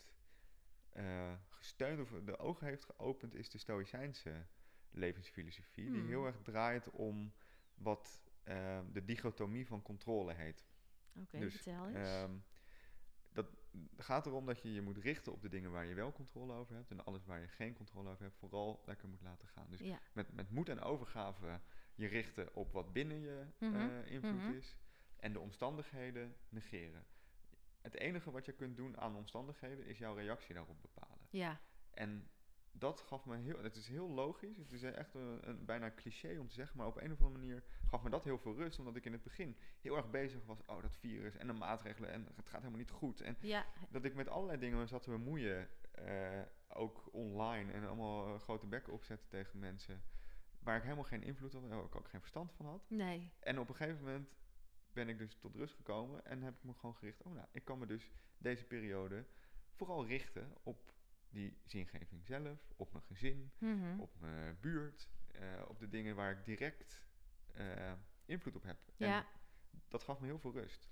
eh, 0.97 1.33
gesteund 1.49 1.99
of 1.99 2.09
de 2.25 2.37
ogen 2.37 2.67
heeft 2.67 2.83
geopend, 2.83 3.35
is 3.35 3.49
de 3.49 3.57
Stoïcijnse 3.57 4.45
levensfilosofie. 4.91 5.91
Die 5.91 5.99
Hmm. 5.99 6.07
heel 6.07 6.25
erg 6.25 6.41
draait 6.41 6.89
om 6.89 7.33
wat 7.75 8.25
eh, 8.43 8.79
de 8.91 9.05
dichotomie 9.05 9.67
van 9.67 9.81
controle 9.81 10.33
heet. 10.33 10.65
Oké, 11.19 11.39
Dus, 11.39 11.53
vertel 11.55 11.87
eens. 11.87 12.07
Ehm, 12.07 12.31
dat 13.31 13.47
gaat 13.97 14.25
erom 14.25 14.45
dat 14.45 14.61
je 14.61 14.73
je 14.73 14.81
moet 14.81 14.97
richten 14.97 15.31
op 15.31 15.41
de 15.41 15.49
dingen 15.49 15.71
waar 15.71 15.85
je 15.85 15.93
wel 15.93 16.11
controle 16.11 16.53
over 16.53 16.75
hebt. 16.75 16.91
En 16.91 17.05
alles 17.05 17.25
waar 17.25 17.39
je 17.41 17.47
geen 17.47 17.73
controle 17.73 18.09
over 18.09 18.23
hebt, 18.23 18.37
vooral 18.37 18.81
lekker 18.85 19.07
moet 19.07 19.21
laten 19.21 19.47
gaan. 19.47 19.67
Dus 19.69 19.79
ja. 19.79 19.99
met, 20.13 20.33
met 20.33 20.49
moed 20.51 20.69
en 20.69 20.81
overgave 20.81 21.59
je 21.95 22.07
richten 22.07 22.55
op 22.55 22.71
wat 22.71 22.93
binnen 22.93 23.19
je 23.19 23.45
Mhm, 23.59 23.75
eh, 23.75 24.11
invloed 24.11 24.41
mhm. 24.43 24.53
is. 24.53 24.75
En 25.17 25.33
de 25.33 25.39
omstandigheden 25.39 26.35
negeren. 26.49 27.05
Het 27.81 27.95
enige 27.95 28.31
wat 28.31 28.45
je 28.45 28.51
kunt 28.51 28.77
doen 28.77 28.97
aan 28.97 29.15
omstandigheden 29.15 29.85
is 29.85 29.97
jouw 29.97 30.15
reactie 30.15 30.53
daarop 30.53 30.81
bepalen. 30.81 31.27
ja, 31.29 31.59
En 31.91 32.29
dat 32.71 33.01
gaf 33.01 33.25
me 33.25 33.37
heel, 33.37 33.63
het 33.63 33.75
is 33.75 33.87
heel 33.87 34.09
logisch, 34.09 34.57
het 34.57 34.71
is 34.71 34.83
echt 34.83 35.13
een, 35.13 35.47
een 35.49 35.65
bijna 35.65 35.91
cliché 35.95 36.39
om 36.39 36.47
te 36.47 36.53
zeggen, 36.53 36.77
maar 36.77 36.87
op 36.87 37.01
een 37.01 37.11
of 37.11 37.21
andere 37.21 37.39
manier 37.45 37.63
gaf 37.85 38.03
me 38.03 38.09
dat 38.09 38.23
heel 38.23 38.37
veel 38.37 38.55
rust, 38.55 38.79
omdat 38.79 38.95
ik 38.95 39.05
in 39.05 39.11
het 39.11 39.23
begin 39.23 39.57
heel 39.81 39.95
erg 39.95 40.09
bezig 40.09 40.45
was, 40.45 40.65
oh 40.65 40.81
dat 40.81 40.95
virus 40.97 41.37
en 41.37 41.47
de 41.47 41.53
maatregelen 41.53 42.11
en 42.11 42.27
het 42.35 42.49
gaat 42.49 42.59
helemaal 42.59 42.79
niet 42.79 42.91
goed. 42.91 43.21
En 43.21 43.37
ja, 43.39 43.65
dat 43.89 44.03
ik 44.03 44.15
met 44.15 44.29
allerlei 44.29 44.59
dingen 44.59 44.77
me 44.77 44.87
zat 44.87 45.03
te 45.03 45.09
bemoeien, 45.09 45.69
eh, 45.91 46.41
ook 46.67 47.09
online 47.11 47.71
en 47.71 47.87
allemaal 47.87 48.33
eh, 48.33 48.39
grote 48.39 48.65
bekken 48.65 48.93
opzetten 48.93 49.27
tegen 49.27 49.59
mensen, 49.59 50.03
waar 50.59 50.77
ik 50.77 50.83
helemaal 50.83 51.03
geen 51.03 51.23
invloed 51.23 51.55
op 51.55 51.61
had, 51.61 51.71
waar 51.71 51.83
ik 51.85 51.95
ook 51.95 52.09
geen 52.09 52.19
verstand 52.21 52.53
van 52.53 52.65
had. 52.65 52.85
nee. 52.89 53.31
En 53.39 53.59
op 53.59 53.69
een 53.69 53.75
gegeven 53.75 54.03
moment 54.03 54.29
ben 54.97 55.09
ik 55.09 55.17
dus 55.17 55.35
tot 55.35 55.55
rust 55.55 55.75
gekomen 55.75 56.25
en 56.25 56.41
heb 56.41 56.55
ik 56.55 56.63
me 56.63 56.73
gewoon 56.73 56.95
gericht, 56.95 57.21
oh 57.23 57.33
nou, 57.33 57.47
ik 57.51 57.65
kan 57.65 57.79
me 57.79 57.85
dus 57.85 58.11
deze 58.37 58.65
periode 58.65 59.25
vooral 59.71 60.05
richten 60.05 60.55
op 60.63 60.93
die 61.29 61.57
zingeving 61.65 62.25
zelf, 62.25 62.59
op 62.75 62.91
mijn 62.91 63.03
gezin, 63.03 63.51
Mhm. 63.57 63.99
op 63.99 64.19
mijn 64.19 64.57
buurt, 64.61 65.07
eh, 65.31 65.41
op 65.67 65.79
de 65.79 65.89
dingen 65.89 66.15
waar 66.15 66.31
ik 66.31 66.45
direct 66.45 67.05
eh, 67.53 67.91
invloed 68.25 68.55
op 68.55 68.63
heb. 68.63 68.77
Ja. 68.95 69.17
En 69.71 69.81
dat 69.87 70.03
gaf 70.03 70.19
me 70.19 70.25
heel 70.25 70.39
veel 70.39 70.51
rust. 70.53 70.89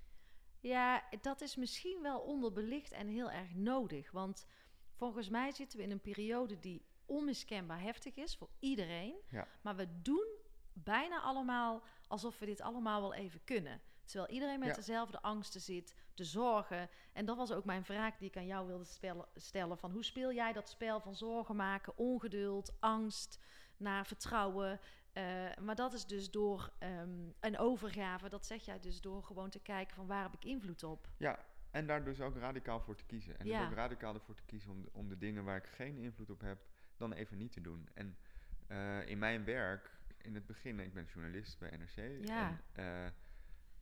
Ja, 0.60 1.04
dat 1.20 1.40
is 1.40 1.56
misschien 1.56 2.02
wel 2.02 2.20
onderbelicht 2.20 2.92
en 2.92 3.08
heel 3.08 3.30
erg 3.30 3.54
nodig. 3.54 4.10
Want 4.10 4.46
volgens 4.94 5.28
mij 5.28 5.52
zitten 5.52 5.78
we 5.78 5.84
in 5.84 5.90
een 5.90 6.00
periode 6.00 6.58
die 6.58 6.84
onmiskenbaar 7.04 7.80
heftig 7.80 8.16
is 8.16 8.36
voor 8.36 8.50
iedereen. 8.58 9.16
Ja. 9.28 9.48
Maar 9.62 9.76
we 9.76 10.02
doen 10.02 10.26
bijna 10.72 11.20
allemaal 11.20 11.82
alsof 12.08 12.38
we 12.38 12.46
dit 12.46 12.60
allemaal 12.60 13.00
wel 13.00 13.14
even 13.14 13.44
kunnen. 13.44 13.80
Terwijl 14.06 14.32
iedereen 14.32 14.58
met 14.58 14.68
Ja. 14.68 14.74
dezelfde 14.74 15.22
angsten 15.22 15.60
zit, 15.60 15.94
de 16.14 16.24
zorgen. 16.24 16.88
En 17.12 17.24
dat 17.24 17.36
was 17.36 17.52
ook 17.52 17.64
mijn 17.64 17.84
vraag 17.84 18.16
die 18.16 18.28
ik 18.28 18.36
aan 18.36 18.46
jou 18.46 18.66
wilde 18.66 18.86
stellen. 19.34 19.78
Van 19.78 19.90
hoe 19.90 20.04
speel 20.04 20.32
jij 20.32 20.52
dat 20.52 20.68
spel 20.68 21.00
van 21.00 21.14
zorgen 21.14 21.56
maken, 21.56 21.96
ongeduld, 21.98 22.76
angst, 22.80 23.38
naar 23.76 24.06
vertrouwen? 24.06 24.80
Eh, 25.12 25.56
maar 25.60 25.74
dat 25.74 25.92
is 25.92 26.06
dus 26.06 26.30
door 26.30 26.72
ehm, 26.78 27.28
een 27.40 27.58
overgave. 27.58 28.28
Dat 28.28 28.46
zeg 28.46 28.64
jij 28.64 28.80
dus 28.80 29.00
door 29.00 29.22
gewoon 29.22 29.50
te 29.50 29.60
kijken 29.60 29.96
van 29.96 30.06
waar 30.06 30.22
heb 30.22 30.34
ik 30.34 30.44
invloed 30.44 30.82
op. 30.82 31.08
Ja, 31.16 31.38
en 31.70 31.86
daar 31.86 32.04
dus 32.04 32.20
ook 32.20 32.36
radicaal 32.36 32.80
voor 32.80 32.96
te 32.96 33.04
kiezen. 33.04 33.38
En 33.38 33.46
Ja. 33.46 33.58
dus 33.58 33.68
ook 33.68 33.74
radicaal 33.74 34.14
ervoor 34.14 34.34
te 34.34 34.44
kiezen 34.46 34.70
om 34.70 34.82
de, 34.82 34.88
om 34.92 35.08
de 35.08 35.18
dingen 35.18 35.44
waar 35.44 35.56
ik 35.56 35.66
geen 35.66 35.96
invloed 35.96 36.30
op 36.30 36.40
heb, 36.40 36.58
dan 36.96 37.12
even 37.12 37.36
niet 37.38 37.52
te 37.52 37.60
doen. 37.60 37.88
En 37.94 38.16
eh, 38.66 39.06
in 39.08 39.18
mijn 39.18 39.44
werk, 39.44 39.90
in 40.18 40.34
het 40.34 40.46
begin, 40.46 40.80
ik 40.80 40.94
ben 40.94 41.04
journalist 41.04 41.58
bij 41.58 41.76
NRC. 41.76 42.26
Ja. 42.28 42.60
En, 42.72 43.04
eh, 43.04 43.10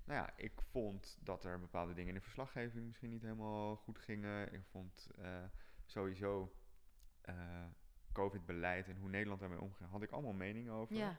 nou 0.04 0.18
ja, 0.20 0.32
ik 0.36 0.60
vond 0.62 1.18
dat 1.20 1.44
er 1.44 1.60
bepaalde 1.60 1.92
dingen 1.94 2.08
in 2.08 2.14
de 2.14 2.20
verslaggeving 2.20 2.86
misschien 2.86 3.10
niet 3.10 3.22
helemaal 3.22 3.76
goed 3.76 3.98
gingen. 3.98 4.52
Ik 4.52 4.64
vond 4.64 5.08
eh, 5.18 5.44
sowieso 5.84 6.54
eh, 7.20 7.64
COVID-beleid 8.12 8.88
en 8.88 8.96
hoe 8.96 9.08
Nederland 9.08 9.40
daarmee 9.40 9.60
omging, 9.60 9.90
had 9.90 10.02
ik 10.02 10.10
allemaal 10.10 10.32
meningen 10.32 10.72
over. 10.72 10.96
Ja, 10.96 11.16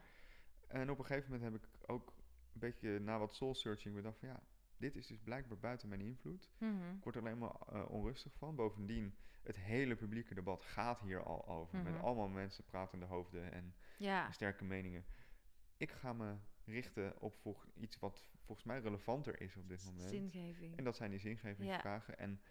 En 0.67 0.89
op 0.91 0.99
een 0.99 1.05
gegeven 1.05 1.31
moment 1.31 1.51
heb 1.51 1.61
ik 1.63 1.89
ook 1.89 2.13
een 2.53 2.59
beetje 2.59 2.99
na 2.99 3.19
wat 3.19 3.33
soul-searching 3.35 3.95
bedacht 3.95 4.19
van 4.19 4.27
ja, 4.29 4.39
dit 4.77 4.95
is 4.95 5.07
dus 5.07 5.19
blijkbaar 5.19 5.57
buiten 5.57 5.87
mijn 5.89 6.01
invloed. 6.01 6.49
Mhm. 6.57 6.95
Ik 6.97 7.03
word 7.03 7.15
er 7.15 7.21
alleen 7.21 7.37
maar 7.37 7.55
eh, 7.69 7.89
onrustig 7.89 8.33
van. 8.37 8.55
Bovendien, 8.55 9.15
het 9.43 9.55
hele 9.55 9.95
publieke 9.95 10.33
debat 10.33 10.63
gaat 10.63 10.99
hier 10.99 11.23
al 11.23 11.47
over. 11.47 11.77
Met 11.83 11.93
Mhm. 11.93 12.03
allemaal 12.03 12.27
mensen 12.27 12.65
pratende 12.65 13.05
hoofden 13.05 13.51
en 13.51 13.75
ja, 13.97 14.31
sterke 14.31 14.63
meningen. 14.63 15.05
Ik 15.77 15.91
ga 15.91 16.13
me 16.13 16.35
richten 16.65 17.21
op 17.21 17.35
volg- 17.35 17.67
iets 17.75 17.99
wat 17.99 18.27
volgens 18.45 18.67
mij 18.67 18.79
relevanter 18.79 19.41
is 19.41 19.55
op 19.57 19.67
dit 19.67 19.83
moment. 19.83 20.09
zingeving. 20.09 20.77
En 20.77 20.83
dat 20.83 20.95
zijn 20.95 21.09
die 21.11 21.19
zingevingsvragen. 21.19 22.17
En 22.17 22.41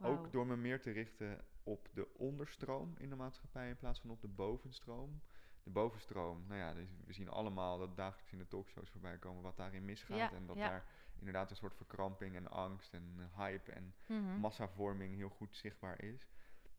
ook 0.00 0.32
door 0.32 0.46
me 0.46 0.56
meer 0.56 0.80
te 0.80 0.90
richten 0.90 1.44
op 1.62 1.88
de 1.92 2.14
onderstroom 2.14 2.94
in 2.98 3.08
de 3.08 3.16
maatschappij 3.16 3.68
in 3.68 3.76
plaats 3.76 4.00
van 4.00 4.10
op 4.10 4.20
de 4.20 4.28
bovenstroom. 4.28 5.22
De 5.62 5.70
bovenstroom, 5.70 6.44
nou 6.46 6.60
ja, 6.60 6.74
dus 6.74 6.88
we 7.04 7.12
zien 7.12 7.28
allemaal 7.28 7.78
dat 7.78 7.96
dagelijks 7.96 8.32
in 8.32 8.38
de 8.38 8.48
talkshows 8.48 8.90
voorbij 8.90 9.18
komen 9.18 9.42
wat 9.42 9.56
daarin 9.56 9.84
misgaat. 9.84 10.18
Ja, 10.18 10.32
en 10.32 10.46
dat 10.46 10.56
ja. 10.56 10.68
daar 10.68 10.86
inderdaad 11.18 11.50
een 11.50 11.56
soort 11.56 11.74
verkramping 11.76 12.36
en 12.36 12.48
angst 12.50 12.94
en 12.94 13.14
eh, 13.18 13.38
hype 13.38 13.72
en 13.72 13.94
Mhm. 14.06 14.38
massavorming 14.38 15.14
heel 15.16 15.28
goed 15.28 15.56
zichtbaar 15.56 16.02
is. 16.02 16.28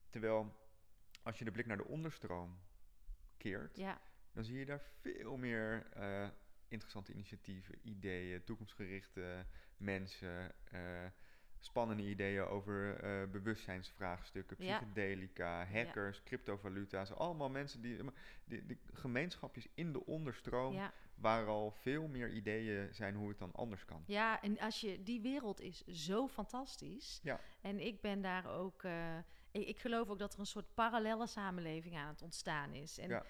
Terwijl 0.09 0.55
als 1.23 1.37
je 1.39 1.45
de 1.45 1.51
blik 1.51 1.65
naar 1.65 1.77
de 1.77 1.85
onderstroom 1.87 2.59
keert, 3.37 3.77
dan 4.31 4.43
zie 4.43 4.57
je 4.59 4.65
daar 4.65 4.81
veel 5.01 5.37
meer 5.37 5.87
eh, 5.93 6.27
interessante 6.75 7.13
initiatieven, 7.13 7.75
ideeën, 7.83 8.43
toekomstgerichte 8.43 9.45
mensen, 9.77 10.51
eh, 10.71 10.79
spannende 11.59 12.03
ideeën 12.03 12.43
over 12.43 12.99
eh, 12.99 13.27
bewustzijnsvraagstukken, 13.31 14.55
Ja. 14.59 14.77
psychedelica, 14.77 15.65
hackers, 15.65 16.23
cryptovaluta's. 16.23 17.11
Allemaal 17.13 17.49
mensen 17.49 17.81
die, 17.81 17.97
die, 18.45 18.65
die 18.65 18.79
gemeenschapjes 18.93 19.67
in 19.73 19.91
de 19.91 20.05
onderstroom, 20.05 20.73
ja. 20.73 20.93
waar 21.15 21.45
al 21.47 21.71
veel 21.71 22.07
meer 22.07 22.29
ideeën 22.29 22.93
zijn 22.93 23.15
hoe 23.15 23.29
het 23.29 23.37
dan 23.37 23.53
anders 23.53 23.85
kan. 23.85 24.03
ja, 24.07 24.41
en 24.41 24.59
als 24.59 24.81
je, 24.81 25.03
die 25.03 25.21
wereld 25.21 25.61
is 25.61 25.83
zo 25.85 26.27
fantastisch. 26.27 27.19
Ja. 27.23 27.39
En 27.61 27.79
ik 27.79 28.01
ben 28.01 28.21
daar 28.21 28.45
ook, 28.45 28.83
eh, 28.83 29.17
ik, 29.51 29.67
ik 29.67 29.79
geloof 29.79 30.09
ook 30.09 30.19
dat 30.19 30.33
er 30.33 30.39
een 30.39 30.45
soort 30.45 30.73
parallelle 30.73 31.27
samenleving 31.27 31.95
aan 31.95 32.07
het 32.07 32.21
ontstaan 32.21 32.73
is. 32.73 32.97
En 32.97 33.09
Ja. 33.09 33.25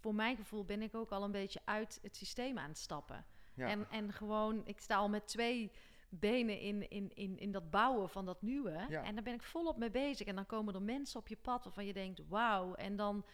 Voor 0.00 0.14
mijn 0.14 0.36
gevoel 0.36 0.64
ben 0.64 0.82
ik 0.82 0.94
ook 0.94 1.10
al 1.10 1.24
een 1.24 1.30
beetje 1.30 1.60
uit 1.64 1.98
het 2.02 2.16
systeem 2.16 2.58
aan 2.58 2.68
het 2.68 2.78
stappen. 2.78 3.24
Ja. 3.54 3.68
En, 3.68 3.86
en 3.90 4.12
gewoon, 4.12 4.62
ik 4.66 4.80
sta 4.80 4.96
al 4.96 5.08
met 5.08 5.26
twee 5.26 5.70
benen 6.08 6.60
in, 6.60 6.90
in, 6.90 7.14
in, 7.14 7.38
in 7.38 7.52
dat 7.52 7.70
bouwen 7.70 8.08
van 8.08 8.24
dat 8.24 8.42
nieuwe. 8.42 8.86
Ja. 8.88 9.04
En 9.04 9.14
daar 9.14 9.24
ben 9.24 9.34
ik 9.34 9.42
volop 9.42 9.76
mee 9.76 9.90
bezig. 9.90 10.26
En 10.26 10.34
dan 10.34 10.46
komen 10.46 10.74
er 10.74 10.82
mensen 10.82 11.20
op 11.20 11.28
je 11.28 11.36
pad 11.36 11.64
waarvan 11.64 11.86
je 11.86 11.92
denkt, 11.92 12.28
wauw. 12.28 12.74
En 12.74 12.96
dan 12.96 13.24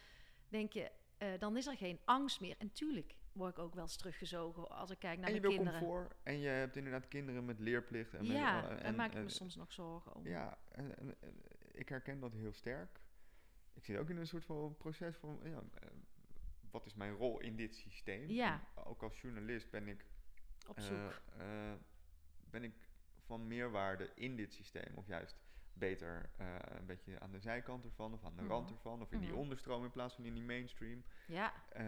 denk 0.47 0.73
je, 0.73 0.91
eh, 1.17 1.29
dan 1.39 1.57
is 1.57 1.67
er 1.67 1.77
geen 1.77 1.99
angst 2.05 2.41
meer. 2.41 2.55
En 2.57 2.71
tuurlijk 2.71 3.15
word 3.31 3.51
ik 3.57 3.59
ook 3.59 3.73
wel 3.73 3.83
eens 3.83 3.95
teruggezogen 3.95 4.69
als 4.69 4.89
ik 4.91 4.99
kijk 4.99 5.19
naar 5.19 5.27
en 5.27 5.33
je 5.33 5.39
mijn 5.41 5.53
wil 5.53 5.63
kinderen. 5.63 5.87
comfort 5.87 6.13
en 6.23 6.39
je 6.39 6.47
hebt 6.47 6.75
inderdaad 6.75 7.07
kinderen 7.07 7.45
met 7.45 7.59
leerplicht. 7.59 8.13
En 8.13 8.27
met- 8.27 8.37
ja, 8.37 8.69
eh, 8.69 8.83
daar 8.83 8.95
maak 8.95 9.09
ik 9.11 9.17
me 9.17 9.23
eh, 9.23 9.27
soms 9.27 9.55
nog 9.55 9.71
zorgen 9.71 10.15
om. 10.15 10.27
Ja, 10.27 10.57
en, 10.71 11.15
ik 11.71 11.89
herken 11.89 12.19
dat 12.19 12.33
heel 12.33 12.53
sterk. 12.53 12.99
Ik 13.73 13.85
zit 13.85 13.97
ook 13.97 14.09
in 14.09 14.17
een 14.17 14.27
soort 14.27 14.45
van 14.45 14.75
proces 14.77 15.15
van, 15.15 15.39
ja, 15.43 15.61
wat 16.71 16.85
is 16.85 16.93
mijn 16.93 17.13
rol 17.13 17.39
in 17.39 17.55
dit 17.55 17.75
systeem? 17.75 18.29
Ja. 18.29 18.61
Ook 18.75 19.03
als 19.03 19.21
journalist 19.21 19.69
ben 19.69 19.87
ik, 19.87 20.05
Op 20.67 20.77
eh, 20.77 20.83
zoek. 20.83 21.21
eh, 21.37 21.73
ben 22.37 22.63
ik 22.63 22.89
van 23.25 23.47
meerwaarde 23.47 24.11
in 24.15 24.35
dit 24.35 24.53
systeem. 24.53 24.95
Of 24.95 25.07
juist 25.07 25.37
beter 25.73 26.29
eh, 26.37 26.55
een 26.61 26.85
beetje 26.85 27.19
aan 27.19 27.31
de 27.31 27.39
zijkant 27.39 27.83
ervan, 27.85 28.13
of 28.13 28.23
aan 28.25 28.35
de 28.35 28.41
Mhm. 28.41 28.51
rand 28.51 28.69
ervan, 28.71 29.01
of 29.01 29.11
in 29.11 29.19
die 29.19 29.29
Mhm. 29.29 29.37
onderstroom 29.37 29.83
in 29.83 29.91
plaats 29.91 30.15
van 30.15 30.25
in 30.25 30.33
die 30.33 30.43
mainstream. 30.43 31.03
ja, 31.27 31.53
Eh, 31.69 31.83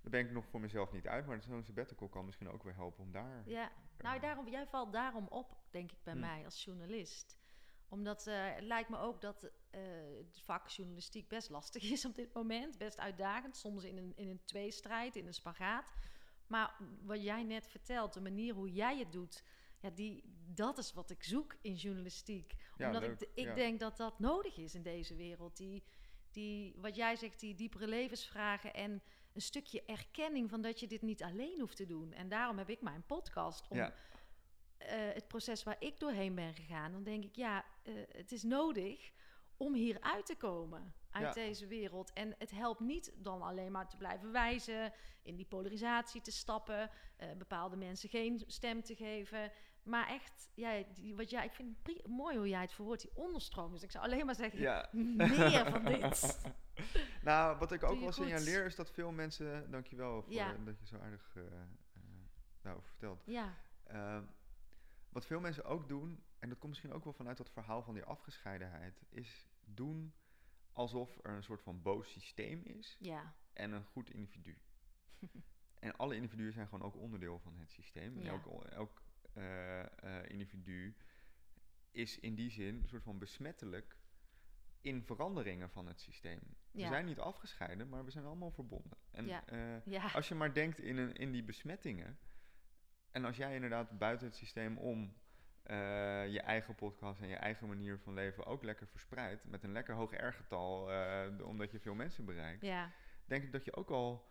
daar 0.00 0.10
ben 0.10 0.20
ik 0.26 0.30
nog 0.32 0.46
voor 0.46 0.60
mezelf 0.60 0.92
niet 0.92 1.06
uit, 1.06 1.26
maar 1.26 1.42
zo'n 1.42 1.64
sabbatical 1.64 2.08
kan 2.08 2.24
misschien 2.24 2.48
ook 2.48 2.62
weer 2.62 2.74
helpen 2.74 3.02
om 3.04 3.12
daar... 3.12 3.42
ja. 3.48 3.72
Nou, 3.98 4.20
daarom, 4.20 4.48
jij 4.48 4.66
valt 4.66 4.92
daarom 4.92 5.26
op, 5.28 5.56
denk 5.70 5.92
ik, 5.92 6.02
bij 6.02 6.12
Hm. 6.14 6.20
mij 6.20 6.44
als 6.44 6.64
journalist. 6.64 7.38
Omdat 7.88 8.26
eh, 8.26 8.54
het 8.54 8.64
lijkt 8.64 8.88
me 8.88 8.98
ook 8.98 9.20
dat 9.20 9.50
eh, 9.70 9.80
het 10.16 10.40
vak 10.44 10.68
journalistiek 10.68 11.28
best 11.28 11.50
lastig 11.50 11.90
is 11.90 12.04
op 12.04 12.14
dit 12.14 12.34
moment. 12.34 12.78
Best 12.78 12.98
uitdagend, 12.98 13.56
soms 13.56 13.84
in 13.84 13.96
een, 13.96 14.12
in 14.16 14.28
een 14.28 14.44
tweestrijd, 14.44 15.16
in 15.16 15.26
een 15.26 15.34
spagaat. 15.34 15.84
Maar 16.46 16.76
wat 17.02 17.22
jij 17.22 17.42
net 17.42 17.68
vertelt, 17.68 18.12
de 18.12 18.20
manier 18.20 18.54
hoe 18.54 18.72
jij 18.72 18.98
het 18.98 19.12
doet... 19.12 19.44
ja, 19.80 19.90
die, 19.90 20.22
dat 20.54 20.78
is 20.78 20.92
wat 20.92 21.10
ik 21.10 21.22
zoek 21.22 21.56
in 21.60 21.74
journalistiek. 21.74 22.54
Ja, 22.76 22.86
Omdat 22.86 23.02
leuk, 23.02 23.20
ik, 23.20 23.28
ik 23.34 23.44
ja. 23.44 23.54
denk 23.54 23.80
dat 23.80 23.96
dat 23.96 24.18
nodig 24.18 24.56
is 24.56 24.74
in 24.74 24.82
deze 24.82 25.14
wereld. 25.14 25.56
Die, 25.56 25.84
die, 26.30 26.74
wat 26.76 26.96
jij 26.96 27.16
zegt, 27.16 27.40
die 27.40 27.54
diepere 27.54 27.86
levensvragen 27.86 28.74
en 28.74 29.02
een 29.32 29.42
stukje 29.42 29.82
erkenning 29.84 30.50
van 30.50 30.60
dat 30.60 30.80
je 30.80 30.86
dit 30.86 31.02
niet 31.02 31.22
alleen 31.22 31.60
hoeft 31.60 31.76
te 31.76 31.86
doen. 31.86 32.12
En 32.12 32.28
daarom 32.28 32.58
heb 32.58 32.70
ik 32.70 32.80
mijn 32.80 33.04
podcast 33.06 33.68
om 33.68 33.76
Ja. 33.76 33.94
Eh, 34.78 34.88
het 35.14 35.28
proces 35.28 35.62
waar 35.62 35.76
ik 35.78 35.98
doorheen 36.00 36.34
ben 36.34 36.54
gegaan. 36.54 36.92
Dan 36.92 37.02
denk 37.02 37.24
ik, 37.24 37.36
ja, 37.36 37.64
eh, 37.82 37.94
het 38.08 38.32
is 38.32 38.42
nodig 38.42 39.12
om 39.56 39.74
hier 39.74 40.00
uit 40.00 40.26
te 40.26 40.36
komen 40.36 40.94
uit 41.10 41.24
Ja. 41.24 41.32
deze 41.32 41.66
wereld. 41.66 42.12
En 42.12 42.34
het 42.38 42.50
helpt 42.50 42.80
niet 42.80 43.12
dan 43.16 43.42
alleen 43.42 43.72
maar 43.72 43.88
te 43.88 43.96
blijven 43.96 44.32
wijzen, 44.32 44.92
in 45.22 45.36
die 45.36 45.46
polarisatie 45.46 46.20
te 46.20 46.30
stappen, 46.32 46.90
eh, 47.16 47.28
bepaalde 47.38 47.76
mensen 47.76 48.08
geen 48.08 48.42
stem 48.46 48.82
te 48.82 48.94
geven. 48.94 49.50
Maar 49.82 50.08
echt, 50.08 50.48
ja, 50.54 50.82
die, 50.94 51.14
wat 51.16 51.30
jij, 51.30 51.44
ik 51.44 51.52
vind 51.52 51.76
het 51.82 52.06
mooi 52.06 52.36
hoe 52.36 52.48
jij 52.48 52.60
het 52.60 52.72
verwoordt, 52.72 53.02
die 53.02 53.10
onderstroom. 53.14 53.72
Dus 53.72 53.82
ik 53.82 53.90
zou 53.90 54.04
alleen 54.04 54.26
maar 54.26 54.34
zeggen, 54.34 54.60
Ja. 54.60 54.88
meer 54.92 55.70
van 55.70 55.84
dit. 55.84 56.38
Nou, 57.22 57.58
wat 57.58 57.72
ik 57.72 57.82
ook 57.82 58.00
wel 58.00 58.12
signaleer 58.12 58.64
is 58.64 58.76
dat 58.76 58.90
veel 58.90 59.12
mensen... 59.12 59.70
Dankjewel 59.70 60.22
voor 60.22 60.32
Ja. 60.32 60.52
dat 60.64 60.78
je 60.80 60.86
zo 60.86 60.96
aardig 60.98 61.36
daarover 62.62 62.88
vertelt. 62.88 63.22
Ja, 63.26 63.54
Ehm, 63.86 64.22
wat 65.16 65.26
veel 65.26 65.40
mensen 65.40 65.64
ook 65.64 65.88
doen, 65.88 66.24
en 66.38 66.48
dat 66.48 66.58
komt 66.58 66.70
misschien 66.70 66.92
ook 66.92 67.04
wel 67.04 67.12
vanuit 67.12 67.36
dat 67.36 67.50
verhaal 67.50 67.82
van 67.82 67.94
die 67.94 68.04
afgescheidenheid, 68.04 69.02
is 69.08 69.46
doen 69.64 70.14
alsof 70.72 71.18
er 71.22 71.30
een 71.30 71.42
soort 71.42 71.62
van 71.62 71.82
boos 71.82 72.10
systeem 72.10 72.62
is 72.62 72.96
ja, 73.00 73.34
en 73.52 73.72
een 73.72 73.84
goed 73.84 74.10
individu. 74.10 74.58
en 75.86 75.96
alle 75.96 76.14
individuen 76.14 76.52
zijn 76.52 76.68
gewoon 76.68 76.86
ook 76.86 76.96
onderdeel 76.96 77.38
van 77.38 77.58
het 77.58 77.70
systeem. 77.70 78.16
En 78.18 78.24
Ja. 78.24 78.30
elk, 78.30 78.64
elk 78.64 79.02
eh, 79.32 79.80
eh, 79.80 80.30
individu 80.30 80.96
is 81.90 82.18
in 82.18 82.34
die 82.34 82.50
zin 82.50 82.74
een 82.82 82.88
soort 82.88 83.02
van 83.02 83.18
besmettelijk 83.18 83.96
in 84.80 85.04
veranderingen 85.04 85.70
van 85.70 85.86
het 85.86 86.00
systeem. 86.00 86.40
We 86.70 86.86
zijn 86.86 87.04
niet 87.06 87.18
afgescheiden, 87.18 87.88
maar 87.88 88.04
we 88.04 88.10
zijn 88.10 88.24
allemaal 88.24 88.50
verbonden. 88.50 88.98
En 89.10 89.26
Ja. 89.26 89.46
eh, 89.46 89.86
ja, 89.86 90.10
als 90.12 90.28
je 90.28 90.34
maar 90.34 90.54
denkt 90.54 90.78
in, 90.80 90.96
een, 90.96 91.14
in 91.14 91.32
die 91.32 91.44
besmettingen. 91.44 92.18
En 93.16 93.24
als 93.24 93.36
jij 93.36 93.54
inderdaad 93.54 93.98
buiten 93.98 94.26
het 94.26 94.36
systeem 94.36 94.78
om 94.78 95.16
eh, 95.62 95.76
je 96.32 96.40
eigen 96.40 96.74
podcast 96.74 97.20
en 97.20 97.28
je 97.28 97.36
eigen 97.36 97.68
manier 97.68 97.98
van 97.98 98.14
leven 98.14 98.46
ook 98.46 98.62
lekker 98.62 98.86
verspreidt. 98.86 99.44
Met 99.44 99.62
een 99.64 99.72
lekker 99.72 99.94
hoog 99.94 100.12
R-getal, 100.16 100.92
eh, 100.92 101.46
omdat 101.46 101.70
je 101.70 101.80
veel 101.80 101.94
mensen 101.94 102.24
bereikt. 102.24 102.62
ja, 102.62 102.92
Denk 103.24 103.42
ik 103.42 103.52
dat 103.52 103.64
je 103.64 103.76
ook 103.76 103.90
al 103.90 104.28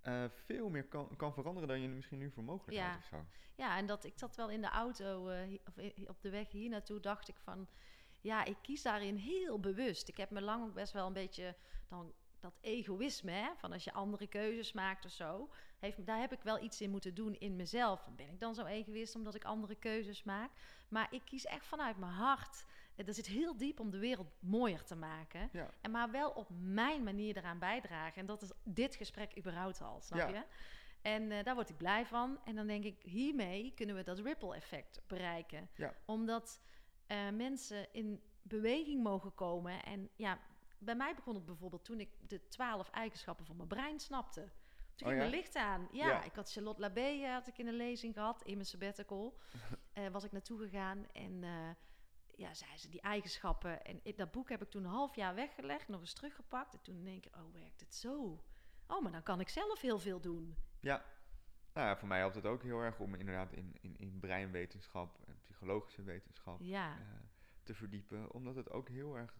eh, 0.00 0.24
veel 0.44 0.68
meer 0.68 0.84
kan, 0.84 1.16
kan 1.16 1.32
veranderen 1.32 1.68
dan 1.68 1.80
je 1.80 1.88
misschien 1.88 2.18
nu 2.18 2.30
voor 2.30 2.44
mogelijk 2.44 2.76
Ja. 2.76 2.96
of 2.96 3.04
zo. 3.04 3.24
ja. 3.56 3.76
En 3.76 3.86
dat 3.86 4.04
ik 4.04 4.18
zat 4.18 4.36
wel 4.36 4.50
in 4.50 4.60
de 4.60 4.68
auto, 4.70 5.30
of 5.66 5.76
op 6.08 6.22
de 6.22 6.30
weg 6.30 6.50
hier 6.50 6.70
naartoe, 6.70 7.00
dacht 7.00 7.28
ik 7.28 7.36
van, 7.36 7.68
ja, 8.20 8.44
ik 8.44 8.56
kies 8.62 8.82
daarin 8.82 9.16
heel 9.16 9.60
bewust. 9.60 10.08
Ik 10.08 10.16
heb 10.16 10.30
me 10.30 10.40
lang 10.40 10.64
ook 10.64 10.74
best 10.74 10.92
wel 10.92 11.06
een 11.06 11.12
beetje 11.12 11.56
dan 11.88 12.14
dat 12.40 12.58
egoïsme, 12.60 13.30
hè, 13.30 13.50
van 13.56 13.72
als 13.72 13.84
je 13.84 13.92
andere 13.92 14.26
keuzes 14.26 14.72
maakt 14.72 15.04
of 15.04 15.10
zo, 15.10 15.50
heeft, 15.82 16.06
daar 16.06 16.20
heb 16.20 16.32
ik 16.32 16.42
wel 16.42 16.62
iets 16.62 16.80
in 16.80 16.90
moeten 16.90 17.14
doen 17.14 17.34
in 17.34 17.56
mezelf. 17.56 18.06
Ben 18.16 18.28
ik 18.28 18.40
dan 18.40 18.54
zo 18.54 18.64
egoïst 18.64 19.14
omdat 19.14 19.34
ik 19.34 19.44
andere 19.44 19.74
keuzes 19.74 20.22
maak? 20.22 20.50
Maar 20.88 21.06
ik 21.10 21.22
kies 21.24 21.44
echt 21.46 21.66
vanuit 21.66 21.98
mijn 21.98 22.12
hart. 22.12 22.64
Eh, 22.96 23.06
Er 23.08 23.14
zit 23.14 23.26
heel 23.26 23.56
diep 23.56 23.80
om 23.80 23.90
de 23.90 23.98
wereld 23.98 24.32
mooier 24.40 24.84
te 24.84 24.94
maken. 24.96 25.48
Ja. 25.52 25.70
En 25.80 25.90
maar 25.90 26.10
wel 26.10 26.30
op 26.30 26.48
mijn 26.50 27.02
manier 27.02 27.36
eraan 27.36 27.58
bijdragen. 27.58 28.20
En 28.20 28.26
dat 28.26 28.42
is 28.42 28.50
dit 28.64 28.94
gesprek 28.94 29.38
überhaupt 29.38 29.80
al, 29.80 30.00
snap 30.00 30.18
Ja. 30.18 30.28
je? 30.28 30.44
En 31.02 31.30
eh, 31.30 31.44
daar 31.44 31.54
word 31.54 31.68
ik 31.68 31.76
blij 31.76 32.06
van. 32.06 32.38
En 32.44 32.54
dan 32.54 32.66
denk 32.66 32.84
ik, 32.84 33.02
hiermee 33.02 33.72
kunnen 33.74 33.94
we 33.96 34.02
dat 34.02 34.18
ripple 34.18 34.54
effect 34.54 35.00
bereiken. 35.06 35.68
Ja. 35.76 35.94
Omdat 36.04 36.60
eh, 37.06 37.28
mensen 37.30 37.92
in 37.92 38.22
beweging 38.42 39.02
mogen 39.02 39.34
komen. 39.34 39.82
En 39.84 40.08
ja, 40.16 40.38
bij 40.78 40.94
mij 40.94 41.14
begon 41.14 41.34
het 41.34 41.44
bijvoorbeeld 41.46 41.84
toen 41.84 42.00
ik 42.00 42.08
de 42.28 42.48
twaalf 42.48 42.90
eigenschappen 42.90 43.46
van 43.46 43.56
mijn 43.56 43.68
brein 43.68 44.00
snapte. 44.00 44.48
Toen 45.02 45.10
Oh 45.12 45.16
ging 45.18 45.24
ja? 45.24 45.30
mijn 45.30 45.42
licht 45.42 45.56
aan. 45.56 45.88
Ja, 45.92 46.06
Ja. 46.06 46.22
ik 46.22 46.34
had 46.34 46.52
Charlotte 46.52 46.80
Labé 46.80 47.00
eh, 47.24 47.32
had 47.32 47.46
ik 47.48 47.58
in 47.58 47.66
een 47.66 47.74
lezing 47.76 48.14
gehad 48.14 48.42
in 48.42 48.54
mijn 48.54 48.66
sabbatical. 48.66 49.38
Eh 49.92 50.08
was 50.08 50.24
ik 50.24 50.32
naartoe 50.32 50.58
gegaan 50.58 51.06
en 51.12 51.44
eh, 51.44 51.70
ja, 52.36 52.54
zei 52.54 52.76
ze 52.76 52.88
die 52.88 53.00
eigenschappen. 53.00 53.84
En 53.84 54.00
ik- 54.02 54.16
dat 54.16 54.30
boek 54.30 54.48
heb 54.48 54.62
ik 54.62 54.70
toen 54.70 54.84
een 54.84 54.90
half 54.90 55.14
jaar 55.16 55.34
weggelegd, 55.34 55.88
nog 55.88 56.00
eens 56.00 56.12
teruggepakt. 56.14 56.74
En 56.74 56.82
toen 56.82 57.04
denk 57.04 57.26
ik, 57.26 57.36
oh, 57.36 57.52
werkt 57.52 57.80
het 57.80 57.94
zo? 57.94 58.44
Oh, 58.86 59.02
maar 59.02 59.12
dan 59.12 59.22
kan 59.22 59.40
ik 59.40 59.48
zelf 59.48 59.80
heel 59.80 59.98
veel 59.98 60.20
doen. 60.20 60.56
Ja. 60.80 61.04
Nou 61.72 61.86
ja, 61.86 61.96
voor 61.96 62.08
mij 62.08 62.18
helpt 62.18 62.34
het 62.34 62.46
ook 62.46 62.62
heel 62.62 62.80
erg 62.80 62.98
om 62.98 63.14
inderdaad 63.14 63.52
in, 63.52 63.76
in, 63.80 63.96
in 63.98 64.18
breinwetenschap 64.20 65.18
en 65.26 65.38
psychologische 65.40 66.02
wetenschap 66.02 66.58
Ja, 66.60 66.96
te 67.62 67.74
verdiepen. 67.74 68.32
Omdat 68.32 68.54
het 68.56 68.70
ook 68.70 68.88
heel 68.88 69.16
erg. 69.16 69.38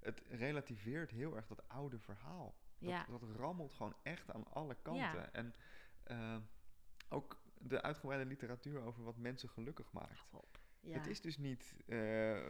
het 0.00 0.22
relativeert 0.28 1.10
heel 1.10 1.36
erg 1.36 1.46
dat 1.46 1.68
oude 1.68 1.98
verhaal. 1.98 2.54
Dat, 2.78 2.90
ja, 2.90 3.06
dat 3.08 3.22
rammelt 3.22 3.74
gewoon 3.74 3.96
echt 4.02 4.30
aan 4.30 4.44
alle 4.52 4.76
kanten. 4.82 5.02
Ja. 5.02 5.32
En 5.32 5.54
eh, 6.02 6.36
ook 7.08 7.40
de 7.58 7.82
uitgebreide 7.82 8.26
literatuur 8.28 8.80
over 8.80 9.04
wat 9.04 9.16
mensen 9.16 9.48
gelukkig 9.48 9.92
maakt. 9.92 10.26
Ja. 10.80 10.98
Het 10.98 11.06
is 11.06 11.20
dus 11.20 11.38
niet 11.38 11.74
eh, 11.86 11.98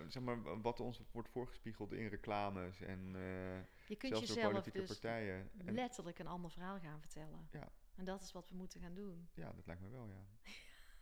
zeg 0.08 0.22
maar, 0.22 0.60
wat 0.60 0.80
ons 0.80 1.00
wordt 1.12 1.28
voorgespiegeld 1.28 1.92
in 1.92 2.06
reclames 2.06 2.80
en 2.80 2.98
eh, 3.14 3.88
je 3.88 3.96
kunt 3.96 4.16
zelfs 4.16 4.34
door 4.34 4.50
politieke 4.50 4.78
dus 4.78 4.88
partijen. 4.88 5.50
En, 5.56 5.74
letterlijk 5.74 6.18
een 6.18 6.26
ander 6.26 6.50
verhaal 6.50 6.78
gaan 6.78 7.00
vertellen. 7.00 7.48
Ja. 7.52 7.68
En 7.96 8.04
dat 8.04 8.22
is 8.22 8.32
wat 8.32 8.48
we 8.48 8.56
moeten 8.56 8.80
gaan 8.80 8.94
doen. 8.94 9.28
ja, 9.34 9.52
dat 9.52 9.66
lijkt 9.66 9.82
me 9.82 9.88
wel, 9.88 10.08
ja. 10.08 10.24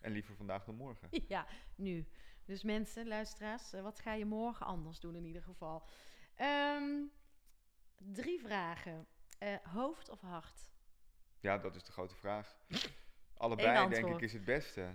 en 0.01 0.13
liever 0.13 0.35
vandaag 0.35 0.65
dan 0.65 0.75
morgen. 0.75 1.09
Ja, 1.29 1.47
nu. 1.75 2.07
Dus 2.45 2.63
mensen, 2.63 3.09
luisteraars, 3.09 3.71
wat 3.71 4.01
ga 4.01 4.13
je 4.13 4.25
morgen 4.25 4.67
anders 4.67 5.01
doen 5.01 5.15
in 5.15 5.25
ieder 5.25 5.43
geval? 5.43 5.89
Ehm, 6.35 7.05
drie 7.97 8.41
vragen. 8.41 9.07
Eh, 9.39 9.57
hoofd 9.63 10.09
of 10.09 10.21
hart? 10.21 10.71
Ja, 11.41 11.59
dat 11.59 11.75
is 11.75 11.85
de 11.85 11.93
grote 11.93 12.15
vraag. 12.15 12.57
Allebei 13.37 13.89
denk 13.89 14.09
ik 14.09 14.21
is 14.21 14.33
het 14.33 14.45
beste. 14.45 14.95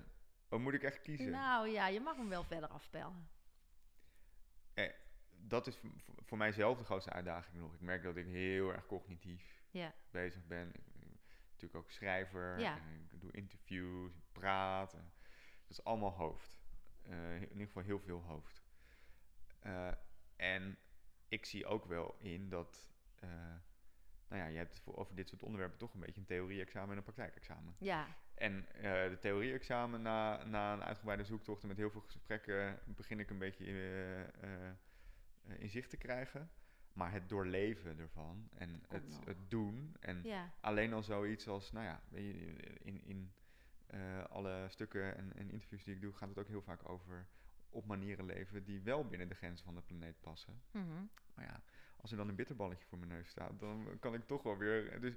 Of 0.49 0.59
moet 0.59 0.73
ik 0.73 0.83
echt 0.83 1.01
kiezen? 1.01 1.29
Nou 1.29 1.67
ja, 1.67 1.87
je 1.87 1.99
mag 1.99 2.15
hem 2.15 2.29
wel 2.29 2.43
verder 2.43 2.69
afpellen. 2.69 3.29
Dat 5.47 5.67
is 5.67 5.79
voor, 6.17 6.37
mijzelf 6.37 6.77
de 6.77 6.83
grootste 6.83 7.11
uitdaging 7.11 7.57
nog. 7.57 7.73
Ik 7.73 7.81
merk 7.81 8.03
dat 8.03 8.15
ik 8.15 8.25
heel 8.25 8.73
erg 8.73 8.85
cognitief 8.85 9.63
Ja, 9.69 9.93
bezig 10.11 10.47
ben. 10.47 10.67
Ik 10.67 10.83
ben 10.93 11.19
natuurlijk 11.45 11.75
ook 11.75 11.91
schrijver. 11.91 12.59
Ja. 12.59 12.77
En 12.77 13.07
ik 13.11 13.21
doe 13.21 13.31
interviews, 13.31 14.15
ik 14.15 14.31
praat. 14.31 14.93
en 14.93 15.13
dat 15.61 15.77
is 15.77 15.83
allemaal 15.83 16.11
hoofd. 16.11 16.59
Eh, 17.01 17.35
in 17.35 17.51
ieder 17.51 17.65
geval 17.65 17.83
heel 17.83 17.99
veel 17.99 18.21
hoofd. 18.21 18.63
Eh, 19.59 19.91
en 20.35 20.77
ik 21.27 21.45
zie 21.45 21.65
ook 21.65 21.85
wel 21.85 22.15
in 22.19 22.49
dat... 22.49 22.89
eh, 23.19 23.55
nou 24.32 24.43
ja, 24.43 24.49
je 24.49 24.57
hebt 24.57 24.79
voor, 24.79 24.95
over 24.95 25.15
dit 25.15 25.29
soort 25.29 25.43
onderwerpen 25.43 25.77
toch 25.77 25.93
een 25.93 25.99
beetje 25.99 26.19
een 26.19 26.27
theorie-examen 26.27 26.91
en 26.91 26.97
een 26.97 27.03
praktijkexamen. 27.03 27.75
ja, 27.77 28.07
En 28.36 28.65
eh, 28.73 29.09
de 29.09 29.17
theorie-examen, 29.19 30.01
na, 30.01 30.43
na 30.43 30.73
een 30.73 30.84
uitgebreide 30.84 31.23
zoektocht 31.23 31.61
en 31.61 31.67
met 31.67 31.77
heel 31.77 31.89
veel 31.89 32.01
gesprekken, 32.01 32.79
begin 32.86 33.19
ik 33.19 33.29
een 33.29 33.38
beetje 33.38 33.65
eh, 33.65 34.21
eh, 34.21 34.69
eh, 35.43 35.59
in 35.59 35.69
zicht 35.69 35.89
te 35.89 35.97
krijgen. 35.97 36.49
Maar 36.93 37.11
het 37.11 37.29
doorleven 37.29 37.99
ervan 37.99 38.49
en 38.53 38.84
het, 38.88 39.19
het 39.25 39.49
doen 39.49 39.95
en 39.99 40.23
ja, 40.23 40.53
alleen 40.59 40.93
al 40.93 41.03
zoiets 41.03 41.47
als, 41.47 41.71
nou 41.71 41.86
ja, 41.86 42.01
weet 42.09 42.23
je, 42.23 42.55
in, 42.84 43.03
in 43.03 43.34
alle 44.29 44.65
stukken 44.69 45.17
en, 45.17 45.34
en 45.36 45.49
interviews 45.49 45.84
die 45.84 45.95
ik 45.95 46.01
doe, 46.01 46.13
gaat 46.13 46.29
het 46.29 46.38
ook 46.38 46.47
heel 46.47 46.61
vaak 46.61 46.89
over 46.89 47.27
op 47.69 47.86
manieren 47.86 48.25
leven 48.25 48.63
die 48.63 48.82
wel 48.82 49.07
binnen 49.07 49.27
de 49.27 49.36
grenzen 49.36 49.65
van 49.65 49.75
de 49.75 49.82
planeet 49.82 50.21
passen. 50.21 50.61
mhm. 50.71 51.05
Maar 51.34 51.45
ja, 51.45 51.61
als 52.02 52.12
er 52.12 52.18
dan 52.18 52.30
een 52.30 52.36
bitterballetje 52.36 52.86
voor 52.86 52.97
mijn 52.97 53.12
neus 53.12 53.30
staat, 53.30 53.60
dan 53.60 53.97
kan 53.99 54.14
ik 54.14 54.28
toch 54.28 54.43
wel 54.43 54.58
weer. 54.58 55.02
Dus 55.02 55.16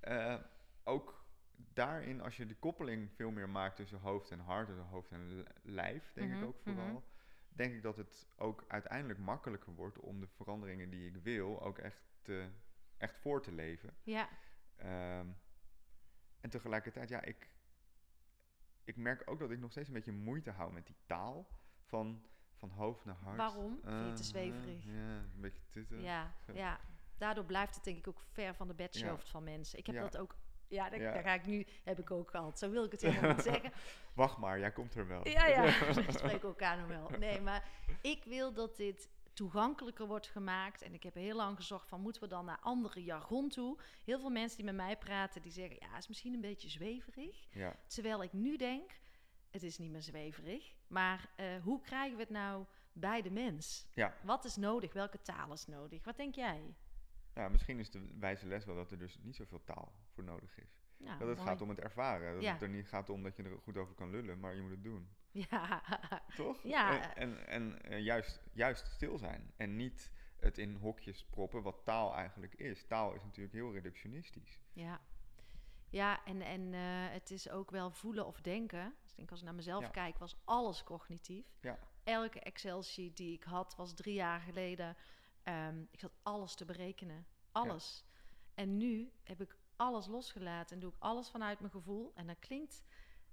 eh, 0.00 0.36
ook 0.84 1.24
daarin, 1.56 2.20
als 2.20 2.36
je 2.36 2.46
die 2.46 2.56
koppeling 2.56 3.10
veel 3.12 3.30
meer 3.30 3.48
maakt 3.48 3.76
tussen 3.76 3.98
hoofd 3.98 4.30
en 4.30 4.38
hart, 4.38 4.66
tussen 4.66 4.84
hoofd 4.86 5.10
en 5.10 5.46
lijf, 5.62 6.12
denk 6.12 6.30
Mhm, 6.30 6.38
ik 6.42 6.48
ook 6.48 6.58
vooral. 6.62 6.88
mhm. 6.92 7.02
Denk 7.48 7.74
ik 7.74 7.82
dat 7.82 7.96
het 7.96 8.26
ook 8.36 8.64
uiteindelijk 8.68 9.18
makkelijker 9.18 9.74
wordt 9.74 9.98
om 10.00 10.20
de 10.20 10.26
veranderingen 10.26 10.90
die 10.90 11.06
ik 11.06 11.16
wil 11.16 11.62
ook 11.62 11.78
echt, 11.78 12.02
te, 12.22 12.48
echt 12.96 13.16
voor 13.16 13.42
te 13.42 13.52
leven. 13.52 13.94
ja, 14.02 14.28
Ehm, 14.76 15.28
en 16.40 16.50
tegelijkertijd, 16.50 17.08
ja, 17.08 17.22
ik, 17.22 17.48
ik 18.84 18.96
merk 18.96 19.22
ook 19.30 19.38
dat 19.38 19.50
ik 19.50 19.58
nog 19.58 19.70
steeds 19.70 19.88
een 19.88 19.94
beetje 19.94 20.12
moeite 20.12 20.50
hou 20.50 20.72
met 20.72 20.86
die 20.86 20.96
taal 21.06 21.48
van, 21.84 22.26
van 22.68 22.76
hoofd 22.78 23.04
naar 23.04 23.16
hart. 23.22 23.36
Waarom? 23.36 23.78
Vind 23.84 24.04
je 24.06 24.12
te 24.12 24.20
Eh, 24.20 24.28
zweverig? 24.28 24.84
ja, 24.84 24.92
een 25.34 25.40
beetje 25.40 25.62
tutten. 25.70 26.00
ja, 26.02 26.34
ja. 26.52 26.80
Daardoor 27.18 27.44
blijft 27.44 27.74
het 27.74 27.84
denk 27.84 27.98
ik 27.98 28.08
ook 28.08 28.20
ver 28.32 28.54
van 28.54 28.68
de 28.68 28.74
bedshoofd 28.74 29.24
Ja. 29.24 29.30
van 29.30 29.44
mensen. 29.44 29.78
Ik 29.78 29.86
heb 29.86 29.94
Ja. 29.94 30.02
dat 30.02 30.16
ook... 30.16 30.34
Ja, 30.68 30.90
dat, 30.90 31.00
Ja. 31.00 31.12
daar 31.12 31.22
ga 31.22 31.34
ik 31.34 31.46
nu... 31.46 31.66
Heb 31.84 31.98
ik 31.98 32.10
ook 32.10 32.30
gehad. 32.30 32.58
Zo 32.58 32.70
wil 32.70 32.84
ik 32.84 32.90
het 32.92 33.00
helemaal 33.00 33.30
niet 33.34 33.42
zeggen. 33.52 33.72
Wacht 34.14 34.38
maar, 34.38 34.58
jij 34.58 34.72
komt 34.72 34.94
er 34.94 35.06
wel. 35.08 35.28
Ja, 35.28 35.46
ja, 35.46 35.62
we 35.94 36.12
spreken 36.12 36.48
elkaar 36.48 36.78
nog 36.78 36.86
wel. 36.88 37.10
Nee, 37.18 37.40
maar 37.40 37.68
ik 38.00 38.24
wil 38.24 38.52
dat 38.52 38.76
dit 38.76 39.08
toegankelijker 39.32 40.06
wordt 40.06 40.26
gemaakt. 40.26 40.82
En 40.82 40.94
ik 40.94 41.02
heb 41.02 41.14
heel 41.14 41.36
lang 41.36 41.56
gezocht 41.56 41.88
van, 41.88 42.00
moeten 42.00 42.22
we 42.22 42.28
dan 42.28 42.44
naar 42.44 42.58
andere 42.60 43.04
jargon 43.04 43.48
toe? 43.48 43.78
Heel 44.04 44.18
veel 44.20 44.30
mensen 44.30 44.56
die 44.56 44.66
met 44.66 44.74
mij 44.74 44.96
praten, 44.96 45.42
die 45.42 45.52
zeggen, 45.52 45.76
ja, 45.80 45.96
is 45.96 46.08
misschien 46.08 46.34
een 46.34 46.40
beetje 46.40 46.68
zweverig. 46.68 47.46
Ja, 47.50 47.76
Terwijl 47.86 48.22
ik 48.22 48.32
nu 48.32 48.56
denk, 48.56 48.90
het 49.54 49.62
is 49.62 49.78
niet 49.78 49.90
meer 49.90 50.02
zweverig. 50.02 50.74
Maar 50.86 51.28
eh, 51.36 51.46
hoe 51.62 51.80
krijgen 51.80 52.16
we 52.16 52.22
het 52.22 52.30
nou 52.32 52.64
bij 52.92 53.22
de 53.22 53.30
mens? 53.30 53.86
Ja. 53.94 54.14
Wat 54.22 54.44
is 54.44 54.56
nodig? 54.56 54.92
Welke 54.92 55.22
taal 55.22 55.52
is 55.52 55.66
nodig? 55.66 56.04
Wat 56.04 56.16
denk 56.16 56.34
jij? 56.34 56.74
Ja, 57.34 57.48
misschien 57.48 57.78
is 57.78 57.90
de 57.90 58.08
wijze 58.18 58.46
les 58.46 58.64
wel 58.64 58.74
dat 58.74 58.90
er 58.90 58.98
dus 58.98 59.18
niet 59.22 59.36
zoveel 59.36 59.64
taal 59.64 59.92
voor 60.12 60.24
nodig 60.24 60.58
is. 60.58 60.82
Ja, 60.96 61.16
dat 61.18 61.28
het 61.28 61.36
mooi. 61.36 61.48
gaat 61.48 61.60
om 61.60 61.68
het 61.68 61.80
ervaren. 61.80 62.34
Dat 62.34 62.42
Ja. 62.42 62.52
het 62.52 62.62
er 62.62 62.68
niet 62.68 62.88
gaat 62.88 63.10
om 63.10 63.22
dat 63.22 63.36
je 63.36 63.42
er 63.42 63.58
goed 63.62 63.76
over 63.76 63.94
kan 63.94 64.10
lullen, 64.10 64.40
maar 64.40 64.54
je 64.54 64.60
moet 64.62 64.70
het 64.70 64.82
doen. 64.84 65.08
Ja, 65.30 65.82
Toch? 66.36 66.62
Ja. 66.62 67.14
En, 67.14 67.46
en, 67.46 67.46
en 67.46 67.82
eh, 67.82 68.00
juist, 68.04 68.42
juist 68.52 68.86
stil 68.86 69.18
zijn. 69.18 69.52
En 69.56 69.76
niet 69.76 70.10
het 70.38 70.58
in 70.58 70.74
hokjes 70.74 71.24
proppen, 71.24 71.62
wat 71.62 71.84
taal 71.84 72.14
eigenlijk 72.14 72.54
is. 72.54 72.84
Taal 72.86 73.14
is 73.14 73.22
natuurlijk 73.24 73.54
heel 73.54 73.72
reductionistisch. 73.72 74.58
ja. 74.72 75.00
Ja, 75.90 76.24
en, 76.24 76.42
en 76.42 76.74
eh, 76.74 76.80
het 77.12 77.30
is 77.30 77.50
ook 77.50 77.70
wel 77.70 77.90
voelen 77.90 78.26
of 78.26 78.40
denken. 78.40 78.94
Ik 79.14 79.20
denk 79.20 79.30
als 79.30 79.38
ik 79.38 79.44
naar 79.44 79.54
mezelf 79.54 79.82
Ja. 79.82 79.88
kijk, 79.88 80.18
was 80.18 80.36
alles 80.44 80.84
cognitief. 80.84 81.46
Ja. 81.60 81.78
Elke 82.04 82.40
Excel-sheet 82.40 83.16
die 83.16 83.32
ik 83.32 83.44
had, 83.44 83.74
was 83.76 83.94
drie 83.94 84.14
jaar 84.14 84.40
geleden. 84.40 84.96
ehm, 85.42 85.82
ik 85.90 86.00
zat 86.00 86.12
alles 86.22 86.54
te 86.54 86.64
berekenen. 86.64 87.26
Alles. 87.52 88.04
En 88.54 88.76
nu 88.76 89.12
heb 89.22 89.40
ik 89.40 89.56
alles 89.76 90.06
losgelaten 90.06 90.74
en 90.74 90.80
doe 90.82 90.90
ik 90.92 90.96
alles 90.98 91.30
vanuit 91.30 91.60
mijn 91.60 91.72
gevoel. 91.72 92.12
En 92.14 92.26
dat 92.26 92.38
klinkt, 92.38 92.84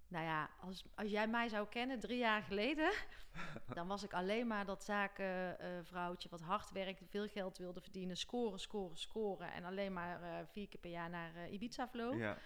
nou 0.07 0.25
ja, 0.25 0.49
als, 0.59 0.86
als 0.95 1.09
jij 1.09 1.27
mij 1.27 1.49
zou 1.49 1.67
kennen 1.67 1.99
drie 1.99 2.17
jaar 2.17 2.41
geleden, 2.43 2.91
dan 3.77 3.88
was 3.88 4.03
ik 4.03 4.13
alleen 4.13 4.47
maar 4.47 4.65
dat 4.65 4.84
zakenvrouwtje 4.84 6.29
wat 6.29 6.41
hard 6.41 6.71
werkte, 6.71 7.05
veel 7.05 7.27
geld 7.27 7.57
wilde 7.57 7.82
verdienen, 7.82 8.17
scoren, 8.17 8.59
scoren, 8.59 8.97
scoren. 8.97 9.51
En 9.53 9.63
alleen 9.63 9.93
maar 9.93 10.21
eh, 10.21 10.45
vier 10.47 10.67
keer 10.67 10.79
per 10.79 10.91
jaar 10.91 11.09
naar 11.09 11.36
eh, 11.36 11.51
Ibiza 11.51 11.88
vloog. 11.88 12.17
Ja. 12.17 12.38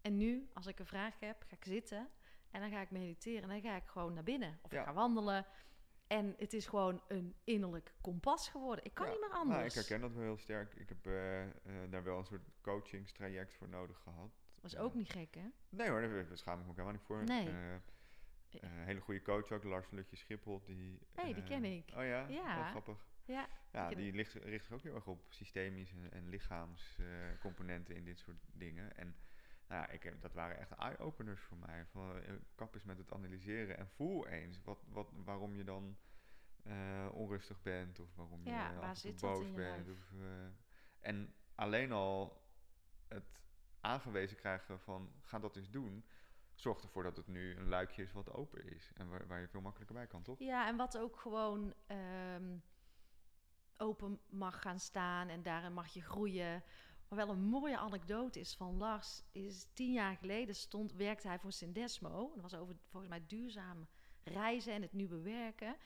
En 0.00 0.16
nu, 0.16 0.50
als 0.54 0.66
ik 0.66 0.78
een 0.78 0.86
vraag 0.86 1.20
heb, 1.20 1.44
ga 1.48 1.56
ik 1.56 1.64
zitten 1.64 2.08
en 2.50 2.60
dan 2.60 2.70
ga 2.70 2.80
ik 2.80 2.90
mediteren 2.90 3.42
en 3.42 3.48
dan 3.48 3.60
ga 3.70 3.76
ik 3.76 3.86
gewoon 3.86 4.14
naar 4.14 4.22
binnen 4.22 4.58
of 4.62 4.72
Ja. 4.72 4.80
ik 4.80 4.86
ga 4.86 4.92
wandelen. 4.92 5.46
En 6.06 6.34
het 6.38 6.52
is 6.52 6.66
gewoon 6.66 7.02
een 7.08 7.34
innerlijk 7.44 7.94
kompas 8.00 8.48
geworden. 8.48 8.84
Ik 8.84 8.94
kan 8.94 9.06
Ja. 9.06 9.12
niet 9.12 9.20
meer 9.20 9.28
Nou, 9.30 9.40
anders. 9.42 9.66
ik 9.66 9.74
herken 9.74 10.00
dat 10.00 10.12
wel 10.12 10.22
heel 10.22 10.36
sterk. 10.38 10.74
Ik 10.74 10.88
heb 10.88 11.06
eh, 11.06 11.42
eh, 11.42 11.50
daar 11.90 12.02
wel 12.02 12.18
een 12.18 12.24
soort 12.24 12.48
coachingstraject 12.60 13.54
voor 13.54 13.68
nodig 13.68 13.98
gehad. 13.98 14.30
was 14.60 14.76
ook 14.76 14.94
niet 14.94 15.12
gek, 15.12 15.34
hè? 15.34 15.46
Nee 15.68 15.88
hoor, 15.88 16.00
daar 16.00 16.26
schaam 16.38 16.58
ik 16.58 16.64
me 16.64 16.70
ook 16.70 16.76
helemaal 16.76 16.96
niet 16.98 17.06
voor. 17.06 17.24
Nee. 17.24 17.48
Eh, 17.48 17.74
eh, 17.74 17.80
een 18.50 18.70
hele 18.84 19.00
goede 19.00 19.22
coach 19.22 19.50
ook, 19.52 19.64
Lars 19.64 19.90
Lutje 19.90 20.16
Schiphol. 20.16 20.62
Die, 20.64 20.98
Hey, 21.14 21.32
die 21.34 21.42
ken 21.42 21.64
ik. 21.64 21.88
Oh 21.96 22.04
ja? 22.04 22.26
Ja. 22.28 22.70
Grappig. 22.70 23.06
Ja, 23.24 23.48
Ja, 23.72 23.88
die 23.88 24.12
ligt, 24.12 24.32
richt 24.34 24.64
zich 24.64 24.74
ook 24.74 24.82
heel 24.82 24.94
erg 24.94 25.06
op 25.06 25.24
systemische 25.28 25.94
en, 25.96 26.12
en 26.12 26.28
lichaamscomponenten 26.28 27.94
in 27.96 28.04
dit 28.04 28.18
soort 28.18 28.36
dingen. 28.52 28.96
En 28.96 29.14
nou 29.70 29.82
ja, 29.82 29.88
ik 29.88 30.02
heb, 30.02 30.20
dat 30.20 30.32
waren 30.32 30.58
echt 30.58 30.70
eye-openers 30.70 31.40
voor 31.40 31.56
mij. 31.56 31.86
Van, 31.86 32.22
eh, 32.22 32.32
kap 32.54 32.74
eens 32.74 32.84
met 32.84 32.98
het 32.98 33.12
analyseren 33.12 33.78
en 33.78 33.88
voel 33.88 34.26
eens 34.26 34.60
wat, 34.62 34.84
wat, 34.88 35.10
waarom 35.24 35.54
je 35.54 35.64
dan 35.64 35.96
eh, 36.62 37.08
onrustig 37.12 37.62
bent 37.62 37.98
of 37.98 38.14
waarom 38.14 38.44
je 38.44 38.50
Ja, 38.50 38.74
waar 38.74 39.00
dat 39.02 39.20
boos 39.20 39.40
in 39.40 39.46
je 39.46 39.52
bent. 39.52 39.88
Of, 39.88 40.12
eh, 40.20 40.46
en 41.00 41.34
alleen 41.54 41.92
al 41.92 42.44
het 43.08 43.40
aangewezen 43.80 44.36
krijgen 44.36 44.80
van 44.80 45.12
ga 45.22 45.38
dat 45.38 45.56
eens 45.56 45.70
doen, 45.70 46.04
zorgt 46.54 46.82
ervoor 46.82 47.02
dat 47.02 47.16
het 47.16 47.26
nu 47.26 47.56
een 47.56 47.68
luikje 47.68 48.02
is 48.02 48.12
wat 48.12 48.32
open 48.32 48.64
is. 48.64 48.92
En 48.94 49.08
waar, 49.08 49.26
waar 49.26 49.40
je 49.40 49.48
veel 49.48 49.60
makkelijker 49.60 49.96
bij 49.96 50.06
kan, 50.06 50.22
toch? 50.22 50.38
ja, 50.38 50.66
en 50.66 50.76
wat 50.76 50.98
ook 50.98 51.16
gewoon 51.16 51.74
ehm, 51.86 52.58
open 53.76 54.20
mag 54.28 54.62
gaan 54.62 54.78
staan 54.78 55.28
en 55.28 55.42
daarin 55.42 55.72
mag 55.72 55.88
je 55.88 56.02
groeien. 56.02 56.62
Maar 57.10 57.26
wel 57.26 57.34
een 57.34 57.44
mooie 57.44 57.78
anekdote 57.78 58.40
is 58.40 58.54
van 58.54 58.76
Lars. 58.76 59.22
Is 59.32 59.66
tien 59.72 59.92
jaar 59.92 60.16
geleden 60.16 60.54
stond, 60.54 60.92
werkte 60.92 61.28
hij 61.28 61.38
voor 61.38 61.52
Sindesmo. 61.52 62.30
Dat 62.34 62.42
was 62.42 62.54
over 62.54 62.76
volgens 62.88 63.12
mij 63.12 63.24
duurzaam 63.26 63.88
reizen 64.24 64.72
en 64.72 64.82
het 64.82 64.92
nieuwe 64.92 65.20
werken. 65.20 65.76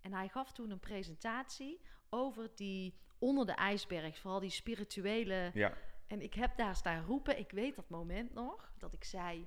En 0.00 0.12
hij 0.12 0.28
gaf 0.28 0.52
toen 0.52 0.70
een 0.70 0.80
presentatie 0.80 1.80
over 2.08 2.50
die 2.54 2.94
onder 3.18 3.46
de 3.46 3.52
ijsberg, 3.52 4.18
vooral 4.18 4.40
die 4.40 4.50
spirituele 4.50 5.50
Ja, 5.54 5.76
En 6.06 6.20
ik 6.20 6.34
heb 6.34 6.56
daar 6.56 6.76
staan 6.76 7.04
roepen, 7.04 7.38
ik 7.38 7.50
weet 7.50 7.76
dat 7.76 7.88
moment 7.88 8.34
nog, 8.34 8.72
dat 8.78 8.92
ik 8.92 9.04
zei, 9.04 9.46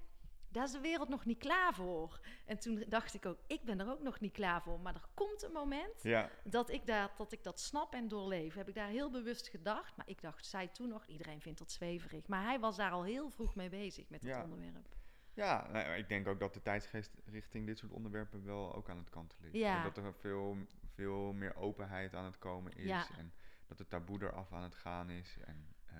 daar 0.53 0.63
is 0.63 0.71
de 0.71 0.79
wereld 0.79 1.09
nog 1.09 1.25
niet 1.25 1.37
klaar 1.37 1.73
voor. 1.73 2.19
En 2.45 2.59
toen 2.59 2.83
dacht 2.87 3.13
ik 3.13 3.25
ook, 3.25 3.37
ik 3.47 3.63
ben 3.63 3.79
er 3.79 3.89
ook 3.91 4.01
nog 4.01 4.19
niet 4.19 4.31
klaar 4.33 4.61
voor. 4.61 4.79
Maar 4.79 4.93
er 4.95 5.07
komt 5.13 5.43
een 5.43 5.51
moment 5.51 6.01
ja, 6.03 6.29
dat 6.43 6.69
ik, 6.69 6.85
daar, 6.85 7.11
dat 7.17 7.31
ik 7.31 7.43
dat 7.43 7.59
snap 7.59 7.93
en 7.93 8.07
doorleef. 8.07 8.53
Heb 8.53 8.67
ik 8.67 8.75
daar 8.75 8.87
heel 8.87 9.11
bewust 9.11 9.47
gedacht. 9.47 9.97
Maar 9.97 10.09
ik 10.09 10.21
dacht, 10.21 10.45
zij 10.45 10.67
toen 10.67 10.87
nog, 10.89 11.05
iedereen 11.05 11.41
vindt 11.41 11.59
dat 11.59 11.71
zweverig. 11.71 12.27
Maar 12.27 12.43
hij 12.43 12.59
was 12.59 12.75
daar 12.75 12.91
al 12.91 13.03
heel 13.03 13.29
vroeg 13.29 13.55
mee 13.55 13.69
bezig 13.69 14.09
met 14.09 14.21
het 14.21 14.29
Ja. 14.29 14.43
onderwerp. 14.43 14.87
Ja, 15.33 15.67
nou, 15.71 15.93
ik 15.93 16.09
denk 16.09 16.27
ook 16.27 16.39
dat 16.39 16.53
de 16.53 16.61
tijdsgeest 16.61 17.11
richting 17.25 17.65
dit 17.65 17.77
soort 17.77 17.91
onderwerpen 17.91 18.45
wel 18.45 18.75
ook 18.75 18.89
aan 18.89 18.97
het 18.97 19.09
kantelen 19.09 19.43
ligt. 19.51 19.65
Ja. 19.65 19.77
En 19.77 19.83
dat 19.83 19.97
er 19.97 20.13
veel, 20.13 20.57
veel 20.93 21.33
meer 21.33 21.55
openheid 21.55 22.15
aan 22.15 22.25
het 22.25 22.37
komen 22.37 22.71
is. 22.71 23.09
En 23.17 23.33
dat 23.67 23.77
het 23.79 23.89
taboe 23.89 24.21
eraf 24.23 24.51
aan 24.53 24.63
het 24.63 24.75
gaan 24.75 25.09
is. 25.09 25.37
En 25.45 25.67
eh, 25.85 25.95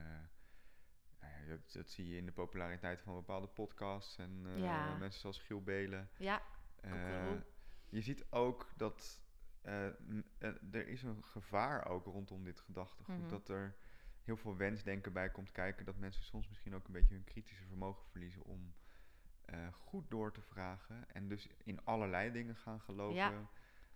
dat, 1.48 1.72
dat 1.74 1.90
zie 1.90 2.08
je 2.08 2.18
in 2.18 2.26
de 2.26 2.32
populariteit 2.32 3.02
van 3.02 3.14
bepaalde 3.14 3.48
podcasts. 3.48 4.18
En 4.18 4.42
eh, 4.46 4.60
Ja. 4.64 4.96
mensen 4.96 5.20
zoals 5.22 5.40
Giel 5.42 5.62
Belen. 5.62 6.10
Ja, 6.18 6.42
Koekeroe. 6.82 7.44
je 7.90 8.02
ziet 8.02 8.26
ook 8.30 8.70
dat 8.78 9.22
eh, 9.62 9.86
er 10.72 10.88
is 10.88 11.04
een 11.04 11.24
gevaar 11.24 11.86
ook 11.88 12.06
rondom 12.06 12.44
dit 12.44 12.60
gedachtegoed. 12.60 13.18
Mhm. 13.20 13.28
Dat 13.30 13.50
er 13.50 13.76
heel 14.24 14.38
veel 14.38 14.56
wensdenken 14.58 15.14
bij 15.14 15.30
komt 15.30 15.52
kijken. 15.52 15.86
Dat 15.86 15.96
mensen 15.98 16.24
soms 16.24 16.48
misschien 16.48 16.76
ook 16.76 16.86
een 16.88 16.94
beetje 16.94 17.14
hun 17.14 17.24
kritische 17.24 17.64
vermogen 17.66 18.06
verliezen 18.06 18.44
om 18.44 18.74
goed 19.72 20.10
door 20.10 20.32
te 20.32 20.42
vragen. 20.42 21.10
En 21.14 21.28
dus 21.28 21.48
in 21.64 21.86
allerlei 21.86 22.32
dingen 22.32 22.56
gaan 22.56 22.82
geloven. 22.82 23.16
Ja. 23.16 23.32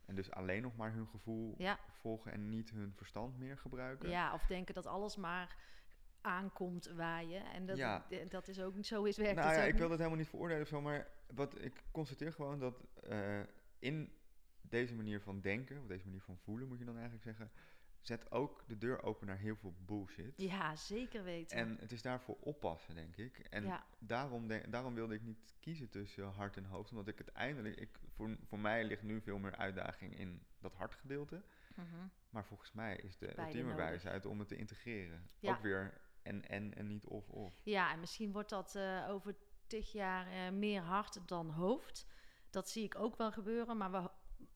En 0.06 0.16
dus 0.16 0.32
alleen 0.32 0.62
nog 0.62 0.76
maar 0.76 0.91
hun 0.91 1.08
gevoel 1.08 1.56
ja, 1.58 1.80
volgen 1.91 2.32
en 2.32 2.50
niet 2.50 2.70
hun 2.70 2.93
verstand 2.95 3.38
meer 3.38 3.58
gebruiken. 3.58 4.10
ja, 4.10 4.34
of 4.34 4.45
denken 4.45 4.74
dat 4.74 4.86
alles 4.86 5.16
maar 5.16 5.56
aankomt 6.22 6.86
waaien. 6.86 7.45
En 7.45 7.65
dat, 7.65 7.78
Ja. 7.78 8.05
dat 8.30 8.47
is 8.47 8.59
ook 8.61 8.76
niet 8.76 8.88
zo 8.88 9.03
is 9.03 9.18
werkt 9.18 9.36
nou 9.39 9.53
ja, 9.53 9.61
ik 9.63 9.76
wil 9.78 9.89
dat 9.89 9.97
helemaal 9.97 10.18
niet 10.20 10.28
veroordelen 10.30 10.61
of 10.61 10.68
zo, 10.68 10.82
maar 10.82 11.07
wat 11.34 11.61
ik 11.61 11.84
constateer 11.91 12.34
gewoon 12.34 12.59
dat 12.59 12.84
eh, 13.03 13.39
in 13.80 14.11
deze 14.61 14.93
manier 14.95 15.22
van 15.22 15.41
denken, 15.41 15.80
of 15.80 15.88
deze 15.88 16.05
manier 16.05 16.22
van 16.22 16.38
voelen 16.38 16.68
moet 16.68 16.80
je 16.80 16.86
dan 16.86 16.93
eigenlijk 16.95 17.24
zeggen, 17.24 17.51
zet 18.01 18.32
ook 18.32 18.63
de 18.68 18.78
deur 18.78 19.03
open 19.03 19.28
naar 19.28 19.38
heel 19.38 19.55
veel 19.55 19.76
bullshit. 19.86 20.34
Ja, 20.38 20.76
zeker 20.76 21.24
weten. 21.24 21.57
En 21.57 21.78
het 21.80 21.91
is 21.91 22.01
daarvoor 22.01 22.38
oppassen, 22.39 22.95
denk 22.95 23.15
ik. 23.18 23.39
En 23.39 23.63
Ja. 23.65 23.86
daarom, 23.99 24.47
daarom 24.70 24.93
wilde 24.93 25.13
ik 25.13 25.22
niet 25.22 25.55
kiezen 25.59 25.89
tussen 25.89 26.26
hart 26.26 26.57
en 26.57 26.65
hoofd, 26.65 26.89
omdat 26.91 27.07
ik 27.07 27.18
uiteindelijk, 27.18 27.76
ik, 27.76 27.99
voor, 28.15 28.38
voor 28.43 28.59
mij 28.59 28.84
ligt 28.84 29.03
nu 29.03 29.22
veel 29.22 29.38
meer 29.38 29.55
uitdaging 29.55 30.18
in 30.20 30.43
dat 30.59 30.74
hartgedeelte. 30.74 31.43
Mhm. 31.76 31.86
Maar 32.30 32.45
volgens 32.45 32.72
mij 32.72 32.95
is 32.95 33.18
de 33.18 33.26
Beide 33.26 33.41
ultieme 33.41 33.70
nodig. 33.70 33.86
wijsheid 33.86 34.26
om 34.26 34.39
het 34.39 34.47
te 34.47 34.55
integreren. 34.55 35.28
Ja. 35.39 35.51
Ook 35.51 35.61
weer 35.61 35.93
en, 36.28 36.50
en, 36.50 36.74
en 36.76 36.88
niet 36.88 37.06
of 37.06 37.30
of. 37.30 37.54
Ja, 37.64 37.92
en 37.92 38.00
misschien 38.00 38.32
wordt 38.32 38.50
dat 38.50 38.76
eh, 38.76 39.06
over 39.10 39.36
tig 39.68 39.92
jaar 39.92 40.28
eh, 40.28 40.50
meer 40.52 40.82
hart 40.82 41.28
dan 41.28 41.50
hoofd. 41.50 42.06
Dat 42.50 42.70
zie 42.70 42.84
ik 42.84 42.96
ook 42.96 43.16
wel 43.18 43.32
gebeuren. 43.32 43.78
Maar 43.78 43.92
we, 43.92 44.10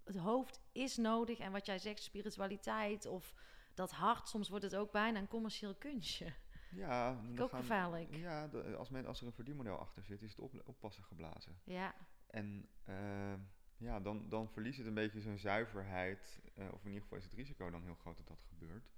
het 0.03 0.15
hoofd 0.17 0.59
is 0.71 0.97
nodig. 0.97 1.39
En 1.39 1.51
wat 1.51 1.65
jij 1.65 1.79
zegt, 1.79 2.01
spiritualiteit 2.03 3.05
of 3.05 3.33
dat 3.73 3.91
hart, 3.91 4.27
soms 4.27 4.49
wordt 4.49 4.63
het 4.63 4.75
ook 4.75 4.91
bijna 4.91 5.19
een 5.19 5.27
commercieel 5.27 5.75
kunstje. 5.75 6.33
Ja, 6.71 7.13
dan 7.13 7.39
ook 7.39 7.49
gaan- 7.49 7.59
gevaarlijk. 7.61 8.15
Ja, 8.15 8.47
de- 8.47 8.75
als, 8.75 8.89
men, 8.89 9.05
als 9.05 9.21
er 9.21 9.27
een 9.27 9.33
verdienmodel 9.33 9.77
achter 9.77 10.03
zit, 10.03 10.21
is 10.21 10.29
het 10.29 10.39
op, 10.39 10.61
oppassen 10.65 11.03
geblazen. 11.03 11.59
Ja, 11.63 11.95
En 12.27 12.69
eh, 12.83 13.33
ja, 13.77 13.99
dan, 13.99 14.29
dan 14.29 14.49
verliest 14.49 14.77
het 14.77 14.87
een 14.87 14.93
beetje 14.93 15.21
zijn 15.21 15.39
zuiverheid. 15.39 16.41
of 16.71 16.81
in 16.81 16.87
ieder 16.87 17.01
geval 17.01 17.17
is 17.17 17.23
het 17.23 17.33
risico 17.33 17.69
dan 17.69 17.83
heel 17.83 17.95
groot 17.95 18.17
dat 18.17 18.27
dat 18.27 18.43
gebeurt. 18.49 18.91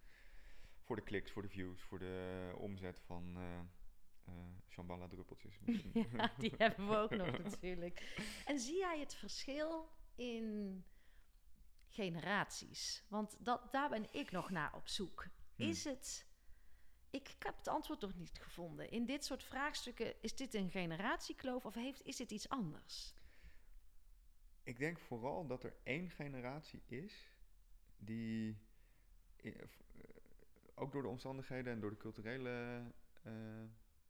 Voor 0.84 0.96
de 0.96 1.02
kliks, 1.02 1.32
voor 1.32 1.42
de 1.42 1.50
views, 1.50 1.82
voor 1.82 2.00
de 2.00 2.52
omzet 2.58 3.00
van 3.00 3.38
eh 3.38 3.60
eh 4.26 4.34
Shambhala 4.70 5.08
druppeltjes. 5.08 5.60
ja, 6.18 6.34
die 6.38 6.54
hebben 6.64 6.88
we 6.90 6.96
ook 6.96 7.16
nog 7.16 7.38
natuurlijk. 7.38 8.24
En 8.46 8.60
zie 8.60 8.78
jij 8.78 9.00
het 9.00 9.16
verschil 9.16 9.90
in 10.16 10.84
generaties? 11.88 13.06
Want 13.10 13.46
dat, 13.46 13.72
daar 13.72 13.90
ben 13.90 14.14
ik 14.14 14.32
nog 14.32 14.50
naar 14.50 14.76
op 14.76 14.88
zoek. 14.88 15.28
Hmm. 15.56 15.70
Is 15.70 15.84
het... 15.84 16.28
Ik, 17.10 17.30
ik 17.30 17.44
heb 17.44 17.58
het 17.58 17.68
antwoord 17.68 18.02
nog 18.02 18.16
niet 18.16 18.40
gevonden. 18.40 18.92
In 18.92 19.06
dit 19.06 19.26
soort 19.26 19.44
vraagstukken, 19.44 20.22
is 20.22 20.36
dit 20.36 20.54
een 20.54 20.70
generatiekloof 20.70 21.66
of 21.66 21.74
heeft, 21.74 22.06
is 22.06 22.16
dit 22.16 22.32
iets 22.32 22.50
anders? 22.50 23.16
Ik 24.64 24.80
denk 24.80 25.00
vooral 25.00 25.48
dat 25.48 25.64
er 25.64 25.76
één 25.84 26.10
generatie 26.10 26.84
is 26.88 27.32
die 27.98 28.58
eh, 29.36 29.52
ook 30.76 30.92
door 30.92 31.02
de 31.02 31.08
omstandigheden 31.08 31.74
en 31.74 31.80
door 31.80 31.90
de 31.90 31.98
culturele 31.98 32.84
eh, 33.22 33.34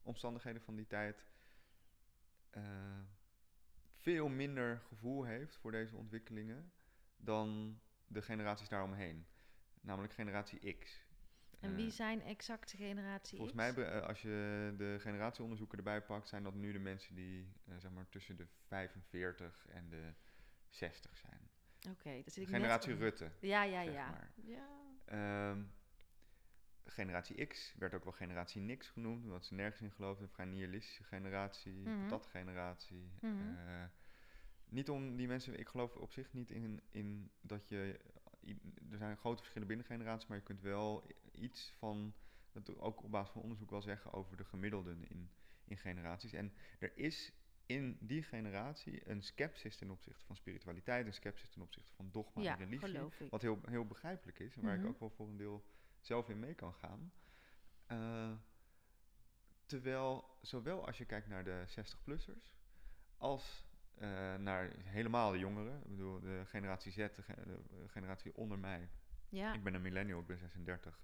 omstandigheden 0.02 0.62
van 0.62 0.74
die 0.76 0.86
tijd 0.86 1.24
eh, 2.50 2.62
veel 3.96 4.28
minder 4.28 4.80
gevoel 4.88 5.24
heeft 5.24 5.56
voor 5.56 5.70
deze 5.70 5.96
ontwikkelingen 5.96 6.72
dan 7.16 7.78
de 8.06 8.22
generaties 8.22 8.68
daaromheen. 8.68 9.26
Namelijk 9.80 10.12
generatie 10.12 10.74
X. 10.78 11.02
En 11.60 11.74
wie 11.74 11.86
Eh, 11.86 11.92
zijn 11.92 12.22
exacte 12.22 12.76
generatie 12.76 13.36
Volgens 13.38 13.58
X? 13.58 13.74
mij, 13.74 14.00
als 14.02 14.22
je 14.22 14.74
de 14.76 14.96
generatieonderzoeken 15.00 15.78
erbij 15.78 16.02
pakt, 16.02 16.28
zijn 16.28 16.42
dat 16.42 16.54
nu 16.54 16.72
de 16.72 16.78
mensen 16.78 17.14
die 17.14 17.52
zeg 17.78 17.90
maar 17.90 18.08
tussen 18.08 18.36
de 18.36 18.46
45 18.66 19.66
en 19.68 19.88
de 19.88 20.12
60 20.68 21.16
zijn. 21.16 21.48
Oké, 21.90 22.22
dat 22.24 22.32
zit 22.32 22.42
ik 22.42 22.48
net 22.50 22.60
Generatie. 22.60 22.94
Rutte. 22.94 23.30
Ja, 23.40 23.62
ja, 23.62 23.84
zeg 23.84 23.92
ja. 23.94 24.10
maar. 24.10 24.32
ja. 24.34 24.66
Ehm, 25.04 25.62
generatie 26.86 27.46
X 27.46 27.74
werd 27.78 27.94
ook 27.94 28.04
wel 28.04 28.12
generatie 28.12 28.60
niks 28.60 28.88
genoemd, 28.88 29.24
omdat 29.24 29.44
ze 29.44 29.54
nergens 29.54 29.80
in 29.80 29.90
geloofden. 29.92 30.28
Vrij 30.28 30.46
nihilistische 30.46 31.04
generatie, 31.04 31.72
Mhm. 31.88 32.00
patatgeneratie. 32.00 33.10
Mhm. 33.20 33.54
Eh, 33.56 33.84
niet 34.64 34.90
om 34.90 35.16
die 35.16 35.26
mensen, 35.26 35.58
ik 35.58 35.68
geloof 35.68 35.94
op 35.96 36.12
zich 36.12 36.32
niet 36.32 36.50
in, 36.50 36.80
in 36.90 37.30
dat 37.40 37.68
je, 37.68 38.00
er 38.90 38.98
zijn 38.98 39.16
grote 39.16 39.38
verschillen 39.40 39.68
binnen 39.68 39.86
generaties, 39.86 40.28
maar 40.28 40.38
je 40.38 40.42
kunt 40.44 40.60
wel 40.60 41.06
iets 41.32 41.72
van, 41.78 42.14
dat 42.52 42.78
ook 42.78 43.02
op 43.02 43.10
basis 43.10 43.32
van 43.32 43.42
onderzoek 43.42 43.70
wel 43.70 43.82
zeggen 43.82 44.12
over 44.12 44.36
de 44.36 44.44
gemiddelden 44.44 45.04
in, 45.08 45.30
in 45.64 45.78
generaties. 45.78 46.32
En 46.32 46.52
er 46.78 46.92
is 46.96 47.32
in 47.66 47.96
die 48.00 48.22
generatie 48.22 49.08
een 49.10 49.22
sceptisch 49.22 49.76
ten 49.76 49.90
opzichte 49.90 50.24
van 50.24 50.36
spiritualiteit, 50.36 51.06
een 51.06 51.12
sceptisch 51.14 51.50
ten 51.50 51.62
opzichte 51.62 51.92
van 51.94 52.08
dogma 52.10 52.42
ja, 52.42 52.52
en 52.52 52.58
religie. 52.58 52.88
geloof 52.88 53.20
ik. 53.20 53.30
Wat 53.30 53.42
heel, 53.42 53.60
heel 53.64 53.86
begrijpelijk 53.86 54.38
is 54.38 54.54
en 54.56 54.62
waar 54.62 54.76
Mhm. 54.76 54.84
ik 54.84 54.90
ook 54.92 54.98
wel 55.00 55.10
voor 55.10 55.28
een 55.28 55.36
deel 55.36 55.64
zelf 56.06 56.28
in 56.28 56.38
mee 56.38 56.54
kan 56.54 56.72
gaan. 56.74 57.12
Eh, 57.86 58.30
terwijl, 59.66 60.36
zowel 60.40 60.86
als 60.86 60.98
je 60.98 61.04
kijkt 61.04 61.28
naar 61.28 61.44
de 61.44 61.64
60-plussers, 61.68 62.54
als 63.16 63.66
eh, 63.94 64.34
naar 64.34 64.70
helemaal 64.82 65.32
de 65.32 65.38
jongeren, 65.38 65.76
ik 65.84 65.90
bedoel 65.90 66.20
de 66.20 66.42
generatie 66.46 66.92
Z, 66.92 66.96
de, 66.96 67.22
ge- 67.22 67.42
de 67.44 67.88
generatie 67.88 68.36
onder 68.36 68.58
mij. 68.58 68.88
Ja, 69.28 69.52
Ik 69.54 69.62
ben 69.62 69.74
een 69.74 69.82
millennial, 69.82 70.20
ik 70.20 70.26
ben 70.26 70.38
36. 70.38 71.00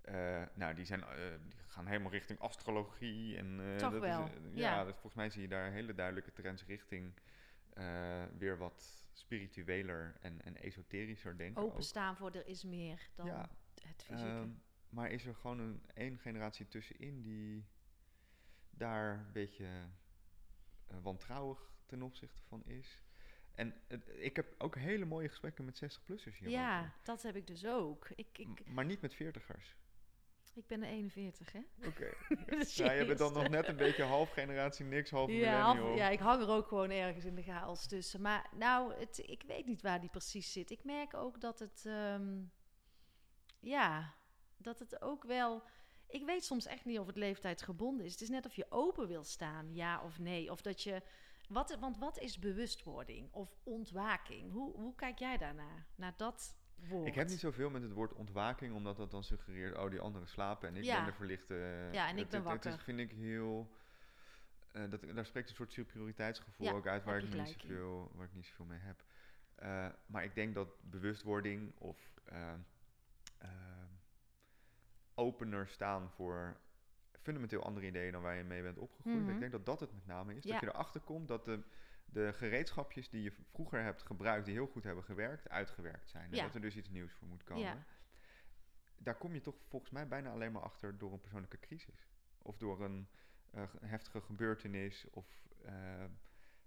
Eh, 0.00 0.42
nou, 0.54 0.74
die, 0.74 0.84
zijn, 0.84 1.00
die 1.48 1.58
gaan 1.66 1.86
helemaal 1.86 2.10
richting 2.10 2.38
astrologie. 2.38 3.36
En, 3.36 3.76
Toch 3.78 3.90
dat 3.92 4.00
wel, 4.00 4.24
Is, 4.26 4.30
ja. 4.54 4.74
ja, 4.74 4.84
dat, 4.84 4.92
volgens 4.92 5.14
mij 5.14 5.30
zie 5.30 5.42
je 5.42 5.48
daar 5.48 5.70
hele 5.70 5.94
duidelijke 5.94 6.32
trends 6.32 6.64
richting 6.66 7.14
weer 8.38 8.58
wat 8.58 9.06
spiritueler 9.12 10.16
en, 10.20 10.42
en 10.42 10.56
esoterischer 10.56 11.36
denken. 11.38 11.62
ook. 11.62 11.70
openstaan 11.70 12.16
voor 12.16 12.30
er 12.30 12.46
is 12.46 12.64
meer 12.64 13.08
dan 13.14 13.26
Ja, 13.26 13.48
het 13.88 14.02
fysieke. 14.02 14.30
Ehm, 14.30 14.50
maar 14.88 15.10
is 15.10 15.24
er 15.26 15.34
gewoon 15.34 15.58
een 15.58 15.82
één 15.94 16.18
generatie 16.18 16.68
tussenin 16.68 17.22
die 17.22 17.66
daar 18.70 19.18
een 19.18 19.32
beetje 19.32 19.66
eh, 20.86 20.96
wantrouwig 21.02 21.70
ten 21.86 22.02
opzichte 22.02 22.42
van 22.42 22.64
is? 22.64 23.02
En 23.54 23.74
ik 24.18 24.36
heb 24.36 24.54
ook 24.58 24.76
hele 24.76 25.04
mooie 25.04 25.28
gesprekken 25.28 25.64
met 25.64 25.84
60-plussers 25.84 26.38
hierover. 26.38 26.60
ja, 26.60 26.94
dat 27.02 27.22
heb 27.22 27.36
ik 27.36 27.46
dus 27.46 27.66
ook. 27.66 28.08
Ik, 28.14 28.38
ik, 28.38 28.66
Maar 28.66 28.84
niet 28.84 29.00
met 29.00 29.14
40ers. 29.14 29.74
ik 30.54 30.66
ben 30.66 30.82
een 30.82 30.88
41, 30.88 31.52
hè? 31.52 31.60
Oké. 31.86 32.12
Dus 32.58 32.74
ja, 32.74 32.92
je 32.92 33.04
bent 33.04 33.18
dan 33.18 33.32
nog 33.32 33.48
net 33.48 33.68
een 33.68 33.76
beetje 33.76 34.02
half 34.02 34.30
generatie 34.30 34.84
niks, 34.84 35.10
half 35.10 35.30
Ja, 35.30 35.74
ja, 35.94 36.08
ik 36.08 36.18
hang 36.18 36.42
er 36.42 36.48
ook 36.48 36.66
gewoon 36.66 36.90
ergens 36.90 37.24
in 37.24 37.34
de 37.34 37.42
chaos 37.42 37.86
tussen. 37.86 38.20
Maar 38.20 38.50
nou, 38.56 38.94
het, 38.94 39.18
ik 39.18 39.42
weet 39.46 39.66
niet 39.66 39.82
waar 39.82 40.00
die 40.00 40.10
precies 40.10 40.52
zit. 40.52 40.70
Ik 40.70 40.84
merk 40.84 41.14
ook 41.14 41.40
dat 41.40 41.58
het, 41.58 41.86
ehm, 41.86 42.42
ja, 43.62 44.14
dat 44.56 44.78
het 44.78 45.02
ook 45.02 45.24
wel. 45.24 45.62
Ik 46.06 46.24
weet 46.24 46.44
soms 46.44 46.66
echt 46.66 46.84
niet 46.84 46.98
of 46.98 47.06
het 47.06 47.16
leeftijdsgebonden 47.16 48.06
is. 48.06 48.12
Het 48.12 48.20
is 48.20 48.28
net 48.28 48.46
of 48.46 48.54
je 48.54 48.66
open 48.70 49.08
wil 49.08 49.24
staan, 49.24 49.74
ja 49.74 50.02
of 50.02 50.18
nee. 50.18 50.50
Of 50.50 50.60
dat 50.62 50.82
je. 50.82 51.02
Wat, 51.48 51.76
want 51.80 51.98
wat 51.98 52.18
is 52.18 52.38
bewustwording 52.38 53.32
of 53.32 53.56
ontwaking? 53.62 54.52
Hoe, 54.52 54.72
hoe 54.76 54.94
kijk 54.94 55.18
jij 55.18 55.36
daarnaar? 55.38 55.86
Naar 55.94 56.14
dat 56.16 56.56
woord? 56.88 57.06
Ik 57.06 57.14
heb 57.14 57.28
niet 57.28 57.38
zoveel 57.40 57.70
met 57.70 57.82
het 57.82 57.92
woord 57.92 58.12
ontwaking, 58.12 58.74
omdat 58.74 58.96
dat 58.96 59.10
dan 59.10 59.24
suggereert, 59.24 59.76
oh, 59.78 59.90
die 59.90 60.00
anderen 60.00 60.28
slapen 60.28 60.68
en 60.68 60.76
ik 60.76 60.84
Ja. 60.84 60.96
ben 60.96 61.04
de 61.04 61.12
verlichte. 61.12 61.54
Ja, 61.92 62.06
en 62.08 62.14
ik 62.14 62.20
het, 62.22 62.30
ben 62.30 62.42
wakker. 62.42 62.78
vind 62.78 62.98
ik 62.98 63.10
heel. 63.12 63.70
eh, 64.72 64.90
dat, 64.90 65.02
daar 65.14 65.26
spreekt 65.26 65.48
een 65.48 65.54
soort 65.54 65.72
superioriteitsgevoel 65.72 66.66
Ja, 66.66 66.72
ook 66.72 66.86
uit 66.86 67.04
waar 67.04 67.18
ik, 67.18 67.34
niet 67.34 67.56
zoveel, 67.60 68.10
waar 68.14 68.26
ik 68.26 68.34
niet 68.34 68.46
zoveel 68.46 68.64
mee 68.64 68.78
heb. 68.78 69.04
Eh, 69.54 69.88
maar 70.06 70.24
ik 70.24 70.34
denk 70.34 70.54
dat 70.54 70.68
bewustwording 70.80 71.72
of 71.78 71.98
eh, 72.24 72.48
eh, 72.52 72.54
opener 75.14 75.68
staan 75.68 76.10
voor 76.10 76.60
fundamenteel 77.20 77.62
andere 77.64 77.86
ideeën 77.86 78.12
dan 78.12 78.22
waar 78.22 78.36
je 78.36 78.44
mee 78.44 78.62
bent 78.62 78.78
opgegroeid. 78.78 79.20
Mhm. 79.22 79.30
Ik 79.30 79.38
denk 79.40 79.52
dat 79.52 79.66
dat 79.66 79.80
het 79.80 79.92
met 79.92 80.06
name 80.06 80.34
is. 80.34 80.44
Ja. 80.44 80.50
Dat 80.52 80.60
je 80.60 80.66
erachter 80.66 81.00
komt 81.00 81.28
dat 81.28 81.44
de, 81.44 81.62
de 82.04 82.32
gereedschapjes 82.32 83.10
die 83.10 83.22
je 83.22 83.32
vroeger 83.52 83.82
hebt 83.82 84.02
gebruikt, 84.02 84.44
die 84.44 84.54
heel 84.54 84.66
goed 84.66 84.84
hebben 84.84 85.04
gewerkt, 85.04 85.48
uitgewerkt 85.48 86.08
zijn. 86.08 86.30
En 86.30 86.36
Ja. 86.36 86.42
dat 86.42 86.54
er 86.54 86.60
dus 86.60 86.76
iets 86.76 86.90
nieuws 86.90 87.12
voor 87.12 87.28
moet 87.28 87.44
komen. 87.44 87.62
Ja. 87.64 87.84
Daar 88.96 89.16
kom 89.16 89.34
je 89.34 89.40
toch 89.40 89.56
volgens 89.68 89.90
mij 89.90 90.08
bijna 90.08 90.30
alleen 90.30 90.52
maar 90.52 90.62
achter 90.62 90.98
door 90.98 91.12
een 91.12 91.20
persoonlijke 91.20 91.58
crisis. 91.58 92.08
Of 92.38 92.56
door 92.56 92.84
een 92.84 93.08
eh, 93.50 93.68
ge- 93.68 93.78
heftige 93.86 94.20
gebeurtenis. 94.20 95.06
Of 95.10 95.48
eh, 95.64 96.04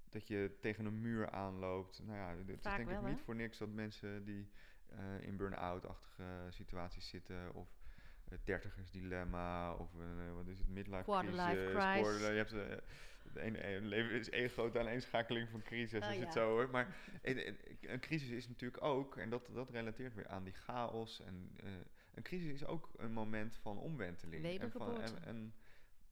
dat 0.09 0.27
je 0.27 0.57
tegen 0.61 0.85
een 0.85 1.01
muur 1.01 1.29
aanloopt. 1.29 2.01
Nou 2.03 2.17
ja, 2.17 2.27
het 2.29 2.49
is 2.49 2.61
denk 2.61 2.87
wel, 2.89 2.97
ik 2.99 3.05
hè? 3.05 3.09
niet 3.09 3.21
voor 3.21 3.35
niks 3.35 3.57
dat 3.57 3.69
mensen 3.69 4.23
die 4.25 4.49
eh, 4.89 5.21
in 5.27 5.37
burn-out-achtige 5.37 6.47
situaties 6.49 7.07
zitten. 7.09 7.53
Of 7.53 7.67
het 8.29 8.45
dertigersdilemma. 8.45 9.73
Of 9.73 9.89
eh, 9.99 10.33
wat 10.33 10.47
is 10.47 10.57
het, 10.57 10.67
midlife 10.67 11.03
Quarterlife 11.03 11.69
crisis. 11.73 12.01
quarter- 12.01 12.31
je 12.31 12.37
hebt 12.37 12.53
eh, 12.53 12.69
het 13.23 13.35
een 13.35 13.85
leven 13.87 14.11
is 14.19 14.29
één 14.29 14.49
grote 14.49 14.79
aaneenschakeling 14.79 15.49
van 15.49 15.61
crisis, 15.61 16.01
Ah, 16.01 16.11
is 16.11 16.17
ja. 16.17 16.23
het 16.23 16.33
zo 16.33 16.49
hoor. 16.49 16.69
Maar 16.69 16.95
een, 17.21 17.57
een- 17.81 17.99
crisis 17.99 18.29
is 18.29 18.47
natuurlijk 18.47 18.83
ook, 18.83 19.17
en 19.17 19.29
dat, 19.29 19.49
dat 19.53 19.69
relateert 19.69 20.13
weer 20.13 20.27
aan 20.27 20.43
die 20.43 20.53
chaos. 20.53 21.19
En, 21.21 21.51
eh, 21.63 21.69
een 22.13 22.23
crisis 22.23 22.51
is 22.51 22.65
ook 22.65 22.89
een 22.97 23.11
moment 23.13 23.55
van 23.57 23.77
omwenteling. 23.77 24.45
En, 24.45 24.71
van, 24.71 24.87
Wedergeboorte. 24.87 25.15
en, 25.15 25.23
en 25.25 25.53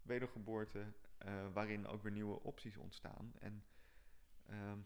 wedergeboorte, 0.02 0.86
eh, 1.18 1.34
waarin 1.54 1.88
ook 1.88 2.04
weer 2.04 2.12
nieuwe 2.12 2.40
opties 2.44 2.78
ontstaan. 2.78 3.34
En, 3.40 3.64
ehm, 4.46 4.78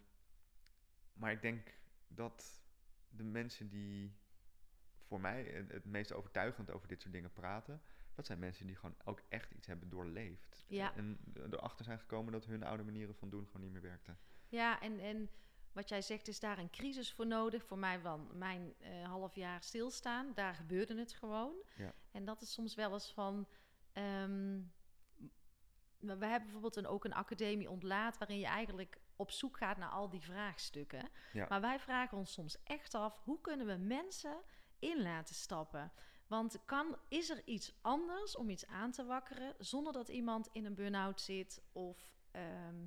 maar 1.14 1.32
ik 1.32 1.42
denk 1.42 1.74
dat 2.08 2.62
de 3.18 3.24
mensen 3.24 3.70
die 3.70 4.16
voor 5.08 5.22
mij 5.22 5.66
het, 5.68 5.86
meest 5.86 6.14
overtuigend 6.14 6.72
over 6.72 6.88
dit 6.88 7.02
soort 7.02 7.14
dingen 7.14 7.34
praten, 7.34 7.82
dat 8.16 8.26
zijn 8.26 8.40
mensen 8.40 8.68
die 8.68 8.76
gewoon 8.76 8.96
ook 9.04 9.22
echt 9.30 9.52
iets 9.52 9.68
hebben 9.68 9.90
doorleefd. 9.90 10.66
Ja. 10.68 10.96
En 10.96 11.20
erachter 11.52 11.86
zijn 11.86 12.00
gekomen 12.00 12.32
dat 12.32 12.46
hun 12.46 12.64
oude 12.64 12.84
manieren 12.84 13.16
van 13.16 13.30
doen 13.30 13.46
gewoon 13.46 13.62
niet 13.62 13.72
meer 13.72 13.82
werkten. 13.82 14.18
Ja, 14.48 14.82
en, 14.82 15.00
en 15.00 15.30
wat 15.72 15.90
jij 15.90 16.02
zegt, 16.02 16.28
is 16.28 16.40
daar 16.40 16.58
een 16.58 16.70
crisis 16.70 17.14
voor 17.14 17.28
nodig. 17.28 17.66
Voor 17.66 17.78
mij 17.78 18.00
van 18.00 18.30
mijn 18.34 18.74
eh, 18.80 19.04
half 19.04 19.36
jaar 19.36 19.64
stilstaan, 19.64 20.34
daar 20.34 20.56
gebeurde 20.56 21.00
het 21.00 21.14
gewoon. 21.14 21.54
Ja. 21.76 21.94
En 22.12 22.26
dat 22.26 22.42
is 22.42 22.54
soms 22.54 22.76
wel 22.76 22.94
eens 22.94 23.14
van... 23.14 23.48
we 23.94 24.66
we 26.00 26.26
hebben 26.26 26.44
bijvoorbeeld 26.44 26.76
een, 26.76 26.88
ook 26.88 27.06
een 27.06 27.14
academie 27.14 27.70
ontlaat... 27.70 28.18
waarin 28.18 28.40
je 28.40 28.46
eigenlijk 28.46 29.00
op 29.18 29.32
zoek 29.32 29.58
gaat 29.58 29.78
naar 29.78 29.90
al 29.90 30.10
die 30.10 30.22
vraagstukken. 30.22 31.10
Ja. 31.34 31.46
Maar 31.50 31.62
wij 31.62 31.80
vragen 31.80 32.18
ons 32.18 32.34
soms 32.34 32.64
echt 32.64 32.96
af... 32.96 33.20
hoe 33.24 33.42
kunnen 33.42 33.68
we 33.68 33.76
mensen 33.76 34.38
in 34.80 35.02
laten 35.02 35.36
stappen? 35.36 35.92
Want 36.28 36.60
kan, 36.66 36.98
is 37.08 37.30
er 37.30 37.42
iets 37.46 37.74
anders 37.82 38.36
om 38.36 38.50
iets 38.50 38.68
aan 38.68 38.92
te 38.92 39.06
wakkeren... 39.06 39.56
zonder 39.58 39.94
dat 39.94 40.10
iemand 40.10 40.50
in 40.52 40.66
een 40.66 40.76
burn-out 40.76 41.22
zit 41.22 41.62
of... 41.72 42.18
ehm, 42.32 42.86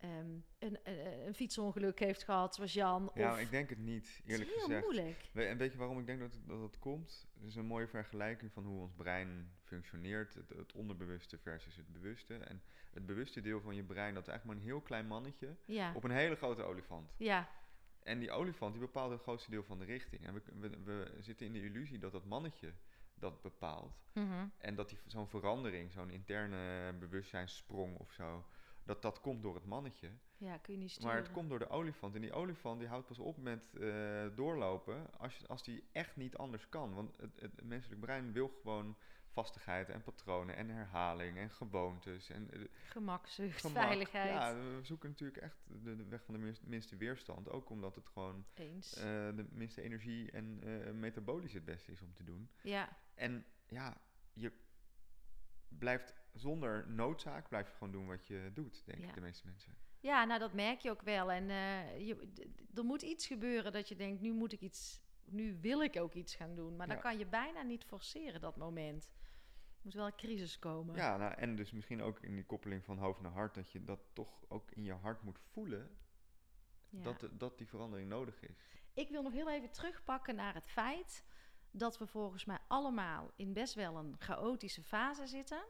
ehm, 0.00 0.30
een, 0.58 0.78
een, 0.84 1.26
een 1.26 1.34
fietsongeluk 1.34 1.98
heeft 1.98 2.22
gehad, 2.24 2.54
zoals 2.54 2.72
Jan. 2.72 3.10
Ja, 3.14 3.32
of, 3.32 3.40
ik 3.40 3.50
denk 3.50 3.68
het 3.70 3.78
niet, 3.78 4.20
eerlijk 4.26 4.48
het 4.48 4.48
is 4.48 4.54
heel 4.54 4.64
gezegd. 4.64 4.82
moeilijk. 4.84 5.28
We- 5.32 5.44
En 5.44 5.56
weet 5.58 5.72
je 5.72 5.78
waarom 5.78 5.98
ik 5.98 6.06
denk 6.06 6.20
dat 6.20 6.32
het, 6.34 6.48
dat 6.48 6.60
het 6.60 6.78
komt? 6.78 7.26
Het 7.34 7.48
is 7.48 7.54
een 7.56 7.66
mooie 7.66 7.86
vergelijking 7.88 8.52
van 8.52 8.64
hoe 8.64 8.80
ons 8.80 8.92
brein 8.94 9.52
functioneert. 9.64 10.34
Het, 10.34 10.48
het 10.48 10.72
onderbewuste 10.72 11.38
versus 11.38 11.76
het 11.76 11.92
bewuste. 11.92 12.34
En 12.36 12.62
het 12.92 13.06
bewuste 13.06 13.40
deel 13.40 13.60
van 13.60 13.74
je 13.74 13.82
brein, 13.84 14.14
dat 14.14 14.22
is 14.22 14.28
eigenlijk 14.28 14.44
maar 14.58 14.66
een 14.66 14.72
heel 14.72 14.80
klein 14.86 15.06
mannetje 15.06 15.56
Ja, 15.64 15.92
op 15.94 16.04
een 16.04 16.10
hele 16.10 16.36
grote 16.36 16.62
olifant. 16.62 17.14
ja, 17.16 17.48
En 18.02 18.18
die 18.18 18.30
olifant 18.30 18.72
die 18.72 18.80
bepaalt 18.82 19.10
het 19.10 19.20
grootste 19.22 19.50
deel 19.50 19.62
van 19.64 19.78
de 19.78 19.84
richting. 19.84 20.26
En 20.26 20.34
we, 20.34 20.42
we, 20.60 20.82
we 20.84 21.16
zitten 21.20 21.46
in 21.46 21.52
de 21.52 21.62
illusie 21.62 21.98
dat 21.98 22.12
dat 22.12 22.24
mannetje 22.24 22.72
dat 23.14 23.42
bepaalt. 23.42 24.02
mhm, 24.14 24.46
En 24.58 24.74
dat 24.74 24.88
die, 24.88 24.98
zo'n 25.06 25.28
verandering, 25.28 25.92
zo'n 25.92 26.10
interne 26.10 26.92
bewustzijnssprong 26.98 27.96
of 27.98 28.12
zo, 28.12 28.44
dat 28.84 29.02
dat 29.02 29.20
komt 29.20 29.42
door 29.42 29.54
het 29.54 29.64
mannetje. 29.66 30.10
ja, 30.36 30.56
kun 30.58 30.74
je 30.74 30.78
niet 30.80 30.90
sturen. 30.90 31.08
Maar 31.08 31.22
het 31.22 31.30
komt 31.32 31.48
door 31.48 31.58
de 31.58 31.68
olifant. 31.68 32.14
En 32.14 32.20
die 32.20 32.32
olifant 32.32 32.78
die 32.78 32.88
houdt 32.88 33.06
pas 33.06 33.18
op 33.18 33.36
met 33.36 33.74
eh, 33.80 34.26
doorlopen 34.36 35.18
als, 35.18 35.36
je- 35.36 35.46
als 35.46 35.62
die 35.64 35.84
echt 35.92 36.16
niet 36.16 36.36
anders 36.36 36.68
kan. 36.68 36.94
Want 36.94 37.16
het, 37.16 37.40
het 37.40 37.62
menselijk 37.64 38.00
brein 38.00 38.32
wil 38.32 38.48
gewoon 38.48 38.96
vastigheid 39.32 39.88
en 39.88 40.02
patronen 40.02 40.56
en 40.56 40.68
herhaling 40.68 41.36
en 41.38 41.50
gewoontes. 41.50 42.30
En, 42.30 42.50
eh, 42.52 42.60
Gemakzucht, 42.84 43.60
gemak. 43.60 43.82
veiligheid. 43.82 44.28
Ja, 44.30 44.54
we 44.54 44.78
zoeken 44.82 45.08
natuurlijk 45.08 45.42
echt 45.42 45.56
de, 45.66 45.96
de 45.96 46.04
weg 46.04 46.24
van 46.24 46.34
de 46.34 46.40
minst- 46.40 46.62
minste 46.66 46.96
weerstand. 46.96 47.48
Ook 47.50 47.70
omdat 47.70 47.94
het 47.94 48.08
gewoon 48.08 48.44
Eens. 48.54 48.94
eh, 48.96 49.02
de 49.36 49.46
minste 49.50 49.82
energie 49.82 50.30
en 50.30 50.58
metabolisch 51.00 51.52
het 51.52 51.64
beste 51.64 51.92
is 51.92 52.02
om 52.02 52.14
te 52.14 52.24
doen. 52.24 52.50
ja, 52.62 52.96
En 53.14 53.44
ja, 53.66 53.96
je 54.32 54.52
blijft 55.68 56.14
zonder 56.32 56.88
noodzaak, 56.90 57.48
blijf 57.48 57.66
je 57.68 57.72
gewoon 57.74 57.92
doen 57.92 58.06
wat 58.06 58.26
je 58.26 58.50
doet, 58.54 58.82
denk 58.86 58.98
Ja. 59.00 59.08
ik, 59.08 59.14
de 59.14 59.20
meeste 59.20 59.46
mensen. 59.46 59.74
ja, 60.00 60.24
nou 60.24 60.38
dat 60.40 60.52
merk 60.52 60.80
je 60.80 60.90
ook 60.90 61.02
wel. 61.02 61.32
En 61.32 61.50
eh, 61.50 62.06
je, 62.06 62.32
er 62.74 62.84
moet 62.84 63.02
iets 63.02 63.26
gebeuren 63.26 63.72
dat 63.72 63.88
je 63.88 63.96
denkt, 63.96 64.20
nu 64.20 64.32
moet 64.32 64.52
ik 64.52 64.60
iets 64.60 65.00
nu 65.24 65.58
wil 65.60 65.82
ik 65.82 65.96
ook 65.96 66.14
iets 66.14 66.34
gaan 66.34 66.54
doen. 66.54 66.76
Maar 66.76 66.86
Ja. 66.86 66.92
dan 66.92 67.02
kan 67.02 67.18
je 67.18 67.26
bijna 67.26 67.62
niet 67.62 67.84
forceren, 67.84 68.40
dat 68.40 68.56
moment. 68.56 69.10
Er 69.14 69.80
moet 69.82 69.94
wel 69.94 70.06
een 70.06 70.16
crisis 70.16 70.58
komen. 70.58 70.96
Ja, 70.96 71.16
nou, 71.16 71.34
en 71.34 71.56
dus 71.56 71.72
misschien 71.72 72.02
ook 72.02 72.20
in 72.20 72.34
die 72.34 72.44
koppeling 72.46 72.84
van 72.84 72.98
hoofd 72.98 73.20
naar 73.20 73.32
hart, 73.32 73.54
dat 73.54 73.72
je 73.72 73.84
dat 73.84 74.00
toch 74.12 74.44
ook 74.48 74.70
in 74.70 74.84
je 74.84 74.92
hart 74.92 75.22
moet 75.22 75.38
voelen 75.38 75.98
Ja. 76.88 77.02
dat, 77.02 77.28
dat 77.32 77.58
die 77.58 77.66
verandering 77.68 78.08
nodig 78.08 78.42
is. 78.42 78.80
Ik 78.94 79.08
wil 79.08 79.22
nog 79.22 79.32
heel 79.32 79.50
even 79.50 79.70
terugpakken 79.70 80.34
naar 80.34 80.54
het 80.54 80.68
feit 80.68 81.24
dat 81.70 81.98
we 81.98 82.06
volgens 82.06 82.44
mij 82.44 82.58
allemaal 82.68 83.30
in 83.36 83.52
best 83.52 83.74
wel 83.74 83.96
een 83.96 84.14
chaotische 84.18 84.82
fase 84.82 85.26
zitten. 85.26 85.64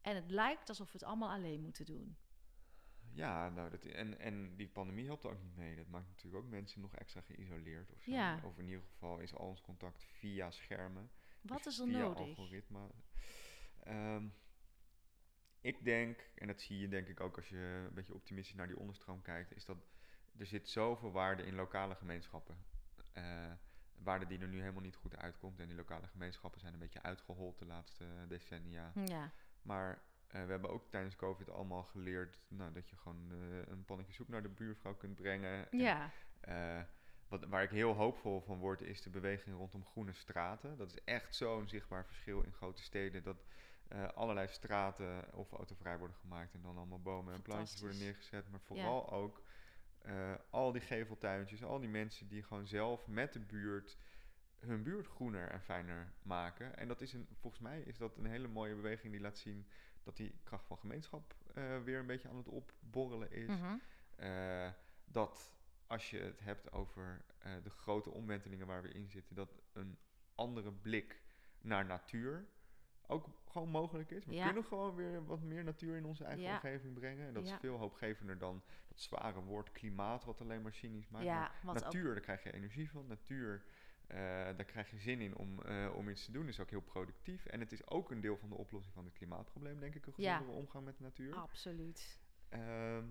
En 0.00 0.14
het 0.14 0.30
lijkt 0.30 0.68
alsof 0.68 0.86
we 0.86 0.98
het 0.98 1.08
allemaal 1.08 1.30
alleen 1.30 1.60
moeten 1.60 1.86
doen. 1.86 2.16
Ja, 3.12 3.48
nou, 3.48 3.70
dat, 3.70 3.84
en, 3.84 4.18
en 4.18 4.56
die 4.56 4.68
pandemie 4.68 5.06
helpt 5.06 5.24
er 5.24 5.30
ook 5.30 5.42
niet 5.42 5.56
mee. 5.56 5.76
Dat 5.76 5.88
maakt 5.88 6.08
natuurlijk 6.08 6.44
ook 6.44 6.50
mensen 6.50 6.80
nog 6.80 6.94
extra 6.94 7.20
geïsoleerd 7.20 7.92
of 7.92 8.02
zo. 8.02 8.10
Ja. 8.10 8.40
Of 8.44 8.58
in 8.58 8.68
ieder 8.68 8.82
geval 8.82 9.18
is 9.18 9.34
al 9.34 9.46
ons 9.46 9.60
contact 9.60 10.04
via 10.04 10.50
schermen. 10.50 11.10
Wat 11.40 11.64
dus 11.64 11.72
is 11.72 11.78
er 11.78 11.86
via 11.86 11.98
nodig? 11.98 12.38
algoritme. 12.38 12.90
Ehm, 13.82 14.26
ik 15.60 15.84
denk, 15.84 16.30
en 16.34 16.46
dat 16.46 16.60
zie 16.60 16.78
je 16.78 16.88
denk 16.88 17.08
ik 17.08 17.20
ook 17.20 17.36
als 17.36 17.48
je 17.48 17.84
een 17.88 17.94
beetje 17.94 18.14
optimistisch 18.14 18.54
naar 18.56 18.66
die 18.66 18.78
onderstroom 18.78 19.22
kijkt, 19.22 19.56
is 19.56 19.64
dat 19.64 19.76
er 20.36 20.46
zit 20.46 20.68
zoveel 20.68 21.12
waarde 21.12 21.42
in 21.42 21.54
lokale 21.54 21.94
gemeenschappen. 21.94 22.56
Eh, 23.12 23.52
waarde 23.94 24.26
die 24.26 24.38
er 24.38 24.48
nu 24.48 24.60
helemaal 24.60 24.82
niet 24.82 24.96
goed 24.96 25.16
uitkomt. 25.16 25.60
En 25.60 25.66
die 25.66 25.76
lokale 25.76 26.06
gemeenschappen 26.06 26.60
zijn 26.60 26.72
een 26.72 26.78
beetje 26.78 27.02
uitgehold 27.02 27.58
de 27.58 27.66
laatste 27.66 28.04
decennia. 28.28 28.92
Ja, 29.04 29.32
Maar 29.62 30.02
eh, 30.28 30.44
we 30.44 30.50
hebben 30.50 30.70
ook 30.70 30.90
tijdens 30.90 31.16
COVID 31.16 31.50
allemaal 31.50 31.82
geleerd 31.82 32.38
nou, 32.48 32.72
dat 32.72 32.88
je 32.88 32.96
gewoon 32.96 33.30
eh, 33.30 33.72
een 33.72 33.84
pannetje 33.84 34.12
soep 34.12 34.28
naar 34.28 34.42
de 34.42 34.48
buurvrouw 34.48 34.94
kunt 34.94 35.14
brengen. 35.14 35.70
En, 35.70 35.78
ja, 35.78 36.10
eh, 36.40 36.80
wat, 37.28 37.44
waar 37.44 37.62
ik 37.62 37.70
heel 37.70 37.92
hoopvol 37.92 38.40
van 38.40 38.58
word, 38.58 38.80
is 38.80 39.02
de 39.02 39.10
beweging 39.10 39.56
rondom 39.56 39.84
groene 39.84 40.12
straten. 40.12 40.76
Dat 40.76 40.92
is 40.92 41.04
echt 41.04 41.34
zo'n 41.34 41.68
zichtbaar 41.68 42.06
verschil 42.06 42.42
in 42.42 42.52
grote 42.52 42.82
steden. 42.82 43.22
Dat 43.22 43.46
allerlei 44.14 44.48
straten 44.48 45.34
of 45.34 45.52
autovrij 45.52 45.98
worden 45.98 46.16
gemaakt 46.16 46.54
en 46.54 46.62
dan 46.62 46.76
allemaal 46.76 47.02
bomen 47.02 47.34
en 47.34 47.42
plantjes 47.42 47.80
worden 47.80 47.98
neergezet. 47.98 48.50
Maar 48.50 48.60
vooral 48.60 49.12
ook 49.12 49.42
al 50.50 50.72
die 50.72 50.80
geveltuintjes, 50.80 51.64
al 51.64 51.80
die 51.80 51.88
mensen 51.88 52.28
die 52.28 52.42
gewoon 52.42 52.66
zelf 52.66 53.06
met 53.06 53.32
de 53.32 53.40
buurt 53.40 53.98
hun 54.60 54.82
buurt 54.82 55.06
groener 55.06 55.48
en 55.50 55.60
fijner 55.60 56.12
maken. 56.22 56.76
En 56.76 56.88
dat 56.88 57.00
is 57.00 57.12
een, 57.12 57.26
volgens 57.34 57.62
mij 57.62 57.80
is 57.80 57.98
dat 57.98 58.16
een 58.16 58.26
hele 58.26 58.48
mooie 58.48 58.74
beweging 58.74 59.12
die 59.12 59.20
laat 59.20 59.38
zien 59.38 59.66
dat 60.02 60.16
die 60.16 60.34
kracht 60.44 60.66
van 60.66 60.78
gemeenschap 60.78 61.34
eh, 61.54 61.82
weer 61.82 61.98
een 61.98 62.06
beetje 62.06 62.28
aan 62.28 62.36
het 62.36 62.48
opborrelen 62.48 63.30
is. 63.32 63.46
mhm, 63.48 63.76
Eh, 64.16 64.70
dat 65.04 65.52
als 65.86 66.10
je 66.10 66.18
het 66.18 66.40
hebt 66.40 66.72
over 66.72 67.24
eh, 67.38 67.52
de 67.62 67.70
grote 67.70 68.10
omwentelingen 68.10 68.66
waar 68.66 68.82
we 68.82 68.88
in 68.92 69.08
zitten, 69.08 69.34
dat 69.36 69.60
een 69.72 69.98
andere 70.34 70.72
blik 70.72 71.22
naar 71.60 71.84
natuur 71.86 72.46
ook 73.06 73.28
gewoon 73.48 73.68
mogelijk 73.68 74.10
is. 74.10 74.24
We 74.24 74.34
Ja. 74.34 74.44
kunnen 74.44 74.64
gewoon 74.64 74.94
weer 74.94 75.24
wat 75.24 75.40
meer 75.42 75.64
natuur 75.64 75.96
in 75.96 76.04
onze 76.04 76.24
eigen 76.24 76.42
Ja. 76.44 76.52
omgeving 76.52 76.94
brengen. 76.94 77.26
En 77.26 77.34
dat 77.34 77.46
Ja. 77.46 77.54
is 77.54 77.60
veel 77.60 77.76
hoopgevender 77.76 78.38
dan 78.38 78.62
dat 78.88 79.00
zware 79.00 79.40
woord 79.40 79.72
klimaat, 79.72 80.24
wat 80.24 80.40
alleen 80.40 80.62
maar 80.62 80.72
cynisch 80.74 81.08
maakt. 81.08 81.24
ja, 81.24 81.50
Maar 81.62 81.76
ook 81.76 81.82
natuur, 81.82 82.12
daar 82.12 82.22
krijg 82.22 82.42
je 82.42 82.52
energie 82.52 82.90
van. 82.90 83.06
Natuur, 83.06 83.64
eh, 84.08 84.18
daar 84.56 84.64
krijg 84.64 84.90
je 84.90 84.98
zin 84.98 85.20
in 85.20 85.36
om, 85.36 85.62
eh, 85.62 85.92
om 85.96 86.08
iets 86.08 86.24
te 86.24 86.32
doen. 86.32 86.48
is 86.48 86.60
ook 86.60 86.70
heel 86.70 86.80
productief. 86.80 87.46
En 87.46 87.60
het 87.60 87.72
is 87.72 87.86
ook 87.86 88.10
een 88.10 88.20
deel 88.20 88.36
van 88.36 88.48
de 88.48 88.54
oplossing 88.54 88.94
van 88.94 89.04
het 89.04 89.14
klimaatprobleem, 89.14 89.80
denk 89.80 89.94
ik. 89.94 90.06
Een 90.06 90.12
Ja. 90.16 90.32
gezondere 90.32 90.58
omgang 90.60 90.84
met 90.84 90.96
de 90.96 91.02
natuur. 91.02 91.34
absoluut. 91.34 92.20
Ehm, 92.48 93.06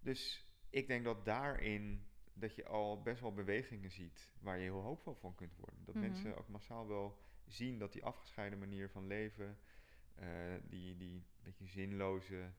dus 0.00 0.46
ik 0.70 0.86
denk 0.86 1.04
dat 1.04 1.24
daarin 1.24 2.06
dat 2.32 2.54
je 2.54 2.66
al 2.66 3.02
best 3.02 3.20
wel 3.20 3.32
bewegingen 3.32 3.90
ziet 3.90 4.32
waar 4.40 4.56
je 4.56 4.62
heel 4.62 4.80
hoopvol 4.82 5.14
van 5.14 5.34
kunt 5.34 5.56
worden. 5.56 5.84
Dat 5.84 5.94
Mhm. 5.94 6.04
mensen 6.04 6.36
ook 6.38 6.48
massaal 6.48 6.86
wel 6.88 7.18
zien 7.46 7.78
dat 7.78 7.92
die 7.92 8.04
afgescheiden 8.04 8.58
manier 8.58 8.90
van 8.90 9.06
leven, 9.06 9.58
eh, 10.14 10.54
die, 10.62 10.96
die 10.96 11.26
beetje 11.42 11.66
zinloze, 11.66 12.52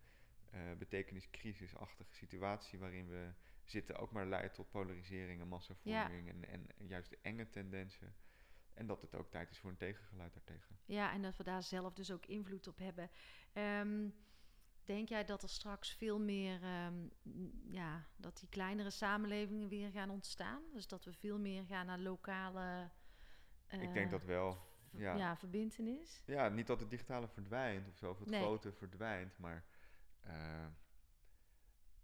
betekeniscrisisachtige 0.77 2.13
situatie 2.15 2.79
waarin 2.79 3.07
we 3.07 3.33
zitten, 3.69 3.95
ook 3.97 4.11
maar 4.11 4.25
leidt 4.25 4.53
tot 4.53 4.69
polarisering 4.69 5.41
en 5.41 5.47
massavorming 5.47 6.29
en, 6.29 6.45
en, 6.49 6.67
en 6.77 6.87
juist 6.87 7.15
enge 7.21 7.49
tendensen. 7.49 8.15
En 8.73 8.87
dat 8.87 9.01
het 9.01 9.15
ook 9.15 9.29
tijd 9.29 9.51
is 9.51 9.59
voor 9.59 9.69
een 9.69 9.77
tegengeluid 9.77 10.33
daartegen. 10.33 10.79
Ja, 10.85 11.11
en 11.13 11.21
dat 11.21 11.37
we 11.37 11.43
daar 11.43 11.63
zelf 11.63 11.93
dus 11.93 12.11
ook 12.11 12.25
invloed 12.25 12.67
op 12.67 12.77
hebben. 12.77 13.09
Ehm, 13.53 14.09
denk 14.85 15.09
jij 15.09 15.23
dat 15.25 15.43
er 15.43 15.49
straks 15.49 15.93
veel 15.93 16.19
meer, 16.19 16.63
ehm, 16.63 17.07
ja, 17.69 18.07
dat 18.15 18.39
die 18.39 18.49
kleinere 18.49 18.89
samenlevingen 18.89 19.67
weer 19.67 19.91
gaan 19.91 20.09
ontstaan? 20.09 20.63
Dus 20.73 20.87
dat 20.87 21.05
we 21.05 21.13
veel 21.13 21.39
meer 21.39 21.65
gaan 21.65 21.85
naar 21.85 21.99
lokale, 21.99 22.91
ik 23.67 23.93
denk 23.93 24.11
dat 24.11 24.23
wel. 24.23 24.65
ja. 24.91 25.15
ja, 25.15 25.37
verbintenis. 25.37 26.21
Ja, 26.25 26.49
niet 26.49 26.67
dat 26.67 26.79
het 26.79 26.89
digitale 26.89 27.27
verdwijnt 27.27 27.87
of 27.87 27.95
zo, 27.97 28.09
of 28.09 28.19
het 28.19 28.29
Nee. 28.29 28.41
grote 28.41 28.71
verdwijnt, 28.71 29.37
maar 29.37 29.65
eh, 30.19 30.65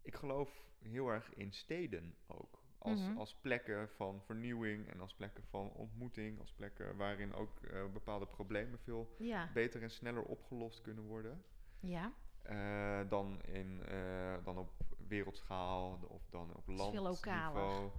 ik 0.01 0.15
geloof 0.15 0.71
heel 0.85 1.07
erg 1.07 1.33
in 1.33 1.51
steden 1.53 2.15
ook. 2.27 2.61
Als, 2.77 2.99
Mhm. 2.99 3.17
als 3.17 3.35
plekken 3.35 3.89
van 3.89 4.21
vernieuwing 4.21 4.87
en 4.89 4.99
als 4.99 5.13
plekken 5.13 5.43
van 5.43 5.71
ontmoeting, 5.71 6.39
als 6.39 6.51
plekken 6.53 6.95
waarin 6.97 7.33
ook 7.33 7.61
eh, 7.61 7.85
bepaalde 7.93 8.25
problemen 8.27 8.79
veel 8.79 9.15
Ja, 9.17 9.49
beter 9.53 9.81
en 9.81 9.91
sneller 9.91 10.23
opgelost 10.23 10.81
kunnen 10.81 11.03
worden. 11.03 11.43
ja. 11.79 12.13
eh, 12.41 13.09
dan, 13.09 13.41
in, 13.43 13.83
eh, 13.85 14.35
dan 14.43 14.57
op 14.57 14.71
wereldschaal 15.07 15.99
of 16.07 16.21
dan 16.29 16.49
op 16.53 16.57
is 16.57 16.63
veel 16.65 16.75
landniveau. 16.75 17.13
lokaler. 17.13 17.91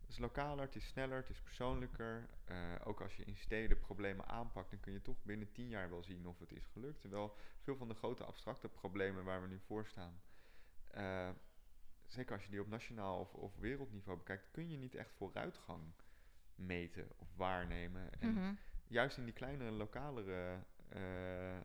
Het 0.00 0.08
is 0.08 0.18
lokaler, 0.18 0.64
het 0.64 0.74
is 0.76 0.86
sneller, 0.86 1.16
het 1.16 1.28
is 1.30 1.40
persoonlijker. 1.40 2.28
Ook 2.84 3.00
als 3.00 3.16
je 3.16 3.24
in 3.24 3.36
steden 3.36 3.78
problemen 3.78 4.26
aanpakt, 4.28 4.70
dan 4.70 4.80
kun 4.80 4.92
je 4.92 5.02
toch 5.02 5.22
binnen 5.22 5.52
tien 5.52 5.68
jaar 5.68 5.90
wel 5.90 6.02
zien 6.02 6.26
of 6.26 6.38
het 6.38 6.52
is 6.52 6.66
gelukt. 6.66 7.00
Terwijl 7.00 7.36
veel 7.60 7.76
van 7.76 7.88
de 7.88 7.94
grote 7.94 8.24
abstracte 8.24 8.68
problemen 8.68 9.24
waar 9.24 9.42
we 9.42 9.48
nu 9.48 9.60
voor 9.66 9.86
staan, 9.86 10.20
zeker 12.08 12.32
als 12.34 12.44
je 12.44 12.50
die 12.50 12.60
op 12.60 12.66
nationaal 12.68 13.20
of, 13.20 13.34
of 13.34 13.56
wereldniveau 13.56 14.18
bekijkt, 14.18 14.50
kun 14.50 14.70
je 14.70 14.76
niet 14.76 14.94
echt 14.94 15.12
vooruitgang 15.12 15.82
meten 16.54 17.08
of 17.16 17.28
waarnemen. 17.36 18.20
En 18.20 18.32
Mhm. 18.32 18.54
juist 18.86 19.16
in 19.18 19.24
die 19.24 19.32
kleinere, 19.34 19.70
lokalere 19.70 20.64
eh, 20.88 21.56
eh, 21.56 21.62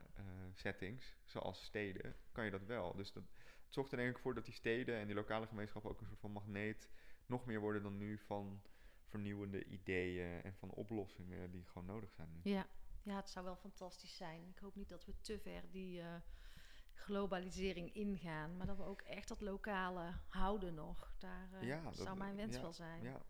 settings, 0.52 1.16
zoals 1.24 1.64
steden, 1.64 2.16
kan 2.32 2.44
je 2.44 2.50
dat 2.50 2.64
wel. 2.64 2.94
Dus 2.94 3.12
dat, 3.12 3.22
het 3.64 3.74
zorgt 3.74 3.90
er 3.92 3.96
denk 3.98 4.16
ik 4.16 4.22
voor 4.22 4.34
dat 4.34 4.44
die 4.44 4.54
steden 4.54 4.96
en 4.96 5.06
die 5.06 5.14
lokale 5.14 5.46
gemeenschappen 5.46 5.90
ook 5.90 6.00
een 6.00 6.06
soort 6.06 6.20
van 6.20 6.32
magneet 6.32 6.88
nog 7.26 7.46
meer 7.46 7.60
worden 7.60 7.82
dan 7.82 7.96
nu 7.98 8.18
van 8.18 8.62
vernieuwende 9.04 9.64
ideeën 9.64 10.42
en 10.42 10.54
van 10.54 10.70
oplossingen 10.70 11.50
die 11.50 11.64
gewoon 11.66 11.86
nodig 11.86 12.10
zijn 12.12 12.28
nu. 12.32 12.50
Ja. 12.50 12.66
ja, 13.02 13.16
het 13.16 13.30
zou 13.30 13.44
wel 13.44 13.56
fantastisch 13.56 14.16
zijn. 14.16 14.48
Ik 14.48 14.58
hoop 14.58 14.74
niet 14.74 14.88
dat 14.88 15.04
we 15.04 15.20
te 15.20 15.38
ver 15.38 15.70
die 15.70 16.00
eh, 16.00 16.14
globalisering 16.94 17.94
ingaan, 17.94 18.56
maar 18.56 18.66
dat 18.66 18.76
we 18.76 18.82
ook 18.84 19.00
echt 19.00 19.28
dat 19.28 19.40
lokale 19.40 20.12
houden 20.28 20.74
nog. 20.74 21.14
Daar 21.18 21.48
eh, 21.52 21.66
Ja, 21.66 21.82
dat- 21.82 21.96
zou 21.96 22.16
mijn 22.16 22.36
wens 22.36 22.54
ja, 22.56 22.62
wel 22.62 22.72
zijn. 22.72 23.02
Ja, 23.02 23.22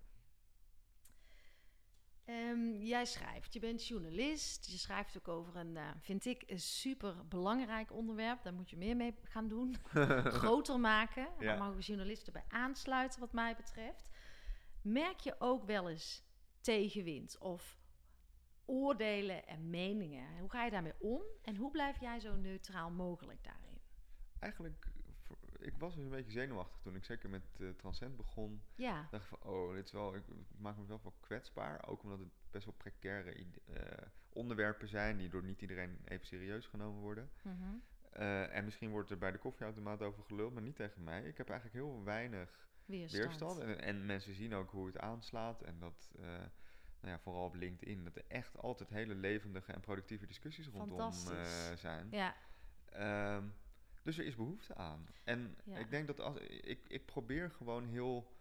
Ehm, 2.24 2.72
jij 2.72 3.04
schrijft, 3.04 3.52
je 3.52 3.60
bent 3.60 3.86
journalist. 3.86 4.66
Je 4.70 4.76
schrijft 4.78 5.16
ook 5.18 5.28
over 5.28 5.56
een, 5.56 5.76
eh, 5.76 5.88
vind 6.00 6.24
ik, 6.24 6.42
een 6.46 6.60
super 6.60 7.28
belangrijk 7.28 7.92
onderwerp. 7.92 8.42
Daar 8.42 8.54
moet 8.54 8.70
je 8.70 8.76
meer 8.76 8.96
mee 8.96 9.14
gaan 9.22 9.48
doen. 9.48 9.76
Groter 10.42 10.80
maken. 10.80 11.22
Ja. 11.38 11.44
Daar 11.46 11.58
mogen 11.58 11.80
journalisten 11.80 12.32
bij 12.32 12.44
aansluiten, 12.48 13.20
wat 13.20 13.32
mij 13.32 13.56
betreft. 13.56 14.08
Merk 14.82 15.20
je 15.20 15.34
ook 15.38 15.64
wel 15.64 15.88
eens 15.90 16.22
tegenwind 16.60 17.38
of 17.38 17.78
oordelen 18.66 19.46
en 19.46 19.70
meningen? 19.70 20.38
Hoe 20.38 20.50
ga 20.50 20.64
je 20.64 20.70
daarmee 20.70 21.00
om? 21.00 21.22
En 21.42 21.56
hoe 21.56 21.70
blijf 21.70 22.00
jij 22.00 22.20
zo 22.20 22.36
neutraal 22.36 22.90
mogelijk 22.90 23.44
daarin? 23.44 23.74
eigenlijk, 24.44 24.86
ik 25.58 25.76
was 25.78 25.94
dus 25.94 26.04
een 26.04 26.10
beetje 26.10 26.30
zenuwachtig 26.30 26.80
toen 26.80 26.94
ik 26.94 27.04
zeker 27.04 27.28
met 27.28 27.42
Transcend 27.76 28.16
begon. 28.16 28.62
Ja, 28.74 29.08
dacht 29.10 29.26
van, 29.26 29.42
oh, 29.42 29.74
dit 29.74 29.84
is 29.84 29.92
wel, 29.92 30.14
ik, 30.14 30.26
ik 30.26 30.58
maak 30.58 30.76
mezelf 30.76 31.02
wel 31.02 31.14
kwetsbaar. 31.20 31.86
Ook 31.86 32.02
omdat 32.02 32.18
het 32.18 32.28
best 32.50 32.64
wel 32.64 32.74
precaire 32.74 33.46
eh, 33.66 34.06
onderwerpen 34.32 34.88
zijn 34.88 35.16
die 35.16 35.28
door 35.28 35.44
niet 35.44 35.60
iedereen 35.60 35.98
even 36.04 36.26
serieus 36.26 36.66
genomen 36.66 37.00
worden. 37.00 37.30
mhm. 37.42 37.74
Eh, 38.10 38.56
en 38.56 38.64
misschien 38.64 38.90
wordt 38.90 39.10
er 39.10 39.18
bij 39.18 39.32
de 39.32 39.38
koffieautomaat 39.38 40.02
over 40.02 40.22
geluld, 40.22 40.52
maar 40.52 40.62
niet 40.62 40.76
tegen 40.76 41.04
mij. 41.04 41.22
Ik 41.22 41.36
heb 41.36 41.48
eigenlijk 41.48 41.84
heel 41.84 42.04
weinig 42.04 42.68
weerstand. 42.86 43.24
weerstand. 43.24 43.58
En, 43.58 43.80
en 43.80 44.06
mensen 44.06 44.34
zien 44.34 44.54
ook 44.54 44.70
hoe 44.70 44.86
het 44.86 44.98
aanslaat. 44.98 45.62
En 45.62 45.78
dat, 45.78 46.10
nou 47.04 47.16
ja, 47.16 47.22
vooral 47.22 47.44
op 47.44 47.54
LinkedIn, 47.54 48.04
dat 48.04 48.16
er 48.16 48.24
echt 48.28 48.56
altijd 48.58 48.88
hele 48.88 49.14
levendige 49.14 49.72
en 49.72 49.80
productieve 49.80 50.26
discussies 50.26 50.66
rondom 50.66 51.12
eh, 51.12 51.72
zijn. 51.76 52.08
Ja, 52.10 52.36
Ehm, 52.84 53.48
dus 54.02 54.18
er 54.18 54.24
is 54.24 54.36
behoefte 54.36 54.74
aan. 54.74 55.06
En 55.24 55.56
Ja. 55.64 55.78
ik 55.78 55.90
denk 55.90 56.06
dat 56.06 56.20
als 56.20 56.36
ik, 56.38 56.88
ik 56.88 57.06
probeer 57.06 57.50
gewoon 57.50 57.86
heel 57.86 58.36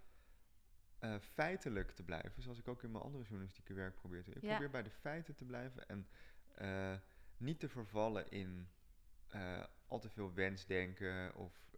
eh, 0.99 1.19
feitelijk 1.19 1.91
te 1.91 2.03
blijven, 2.03 2.41
zoals 2.41 2.59
ik 2.59 2.67
ook 2.67 2.83
in 2.83 2.91
mijn 2.91 3.03
andere 3.03 3.23
journalistieke 3.23 3.73
werk 3.73 3.95
probeer 3.95 4.23
te 4.23 4.29
doen. 4.29 4.37
Ik 4.37 4.43
Ja. 4.43 4.49
probeer 4.49 4.69
bij 4.69 4.83
de 4.83 4.89
feiten 4.89 5.35
te 5.35 5.45
blijven 5.45 5.87
en 5.87 6.07
eh, 6.55 6.97
niet 7.37 7.59
te 7.59 7.69
vervallen 7.69 8.29
in 8.29 8.69
al 9.87 9.99
te 9.99 10.09
veel 10.09 10.33
wensdenken 10.33 11.35
of, 11.35 11.75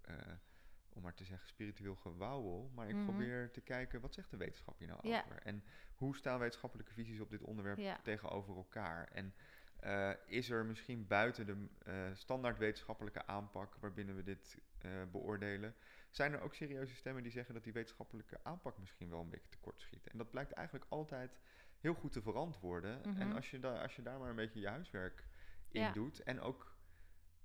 om 0.95 1.01
maar 1.01 1.13
te 1.13 1.23
zeggen, 1.23 1.47
spiritueel 1.47 1.95
gewauwel. 1.95 2.71
Maar 2.73 2.87
ik 2.89 2.95
Mhm. 2.95 3.03
probeer 3.03 3.51
te 3.51 3.61
kijken, 3.61 4.01
wat 4.01 4.13
zegt 4.13 4.31
de 4.31 4.37
wetenschap 4.37 4.77
hier 4.77 4.87
nou 4.87 4.99
Ja. 5.03 5.19
over? 5.19 5.41
En 5.41 5.63
hoe 5.95 6.15
staan 6.15 6.39
wetenschappelijke 6.39 6.93
visies 6.93 7.19
op 7.19 7.29
dit 7.29 7.41
onderwerp 7.41 7.77
Ja. 7.77 7.99
tegenover 8.03 8.55
elkaar? 8.55 9.07
En 9.07 9.33
eh, 9.75 10.11
is 10.25 10.49
er 10.49 10.65
misschien 10.65 11.07
buiten 11.07 11.45
de 11.45 11.67
eh, 11.79 12.09
standaard 12.13 12.57
wetenschappelijke 12.57 13.25
aanpak 13.25 13.75
waarbinnen 13.75 14.15
we 14.15 14.23
dit 14.23 14.57
eh, 14.77 15.03
beoordelen, 15.11 15.75
zijn 16.09 16.33
er 16.33 16.41
ook 16.41 16.53
serieuze 16.55 16.95
stemmen 16.95 17.23
die 17.23 17.31
zeggen 17.31 17.53
dat 17.53 17.63
die 17.63 17.73
wetenschappelijke 17.73 18.43
aanpak 18.43 18.77
misschien 18.77 19.09
wel 19.09 19.21
een 19.21 19.29
beetje 19.29 19.49
tekortschiet? 19.49 20.07
En 20.07 20.17
dat 20.17 20.29
blijkt 20.29 20.51
eigenlijk 20.51 20.85
altijd 20.89 21.39
heel 21.79 21.93
goed 21.93 22.11
te 22.11 22.21
verantwoorden. 22.21 23.03
En 23.03 23.27
Mhm. 23.27 23.35
als 23.35 23.51
je, 23.51 23.59
da 23.59 23.81
als 23.81 23.95
je 23.95 24.01
daar 24.01 24.19
maar 24.19 24.29
een 24.29 24.35
beetje 24.35 24.59
je 24.59 24.67
huiswerk 24.67 25.27
in 25.69 25.81
Ja. 25.81 25.91
doet. 25.91 26.23
En 26.23 26.39
ook, 26.39 26.77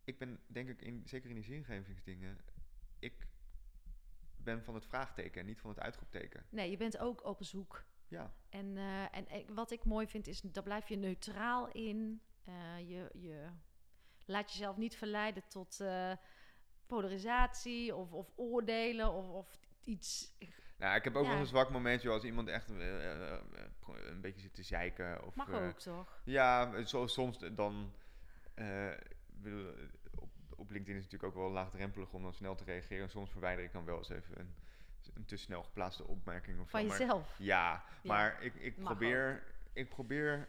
ik 0.04 0.18
ben 0.18 0.40
denk 0.46 0.68
ik, 0.68 0.82
in, 0.82 1.02
zeker 1.04 1.28
in 1.28 1.34
die 1.34 1.44
zingevingsdingen, 1.44 2.38
ik 2.98 3.26
ben 4.44 4.62
van 4.64 4.74
het 4.74 4.86
vraagteken 4.86 5.40
en 5.40 5.46
niet 5.46 5.60
van 5.60 5.70
het 5.70 5.80
uitroepteken. 5.80 6.44
Nee, 6.48 6.70
je 6.70 6.76
bent 6.76 6.98
ook 6.98 7.24
op 7.24 7.44
zoek. 7.44 7.84
Ja, 8.08 8.32
En, 8.48 8.76
eh, 8.76 9.16
en 9.16 9.28
ik- 9.30 9.48
wat 9.50 9.70
ik 9.70 9.84
mooi 9.84 10.06
vind 10.06 10.26
is, 10.26 10.40
daar 10.40 10.62
blijf 10.62 10.88
je 10.88 10.96
neutraal 10.96 11.68
in. 11.72 12.22
Eh, 12.44 12.78
je, 12.78 13.10
je 13.14 13.46
laat 14.24 14.52
jezelf 14.52 14.76
niet 14.76 14.96
verleiden 14.96 15.42
tot 15.48 15.80
eh, 15.80 16.12
polarisatie 16.86 17.94
of, 17.96 18.12
of 18.12 18.32
oordelen 18.36 19.12
of, 19.12 19.28
of 19.28 19.60
iets. 19.84 20.32
nou, 20.78 20.96
ik 20.96 21.04
heb 21.04 21.14
ook 21.16 21.22
Ja. 21.22 21.28
wel 21.28 21.38
eens 21.38 21.48
een 21.50 21.56
zwak 21.56 21.70
momentje 21.70 22.10
als 22.10 22.22
iemand 22.24 22.48
echt 22.48 22.68
een 22.70 24.20
beetje 24.20 24.40
zit 24.40 24.54
te 24.54 24.62
zeiken. 24.62 25.24
Of, 25.26 25.34
Mag 25.34 25.50
ook, 25.52 25.78
toch? 25.78 26.20
Ja, 26.24 26.82
zo, 26.84 27.06
soms 27.06 27.38
dan. 27.52 27.92
bedoel, 29.26 29.72
op, 30.60 30.70
LinkedIn 30.70 30.96
is 30.96 31.02
het 31.02 31.12
natuurlijk 31.12 31.38
ook 31.38 31.44
wel 31.44 31.52
laagdrempelig 31.52 32.12
om 32.12 32.22
dan 32.22 32.32
snel 32.34 32.54
te 32.54 32.64
reageren. 32.64 33.02
En 33.02 33.10
soms 33.10 33.30
verwijder 33.30 33.64
ik 33.64 33.72
dan 33.72 33.84
wel 33.84 33.96
eens 33.96 34.08
even 34.08 34.40
een, 34.40 34.54
een 35.14 35.24
te 35.24 35.36
snel 35.36 35.62
geplaatste 35.62 36.06
opmerking 36.06 36.60
of 36.60 36.70
Van 36.70 36.80
zo. 36.80 36.86
Maar- 36.86 36.98
jezelf. 36.98 37.34
Ja, 37.38 37.84
maar 38.02 38.42
ik, 38.42 38.54
ik, 38.54 38.78
probeer, 38.78 39.42
ik 39.72 39.88
probeer 39.88 40.48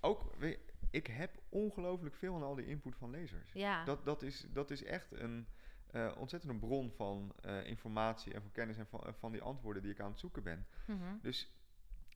ook. 0.00 0.34
weet 0.38 0.58
ik 0.90 1.06
heb 1.06 1.42
ongelooflijk 1.48 2.14
veel 2.14 2.34
aan 2.34 2.42
al 2.42 2.54
die 2.54 2.66
input 2.66 2.96
van 2.96 3.10
lezers. 3.10 3.52
Ja. 3.52 3.84
Dat, 3.84 4.04
dat, 4.04 4.22
is, 4.22 4.46
dat 4.48 4.70
is 4.70 4.84
echt 4.84 5.12
een 5.12 5.46
eh, 5.86 6.12
ontzettende 6.18 6.58
bron 6.58 6.90
van 6.90 7.32
eh, 7.40 7.66
informatie 7.66 8.34
en 8.34 8.40
van 8.40 8.52
kennis 8.52 8.76
en 8.76 8.86
van, 8.86 9.00
eh, 9.00 9.12
van 9.18 9.32
die 9.32 9.42
antwoorden 9.42 9.82
die 9.82 9.92
ik 9.92 10.00
aan 10.00 10.10
het 10.10 10.18
zoeken 10.20 10.42
ben. 10.42 10.66
Mhm. 10.86 11.16
Dus 11.22 11.52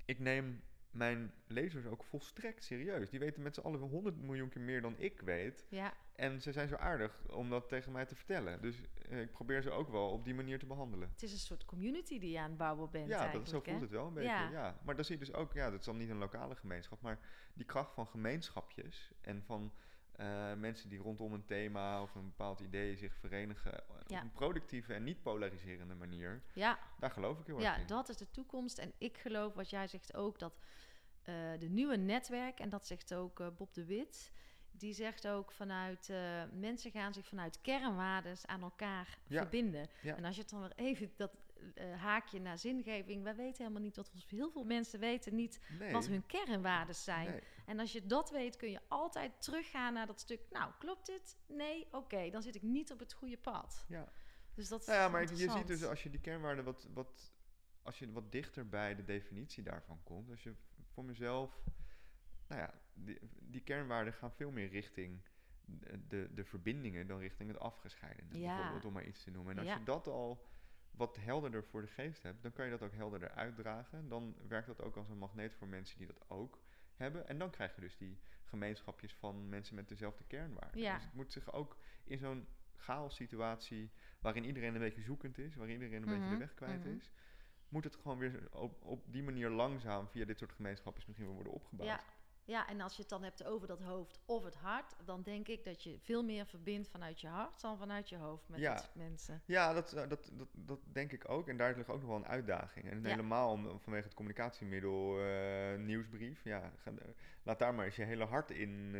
ik 0.04 0.18
neem 0.18 0.62
mijn 0.90 1.32
lezers 1.46 1.86
ook 1.86 2.04
volstrekt 2.04 2.64
serieus. 2.64 3.10
Die 3.10 3.18
weten 3.20 3.42
met 3.42 3.54
z'n 3.54 3.60
allen 3.60 3.80
wel 3.80 3.88
honderd 3.88 4.20
miljoen 4.20 4.48
keer 4.48 4.62
meer 4.62 4.80
dan 4.82 4.94
ik 4.98 5.20
weet. 5.20 5.66
ja. 5.68 5.92
En 6.14 6.40
ze 6.40 6.52
zijn 6.52 6.68
zo 6.68 6.74
aardig 6.74 7.22
om 7.30 7.50
dat 7.50 7.68
tegen 7.68 7.92
mij 7.92 8.06
te 8.06 8.14
vertellen. 8.14 8.62
Dus 8.62 8.76
eh, 9.08 9.20
ik 9.20 9.32
probeer 9.32 9.62
ze 9.62 9.70
ook 9.70 9.88
wel 9.90 10.10
op 10.10 10.24
die 10.24 10.34
manier 10.34 10.58
te 10.58 10.66
behandelen. 10.66 11.08
Het 11.12 11.22
is 11.22 11.32
een 11.32 11.38
soort 11.38 11.64
community 11.64 12.18
die 12.18 12.30
je 12.30 12.38
aan 12.38 12.48
het 12.48 12.58
bouwen 12.58 12.90
bent 12.90 13.08
Ja, 13.08 13.32
dat, 13.32 13.48
zo 13.48 13.60
voelt 13.60 13.66
hè? 13.76 13.80
het 13.80 13.90
wel 13.90 14.06
een 14.06 14.14
beetje. 14.14 14.30
Ja. 14.30 14.50
Ja. 14.50 14.78
Maar 14.84 14.96
dan 14.96 15.04
zie 15.04 15.18
je 15.18 15.24
dus 15.24 15.34
ook, 15.34 15.52
ja, 15.52 15.70
dat 15.70 15.80
is 15.80 15.86
dan 15.86 15.96
niet 15.96 16.10
een 16.10 16.18
lokale 16.18 16.56
gemeenschap, 16.56 17.00
maar 17.00 17.18
die 17.52 17.66
kracht 17.66 17.94
van 17.94 18.06
gemeenschapjes 18.06 19.12
en 19.20 19.42
van 19.42 19.72
eh, 20.18 20.52
mensen 20.54 20.88
die 20.88 20.98
rondom 20.98 21.32
een 21.32 21.44
thema 21.44 22.02
of 22.02 22.14
een 22.14 22.24
bepaald 22.24 22.60
idee 22.60 22.96
zich 22.96 23.14
verenigen 23.14 23.72
eh, 23.74 23.80
Ja. 24.06 24.16
op 24.16 24.22
een 24.22 24.32
productieve 24.32 24.94
en 24.94 25.02
niet 25.04 25.22
polariserende 25.22 25.94
manier, 25.94 26.42
Ja, 26.52 26.78
daar 26.98 27.10
geloof 27.10 27.38
ik 27.38 27.46
heel 27.46 27.54
erg 27.56 27.64
ja, 27.64 27.76
in. 27.76 27.86
dat 27.86 28.08
is 28.08 28.16
de 28.16 28.30
toekomst. 28.30 28.78
En 28.78 28.92
ik 28.98 29.16
geloof, 29.18 29.54
wat 29.54 29.70
jij 29.70 29.86
zegt 29.86 30.14
ook, 30.14 30.38
dat 30.38 30.58
eh, 31.22 31.34
de 31.58 31.68
nieuwe 31.68 31.96
netwerk, 31.96 32.60
en 32.60 32.68
dat 32.68 32.86
zegt 32.86 33.14
ook 33.14 33.56
Bob 33.56 33.74
de 33.74 33.84
Wit, 33.84 34.32
die 34.70 34.92
zegt 34.92 35.28
ook 35.28 35.52
vanuit, 35.52 36.12
mensen 36.52 36.90
gaan 36.90 37.12
zich 37.12 37.26
vanuit 37.26 37.60
kernwaardes 37.60 38.46
aan 38.46 38.62
elkaar 38.62 39.18
Ja. 39.26 39.40
verbinden. 39.40 39.88
Ja. 40.02 40.16
En 40.16 40.24
als 40.24 40.34
je 40.34 40.40
het 40.40 40.50
dan 40.50 40.60
weer 40.60 40.72
even, 40.76 41.12
dat 41.16 41.36
haakje 41.96 42.40
naar 42.40 42.58
zingeving, 42.58 43.22
wij 43.22 43.34
weten 43.36 43.62
helemaal 43.62 43.82
niet 43.82 43.96
wat, 43.96 44.10
heel 44.28 44.50
veel 44.50 44.64
mensen 44.64 45.00
weten 45.00 45.34
niet 45.34 45.60
nee, 45.78 45.92
wat 45.92 46.06
hun 46.06 46.26
kernwaardes 46.26 47.04
zijn. 47.04 47.30
nee. 47.30 47.42
En 47.68 47.78
als 47.78 47.92
je 47.92 48.06
dat 48.06 48.30
weet, 48.30 48.56
kun 48.56 48.70
je 48.70 48.80
altijd 48.88 49.42
teruggaan 49.42 49.92
naar 49.92 50.06
dat 50.06 50.20
stuk. 50.20 50.40
Nou, 50.50 50.72
klopt 50.78 51.06
dit? 51.06 51.38
Nee, 51.46 51.88
oké, 51.92 52.30
dan 52.30 52.42
zit 52.42 52.54
ik 52.54 52.62
niet 52.62 52.92
op 52.92 52.98
het 52.98 53.12
goede 53.12 53.38
pad. 53.38 53.84
Ja. 53.88 54.12
Dus 54.54 54.68
dat 54.68 54.80
is 54.80 54.86
Nou 54.86 54.98
ja, 54.98 55.08
maar 55.08 55.20
je 55.20 55.36
ziet 55.36 55.66
dus 55.66 55.84
als 55.84 56.02
je 56.02 56.10
die 56.10 56.20
kernwaarden 56.20 56.64
wat, 56.64 56.88
wat, 56.94 57.32
als 57.82 57.98
je 57.98 58.12
wat 58.12 58.32
dichter 58.32 58.68
bij 58.68 58.94
de 58.94 59.04
definitie 59.04 59.62
daarvan 59.62 60.00
komt, 60.02 60.30
als 60.30 60.42
je 60.42 60.54
voor 60.92 61.04
mezelf, 61.04 61.60
nou 62.46 62.60
ja, 62.60 62.74
die, 62.92 63.18
die 63.40 63.60
kernwaarden 63.62 64.12
gaan 64.12 64.32
veel 64.32 64.50
meer 64.50 64.68
richting 64.68 65.20
de, 65.64 66.06
de, 66.06 66.28
de 66.34 66.44
verbindingen 66.44 67.06
dan 67.06 67.18
richting 67.18 67.50
het 67.50 67.58
afgescheidene, 67.58 68.38
Ja. 68.38 68.54
bijvoorbeeld 68.54 68.84
om 68.84 68.92
maar 68.92 69.06
iets 69.06 69.22
te 69.22 69.30
noemen. 69.30 69.52
En 69.52 69.58
als 69.58 69.68
Ja. 69.68 69.76
je 69.78 69.84
dat 69.84 70.06
al 70.06 70.46
wat 70.90 71.16
helderder 71.16 71.64
voor 71.64 71.80
de 71.80 71.88
geest 71.88 72.22
hebt, 72.22 72.42
dan 72.42 72.52
kan 72.52 72.64
je 72.64 72.70
dat 72.70 72.82
ook 72.82 72.92
helderder 72.94 73.30
uitdragen. 73.30 74.08
Dan 74.08 74.36
werkt 74.48 74.66
dat 74.66 74.82
ook 74.82 74.96
als 74.96 75.08
een 75.08 75.18
magneet 75.18 75.54
voor 75.54 75.68
mensen 75.68 75.98
die 75.98 76.06
dat 76.06 76.30
ook 76.30 76.58
hebben. 76.98 77.28
En 77.28 77.38
dan 77.38 77.50
krijg 77.50 77.74
je 77.74 77.80
dus 77.80 77.96
die 77.96 78.18
gemeenschapjes 78.44 79.14
van 79.14 79.48
mensen 79.48 79.74
met 79.74 79.88
dezelfde 79.88 80.24
kernwaarden. 80.26 80.80
Ja. 80.80 80.94
Dus 80.94 81.04
het 81.04 81.14
moet 81.14 81.32
zich 81.32 81.52
ook 81.52 81.76
in 82.04 82.18
zo'n 82.18 82.46
chaos 82.76 83.14
situatie 83.14 83.90
waarin 84.20 84.44
iedereen 84.44 84.74
een 84.74 84.80
beetje 84.80 85.02
zoekend 85.02 85.38
is, 85.38 85.54
waarin 85.56 85.74
iedereen 85.74 86.02
een 86.02 86.08
beetje 86.08 86.20
Mhm, 86.20 86.30
de 86.30 86.36
weg 86.36 86.54
kwijt 86.54 86.84
mhm. 86.84 86.96
is, 86.96 87.10
moet 87.68 87.84
het 87.84 87.96
gewoon 87.96 88.18
weer 88.18 88.48
op, 88.52 88.84
op 88.84 89.12
die 89.12 89.22
manier 89.22 89.50
langzaam 89.50 90.08
via 90.08 90.24
dit 90.24 90.38
soort 90.38 90.52
gemeenschapjes 90.52 91.06
misschien 91.06 91.26
weer 91.26 91.36
worden 91.36 91.52
opgebouwd. 91.52 91.88
Ja. 91.88 92.00
Ja, 92.48 92.68
en 92.68 92.80
als 92.80 92.94
je 92.94 93.00
het 93.00 93.10
dan 93.10 93.22
hebt 93.22 93.44
over 93.44 93.66
dat 93.68 93.80
hoofd 93.80 94.20
of 94.26 94.44
het 94.44 94.54
hart, 94.54 94.94
dan 95.04 95.22
denk 95.22 95.48
ik 95.48 95.64
dat 95.64 95.82
je 95.82 95.98
veel 96.02 96.22
meer 96.24 96.46
verbindt 96.46 96.88
vanuit 96.88 97.20
je 97.20 97.26
hart 97.28 97.60
dan 97.60 97.78
vanuit 97.78 98.08
je 98.08 98.16
hoofd 98.16 98.48
met 98.48 98.58
Ja. 98.60 98.72
dat 98.74 98.82
soort 98.82 98.94
mensen. 98.94 99.42
Ja, 99.44 99.72
dat, 99.72 99.92
eh, 99.92 100.08
dat, 100.08 100.30
dat, 100.32 100.48
dat 100.52 100.78
denk 100.92 101.12
ik 101.12 101.28
ook. 101.30 101.48
En 101.48 101.56
daar 101.56 101.76
ligt 101.76 101.88
ook 101.88 101.98
nog 102.00 102.08
wel 102.08 102.16
een 102.16 102.26
uitdaging. 102.26 102.90
En 102.90 103.02
Ja. 103.02 103.08
helemaal 103.08 103.50
om- 103.50 103.80
vanwege 103.80 104.04
het 104.04 104.14
communicatiemiddel 104.14 105.20
eh, 105.20 105.78
nieuwsbrief. 105.78 106.44
Ja, 106.44 106.72
ga- 106.82 106.90
eh, 106.90 107.08
laat 107.42 107.58
daar 107.58 107.74
maar 107.74 107.84
eens 107.84 107.96
je 107.96 108.04
hele 108.04 108.24
hart 108.24 108.50
in 108.50 108.90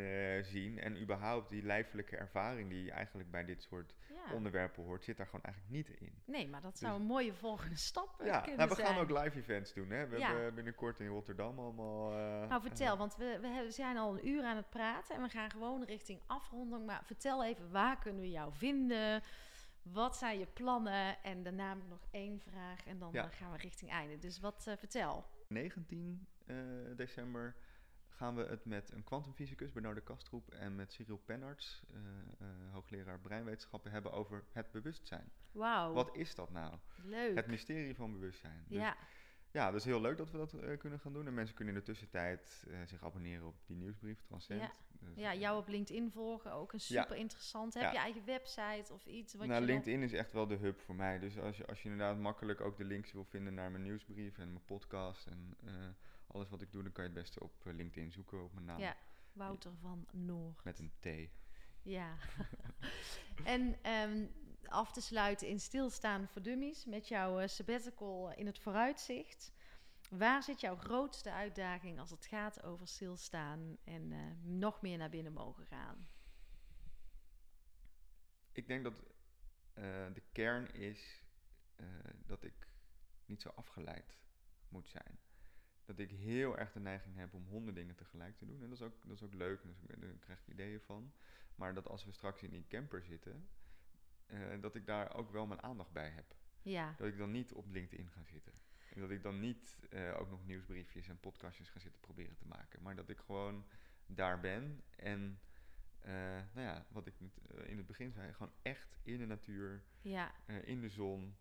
zien. 0.43 0.79
En 0.79 1.01
überhaupt 1.01 1.49
die 1.49 1.63
lijfelijke 1.63 2.17
ervaring 2.17 2.69
die 2.69 2.91
eigenlijk 2.91 3.31
bij 3.31 3.45
dit 3.45 3.61
soort 3.63 3.93
Ja. 4.27 4.33
onderwerpen 4.33 4.83
hoort, 4.83 5.03
zit 5.03 5.17
daar 5.17 5.25
gewoon 5.25 5.43
eigenlijk 5.43 5.73
niet 5.73 5.89
in. 5.99 6.13
Nee, 6.25 6.47
maar 6.47 6.61
dat 6.61 6.71
Dus- 6.71 6.79
zou 6.79 6.95
een 6.99 7.05
mooie 7.05 7.33
volgende 7.33 7.75
stap 7.75 8.21
Ja, 8.23 8.39
kunnen 8.39 8.57
nou, 8.57 8.69
we 8.69 8.75
zijn. 8.75 8.87
gaan 8.87 8.97
ook 8.97 9.09
live 9.23 9.37
events 9.39 9.73
doen. 9.73 9.89
Hè? 9.89 10.07
We 10.07 10.21
hebben 10.23 10.53
binnenkort 10.55 10.99
in 10.99 11.07
Rotterdam 11.07 11.59
allemaal... 11.59 12.09
Nou, 12.47 12.61
vertel, 12.61 12.97
want 12.97 13.15
we, 13.15 13.37
we 13.41 13.65
zijn 13.71 13.97
al 13.97 14.13
een 14.17 14.27
uur 14.27 14.43
aan 14.43 14.55
het 14.55 14.69
praten 14.69 15.15
en 15.15 15.21
we 15.21 15.29
gaan 15.29 15.51
gewoon 15.51 15.83
richting 15.83 16.21
afronding. 16.25 16.85
Maar 16.85 17.05
vertel 17.05 17.43
even, 17.43 17.71
waar 17.71 17.99
kunnen 17.99 18.21
we 18.21 18.29
jou 18.29 18.53
vinden? 18.53 19.23
Wat 19.81 20.17
zijn 20.17 20.39
je 20.39 20.45
plannen? 20.45 21.23
En 21.23 21.43
daarna 21.43 21.73
nog 21.73 22.07
één 22.11 22.39
vraag 22.39 22.85
en 22.85 22.99
dan 22.99 23.09
Ja. 23.13 23.23
eh, 23.23 23.31
gaan 23.37 23.51
we 23.51 23.57
richting 23.57 23.91
einde. 23.91 24.17
Dus 24.19 24.39
wat 24.39 24.67
eh, 24.67 24.77
vertel? 24.77 25.25
19 25.47 26.27
eh, 26.45 26.55
december 26.95 27.55
gaan 28.09 28.35
we 28.35 28.43
het 28.45 28.65
met 28.65 28.91
een 28.91 29.03
kwantumfysicus, 29.03 29.71
Bernard 29.71 29.95
de 29.95 30.01
Kastroep, 30.01 30.49
en 30.53 30.75
met 30.75 30.91
Cyril 30.93 31.17
Pennarts, 31.17 31.83
hoogleraar 32.71 33.19
breinwetenschappen, 33.19 33.91
hebben 33.91 34.11
over 34.11 34.43
het 34.51 34.71
bewustzijn. 34.71 35.31
Wauw, 35.51 35.93
Wat 35.93 36.15
is 36.15 36.35
dat 36.35 36.49
nou? 36.51 36.73
leuk. 37.03 37.35
Het 37.35 37.47
mysterie 37.47 37.95
van 37.95 38.11
bewustzijn. 38.11 38.65
Dus, 38.67 38.77
ja, 38.77 38.95
ja, 39.51 39.71
dat 39.71 39.79
is 39.79 39.85
heel 39.85 40.01
leuk 40.01 40.17
dat 40.17 40.31
we 40.31 40.37
dat 40.37 40.53
eh, 40.53 40.77
kunnen 40.77 40.99
gaan 40.99 41.13
doen. 41.13 41.27
En 41.27 41.33
mensen 41.33 41.55
kunnen 41.55 41.73
in 41.73 41.79
de 41.79 41.85
tussentijd 41.85 42.65
eh, 42.69 42.77
zich 42.85 43.03
abonneren 43.03 43.47
op 43.47 43.55
die 43.65 43.75
nieuwsbrief, 43.75 44.21
Transcend. 44.21 44.61
Ja. 44.61 44.71
Dus, 44.99 45.15
ja, 45.15 45.35
jou 45.35 45.57
op 45.57 45.67
LinkedIn 45.67 46.11
volgen, 46.11 46.51
ook 46.51 46.73
een 46.73 46.79
super 46.79 47.15
interessant. 47.15 47.73
Heb 47.73 47.91
je 47.91 47.97
eigen 47.97 48.25
website 48.25 48.93
of 48.93 49.05
iets? 49.05 49.33
Wat 49.33 49.47
nou, 49.47 49.59
je 49.59 49.65
LinkedIn 49.65 50.03
is 50.03 50.13
echt 50.13 50.31
wel 50.31 50.47
de 50.47 50.55
hub 50.55 50.79
voor 50.79 50.95
mij. 50.95 51.19
Dus 51.19 51.39
als 51.39 51.57
je, 51.57 51.67
als 51.67 51.83
je 51.83 51.89
inderdaad 51.89 52.17
makkelijk 52.17 52.61
ook 52.61 52.77
de 52.77 52.83
links 52.83 53.11
wil 53.11 53.25
vinden 53.25 53.53
naar 53.53 53.71
mijn 53.71 53.83
nieuwsbrief 53.83 54.37
en 54.37 54.51
mijn 54.51 54.65
podcast 54.65 55.27
en 55.27 55.55
eh, 55.65 55.73
alles 56.27 56.49
wat 56.49 56.61
ik 56.61 56.71
doe, 56.71 56.83
dan 56.83 56.91
kan 56.91 57.03
je 57.03 57.09
het 57.09 57.19
beste 57.19 57.39
op 57.43 57.53
LinkedIn 57.63 58.11
zoeken 58.11 58.43
op 58.43 58.53
mijn 58.53 58.65
naam. 58.65 58.79
Ja. 58.79 58.95
Wouter 59.33 59.71
van 59.81 60.05
Noord. 60.11 60.63
Met 60.63 60.79
een 60.79 60.91
T. 60.99 61.29
Ja. 61.81 62.15
en 63.43 63.75
ehm, 63.81 64.25
af 64.67 64.91
te 64.91 65.01
sluiten 65.01 65.47
in 65.47 65.59
stilstaan 65.59 66.27
voor 66.27 66.41
dummies 66.41 66.85
met 66.85 67.07
jouw 67.07 67.39
eh, 67.39 67.47
sabbatical 67.47 68.33
in 68.35 68.45
het 68.45 68.59
vooruitzicht. 68.59 69.51
Waar 70.09 70.43
zit 70.43 70.59
jouw 70.59 70.75
grootste 70.75 71.31
uitdaging 71.31 71.99
als 71.99 72.09
het 72.09 72.25
gaat 72.25 72.63
over 72.63 72.87
stilstaan 72.87 73.77
en 73.83 74.11
eh, 74.11 74.19
nog 74.41 74.81
meer 74.81 74.97
naar 74.97 75.09
binnen 75.09 75.33
mogen 75.33 75.65
gaan? 75.65 76.07
Ik 78.51 78.67
denk 78.67 78.83
dat 78.83 79.03
eh, 79.73 79.83
de 80.13 80.23
kern 80.31 80.73
is 80.73 81.23
dat 82.25 82.43
ik 82.43 82.67
niet 83.25 83.41
zo 83.41 83.49
afgeleid 83.49 84.17
moet 84.69 84.89
zijn. 84.89 85.19
Dat 85.85 85.99
ik 85.99 86.11
heel 86.11 86.57
erg 86.57 86.71
de 86.71 86.79
neiging 86.79 87.15
heb 87.15 87.33
om 87.33 87.47
honderd 87.47 87.75
dingen 87.75 87.95
tegelijk 87.95 88.37
te 88.37 88.45
doen. 88.45 88.61
En 88.61 88.69
dat 88.69 88.79
is 88.79 88.85
ook, 88.85 88.93
dat 89.03 89.15
is 89.15 89.23
ook 89.23 89.33
leuk, 89.33 89.63
daar 89.63 89.99
daar 89.99 90.13
krijg 90.19 90.39
ik 90.39 90.47
ideeën 90.47 90.81
van. 90.81 91.13
Maar 91.55 91.73
dat 91.73 91.87
als 91.87 92.05
we 92.05 92.11
straks 92.11 92.43
in 92.43 92.49
die 92.49 92.65
camper 92.67 93.03
zitten, 93.03 93.49
eh, 94.29 94.61
dat 94.61 94.75
ik 94.75 94.85
daar 94.85 95.15
ook 95.15 95.31
wel 95.31 95.45
mijn 95.45 95.63
aandacht 95.63 95.91
bij 95.91 96.09
heb. 96.09 96.35
Ja, 96.61 96.93
Dat 96.97 97.07
ik 97.07 97.17
dan 97.17 97.31
niet 97.31 97.53
op 97.53 97.65
LinkedIn 97.69 98.09
ga 98.09 98.23
zitten. 98.23 98.53
En 98.93 99.01
dat 99.01 99.09
ik 99.09 99.23
dan 99.23 99.39
niet 99.39 99.79
eh, 99.89 100.19
ook 100.19 100.29
nog 100.29 100.45
nieuwsbriefjes 100.45 101.07
en 101.07 101.19
podcastjes 101.19 101.69
ga 101.69 101.79
zitten 101.79 102.01
proberen 102.01 102.35
te 102.35 102.45
maken. 102.45 102.81
Maar 102.81 102.95
dat 102.95 103.09
ik 103.09 103.19
gewoon 103.19 103.65
daar 104.05 104.39
ben 104.39 104.83
en 104.95 105.39
eh, 105.99 106.13
nou 106.53 106.67
ja, 106.67 106.85
wat 106.89 107.07
ik 107.07 107.13
in 107.65 107.77
het 107.77 107.87
begin 107.87 108.11
zei, 108.11 108.33
gewoon 108.33 108.53
echt 108.61 108.99
in 109.03 109.17
de 109.17 109.25
natuur, 109.25 109.83
Ja, 110.01 110.31
in 110.63 110.81
de 110.81 110.89
zon, 110.89 111.37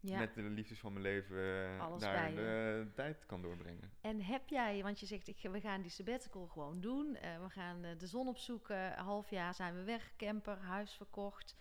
ja. 0.00 0.18
met 0.18 0.34
de 0.34 0.42
liefdes 0.42 0.78
van 0.78 0.92
mijn 0.92 1.04
leven 1.04 1.80
Alles 1.80 2.00
daar 2.00 2.34
de 2.34 2.90
tijd 2.94 3.26
kan 3.26 3.42
doorbrengen. 3.42 3.92
En 4.00 4.20
heb 4.20 4.48
jij, 4.48 4.82
want 4.82 5.00
je 5.00 5.06
zegt, 5.06 5.28
ik, 5.28 5.38
we 5.42 5.60
gaan 5.60 5.82
die 5.82 5.90
sabbatical 5.90 6.46
gewoon 6.46 6.80
doen. 6.80 7.12
we 7.12 7.48
gaan 7.48 7.82
de 7.82 8.06
zon 8.06 8.28
opzoeken. 8.28 8.98
Een 8.98 9.04
half 9.04 9.30
jaar 9.30 9.54
zijn 9.54 9.74
we 9.74 9.82
weg, 9.82 10.12
camper, 10.16 10.58
huis 10.58 10.94
verkocht. 10.94 11.56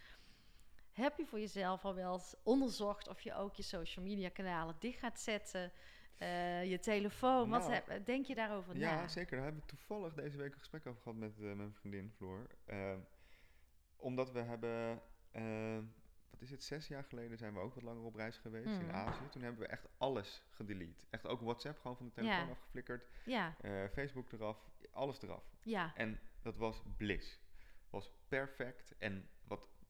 Heb 0.95 1.17
je 1.17 1.25
voor 1.25 1.39
jezelf 1.39 1.85
al 1.85 1.95
wel 1.95 2.13
eens 2.13 2.35
onderzocht 2.43 3.07
of 3.07 3.21
je 3.21 3.33
ook 3.35 3.55
je 3.55 3.63
social 3.63 4.05
media 4.05 4.29
kanalen 4.29 4.75
dicht 4.79 4.99
gaat 4.99 5.19
zetten? 5.19 5.71
eh, 6.17 6.69
je 6.69 6.79
telefoon, 6.79 7.49
wat 7.49 7.59
Nou, 7.67 7.73
heb, 7.73 8.05
denk 8.05 8.25
je 8.25 8.35
daarover 8.35 8.77
Ja, 8.77 8.95
na? 8.95 9.07
zeker. 9.07 9.35
Daar 9.35 9.43
hebben 9.45 9.61
we 9.61 9.67
toevallig 9.67 10.13
deze 10.13 10.37
week 10.37 10.53
een 10.53 10.59
gesprek 10.59 10.85
over 10.87 11.01
gehad 11.01 11.17
met 11.17 11.39
eh, 11.39 11.53
mijn 11.53 11.73
vriendin 11.73 12.11
Floor. 12.15 12.47
Eh, 12.65 12.93
omdat 13.95 14.31
we 14.31 14.39
hebben, 14.41 15.01
eh, 15.31 15.77
wat 16.29 16.41
is 16.41 16.51
het, 16.51 16.63
zes 16.63 16.87
jaar 16.87 17.03
geleden 17.03 17.37
zijn 17.37 17.53
we 17.53 17.59
ook 17.59 17.73
wat 17.73 17.83
langer 17.83 18.03
op 18.03 18.15
reis 18.15 18.37
geweest 18.37 18.65
in 18.79 18.85
Mhm. 18.85 18.95
Azië. 18.95 19.29
Toen 19.29 19.41
hebben 19.41 19.61
we 19.61 19.67
echt 19.67 19.87
alles 19.97 20.43
gedelete. 20.49 21.05
Echt 21.09 21.27
ook 21.27 21.41
WhatsApp 21.41 21.79
gewoon 21.79 21.97
van 21.97 22.05
de 22.05 22.11
telefoon 22.11 22.45
Ja. 22.45 22.51
afgeflikkerd. 22.51 23.07
Ja, 23.25 23.55
eh, 23.61 23.87
Facebook 23.93 24.31
eraf, 24.31 24.57
alles 24.91 25.21
eraf. 25.21 25.43
ja, 25.63 25.91
En 25.95 26.19
dat 26.41 26.57
was 26.57 26.81
bliss. 26.97 27.39
Was 27.89 28.11
perfect. 28.27 28.97
En 28.97 29.29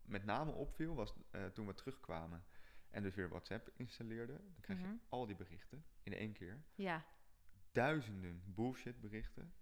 met 0.07 0.25
name 0.25 0.51
opviel 0.51 0.95
was 0.95 1.13
eh, 1.31 1.45
toen 1.45 1.67
we 1.67 1.73
terugkwamen 1.73 2.43
en 2.89 3.03
dus 3.03 3.15
weer 3.15 3.29
WhatsApp 3.29 3.69
installeerden, 3.75 4.37
dan 4.37 4.61
krijg 4.61 4.79
je 4.79 4.85
Mhm. 4.85 4.95
al 5.09 5.25
die 5.25 5.35
berichten 5.35 5.85
in 6.03 6.13
één 6.13 6.33
keer. 6.33 6.63
ja, 6.75 7.05
Duizenden 7.71 8.41
bullshit 8.45 9.01
berichten. 9.01 9.53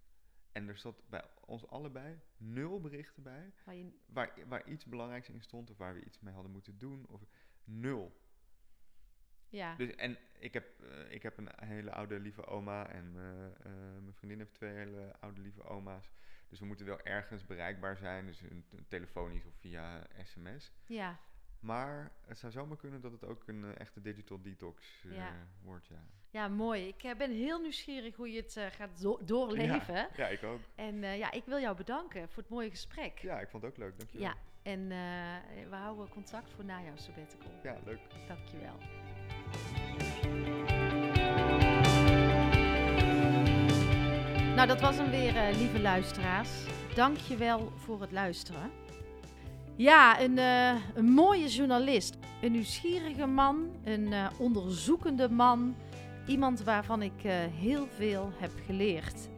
En 0.51 0.67
er 0.67 0.77
zat 0.77 1.09
bij 1.09 1.23
ons 1.45 1.67
allebei 1.67 2.19
nul 2.37 2.79
berichten 2.81 3.23
bij 3.23 3.53
waar 3.65 3.75
je, 3.75 3.91
waar, 4.05 4.47
waar 4.47 4.67
iets 4.69 4.85
belangrijks 4.85 5.29
in 5.29 5.41
stond 5.41 5.69
of 5.69 5.77
waar 5.77 5.93
we 5.93 6.03
iets 6.05 6.19
mee 6.19 6.33
hadden 6.33 6.51
moeten 6.51 6.77
doen. 6.77 7.05
Of 7.07 7.21
nul. 7.63 8.21
ja, 9.49 9.75
Dus, 9.75 9.95
en 9.95 10.17
ik 10.39 10.53
heb, 10.53 10.81
eh, 10.81 11.11
ik 11.11 11.23
heb 11.23 11.37
een 11.37 11.49
hele 11.55 11.91
oude 11.91 12.19
lieve 12.19 12.45
oma 12.45 12.87
en 12.89 13.05
eh, 13.05 13.71
mijn 14.01 14.13
vriendin 14.13 14.39
heeft 14.39 14.53
twee 14.53 14.73
hele 14.73 15.15
oude 15.19 15.41
lieve 15.41 15.63
oma's. 15.63 16.11
Dus 16.53 16.61
we 16.61 16.67
moeten 16.67 16.85
wel 16.85 17.01
ergens 17.01 17.45
bereikbaar 17.45 17.97
zijn, 17.97 18.25
dus 18.25 18.41
een, 18.41 18.65
een 18.71 18.85
telefonisch 18.87 19.45
of 19.45 19.53
via 19.59 20.07
sms. 20.23 20.71
ja, 20.85 21.19
Maar 21.59 22.11
het 22.25 22.37
zou 22.37 22.51
zomaar 22.51 22.77
kunnen 22.77 23.01
dat 23.01 23.11
het 23.11 23.25
ook 23.25 23.47
een 23.47 23.63
eh, 23.63 23.79
echte 23.79 24.01
digital 24.01 24.41
detox 24.41 25.03
eh, 25.09 25.15
Ja. 25.15 25.31
wordt, 25.61 25.87
ja. 25.87 26.03
ja, 26.29 26.47
mooi. 26.47 26.87
Ik 26.87 27.03
eh, 27.03 27.15
ben 27.15 27.31
heel 27.31 27.59
nieuwsierig 27.61 28.15
hoe 28.15 28.31
je 28.31 28.41
het 28.41 28.59
gaat 28.75 29.01
do- 29.01 29.19
doorleven. 29.25 29.95
Ja, 29.95 30.09
ja, 30.15 30.27
ik 30.27 30.43
ook. 30.43 30.59
En 30.75 30.95
ja, 31.01 31.31
ik 31.31 31.45
wil 31.45 31.59
jou 31.59 31.75
bedanken 31.75 32.29
voor 32.29 32.41
het 32.43 32.51
mooie 32.51 32.69
gesprek. 32.69 33.19
Ja, 33.19 33.39
ik 33.39 33.49
vond 33.49 33.63
het 33.63 33.71
ook 33.71 33.77
leuk, 33.77 33.97
dankjewel. 33.97 34.27
Ja, 34.27 34.35
en 34.63 34.87
we 35.69 35.75
houden 35.75 36.09
contact 36.09 36.51
voor 36.51 36.65
na 36.65 36.81
jouw 36.81 36.95
sabbatical. 36.97 37.51
ja 37.63 37.77
leuk. 37.85 37.99
Dankjewel. 38.27 38.77
Nou, 44.55 44.67
dat 44.67 44.81
was 44.81 44.97
hem 44.97 45.09
weer, 45.09 45.35
eh, 45.35 45.57
lieve 45.57 45.79
luisteraars. 45.79 46.49
Dankjewel 46.95 47.71
voor 47.75 48.01
het 48.01 48.11
luisteren. 48.11 48.71
Ja, 49.75 50.21
een, 50.21 50.37
eh, 50.37 50.75
een 50.93 51.11
mooie 51.11 51.47
journalist. 51.47 52.17
Een 52.41 52.51
nieuwsgierige 52.51 53.25
man. 53.25 53.69
Een 53.83 54.13
eh, 54.13 54.27
onderzoekende 54.37 55.29
man. 55.29 55.75
Iemand 56.27 56.63
waarvan 56.63 57.01
ik 57.01 57.21
heel 57.59 57.87
veel 57.97 58.31
heb 58.37 58.51
geleerd. 58.65 59.29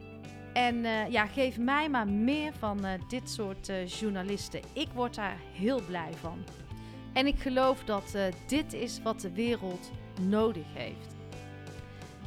En 0.52 0.82
ja, 1.10 1.26
geef 1.26 1.58
mij 1.58 1.88
maar 1.88 2.08
meer 2.08 2.52
van 2.58 2.84
dit 3.08 3.30
soort 3.30 3.70
journalisten. 3.86 4.60
Ik 4.72 4.88
word 4.94 5.14
daar 5.14 5.36
heel 5.52 5.80
blij 5.86 6.12
van. 6.20 6.44
En 7.12 7.26
ik 7.26 7.38
geloof 7.38 7.84
dat 7.84 8.16
dit 8.46 8.72
is 8.72 9.00
wat 9.02 9.20
de 9.20 9.32
wereld 9.32 9.90
nodig 10.20 10.66
heeft. 10.74 11.15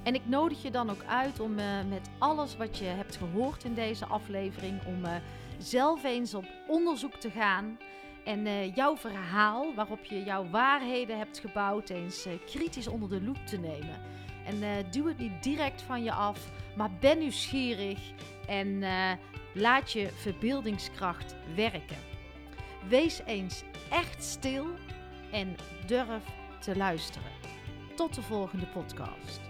En 0.03 0.15
ik 0.15 0.21
nodig 0.25 0.61
je 0.61 0.71
dan 0.71 0.89
ook 0.89 1.03
uit 1.07 1.39
om 1.39 1.59
eh, 1.59 1.65
met 1.89 2.09
alles 2.17 2.57
wat 2.57 2.77
je 2.77 2.85
hebt 2.85 3.15
gehoord 3.15 3.63
in 3.63 3.73
deze 3.73 4.05
aflevering, 4.05 4.85
om 4.85 5.05
eh, 5.05 5.15
zelf 5.57 6.03
eens 6.03 6.33
op 6.33 6.45
onderzoek 6.67 7.15
te 7.15 7.29
gaan. 7.29 7.77
En 8.25 8.45
eh, 8.45 8.75
jouw 8.75 8.97
verhaal, 8.97 9.73
waarop 9.75 10.05
je 10.05 10.23
jouw 10.23 10.49
waarheden 10.49 11.17
hebt 11.17 11.39
gebouwd, 11.39 11.89
eens 11.89 12.27
kritisch 12.45 12.87
onder 12.87 13.09
de 13.09 13.21
loep 13.21 13.45
te 13.45 13.57
nemen. 13.57 14.01
En 14.45 14.85
duw 14.91 15.07
het 15.07 15.17
niet 15.17 15.43
direct 15.43 15.81
van 15.81 16.03
je 16.03 16.11
af, 16.11 16.51
maar 16.75 16.89
ben 16.99 17.17
nieuwsgierig 17.17 17.99
en 18.47 18.83
laat 19.53 19.91
je 19.91 20.09
verbeeldingskracht 20.13 21.35
werken. 21.55 21.97
Wees 22.87 23.21
eens 23.25 23.63
echt 23.89 24.23
stil 24.23 24.65
en 25.31 25.55
durf 25.85 26.23
te 26.59 26.77
luisteren. 26.77 27.31
Tot 27.95 28.15
de 28.15 28.21
volgende 28.21 28.65
podcast. 28.65 29.48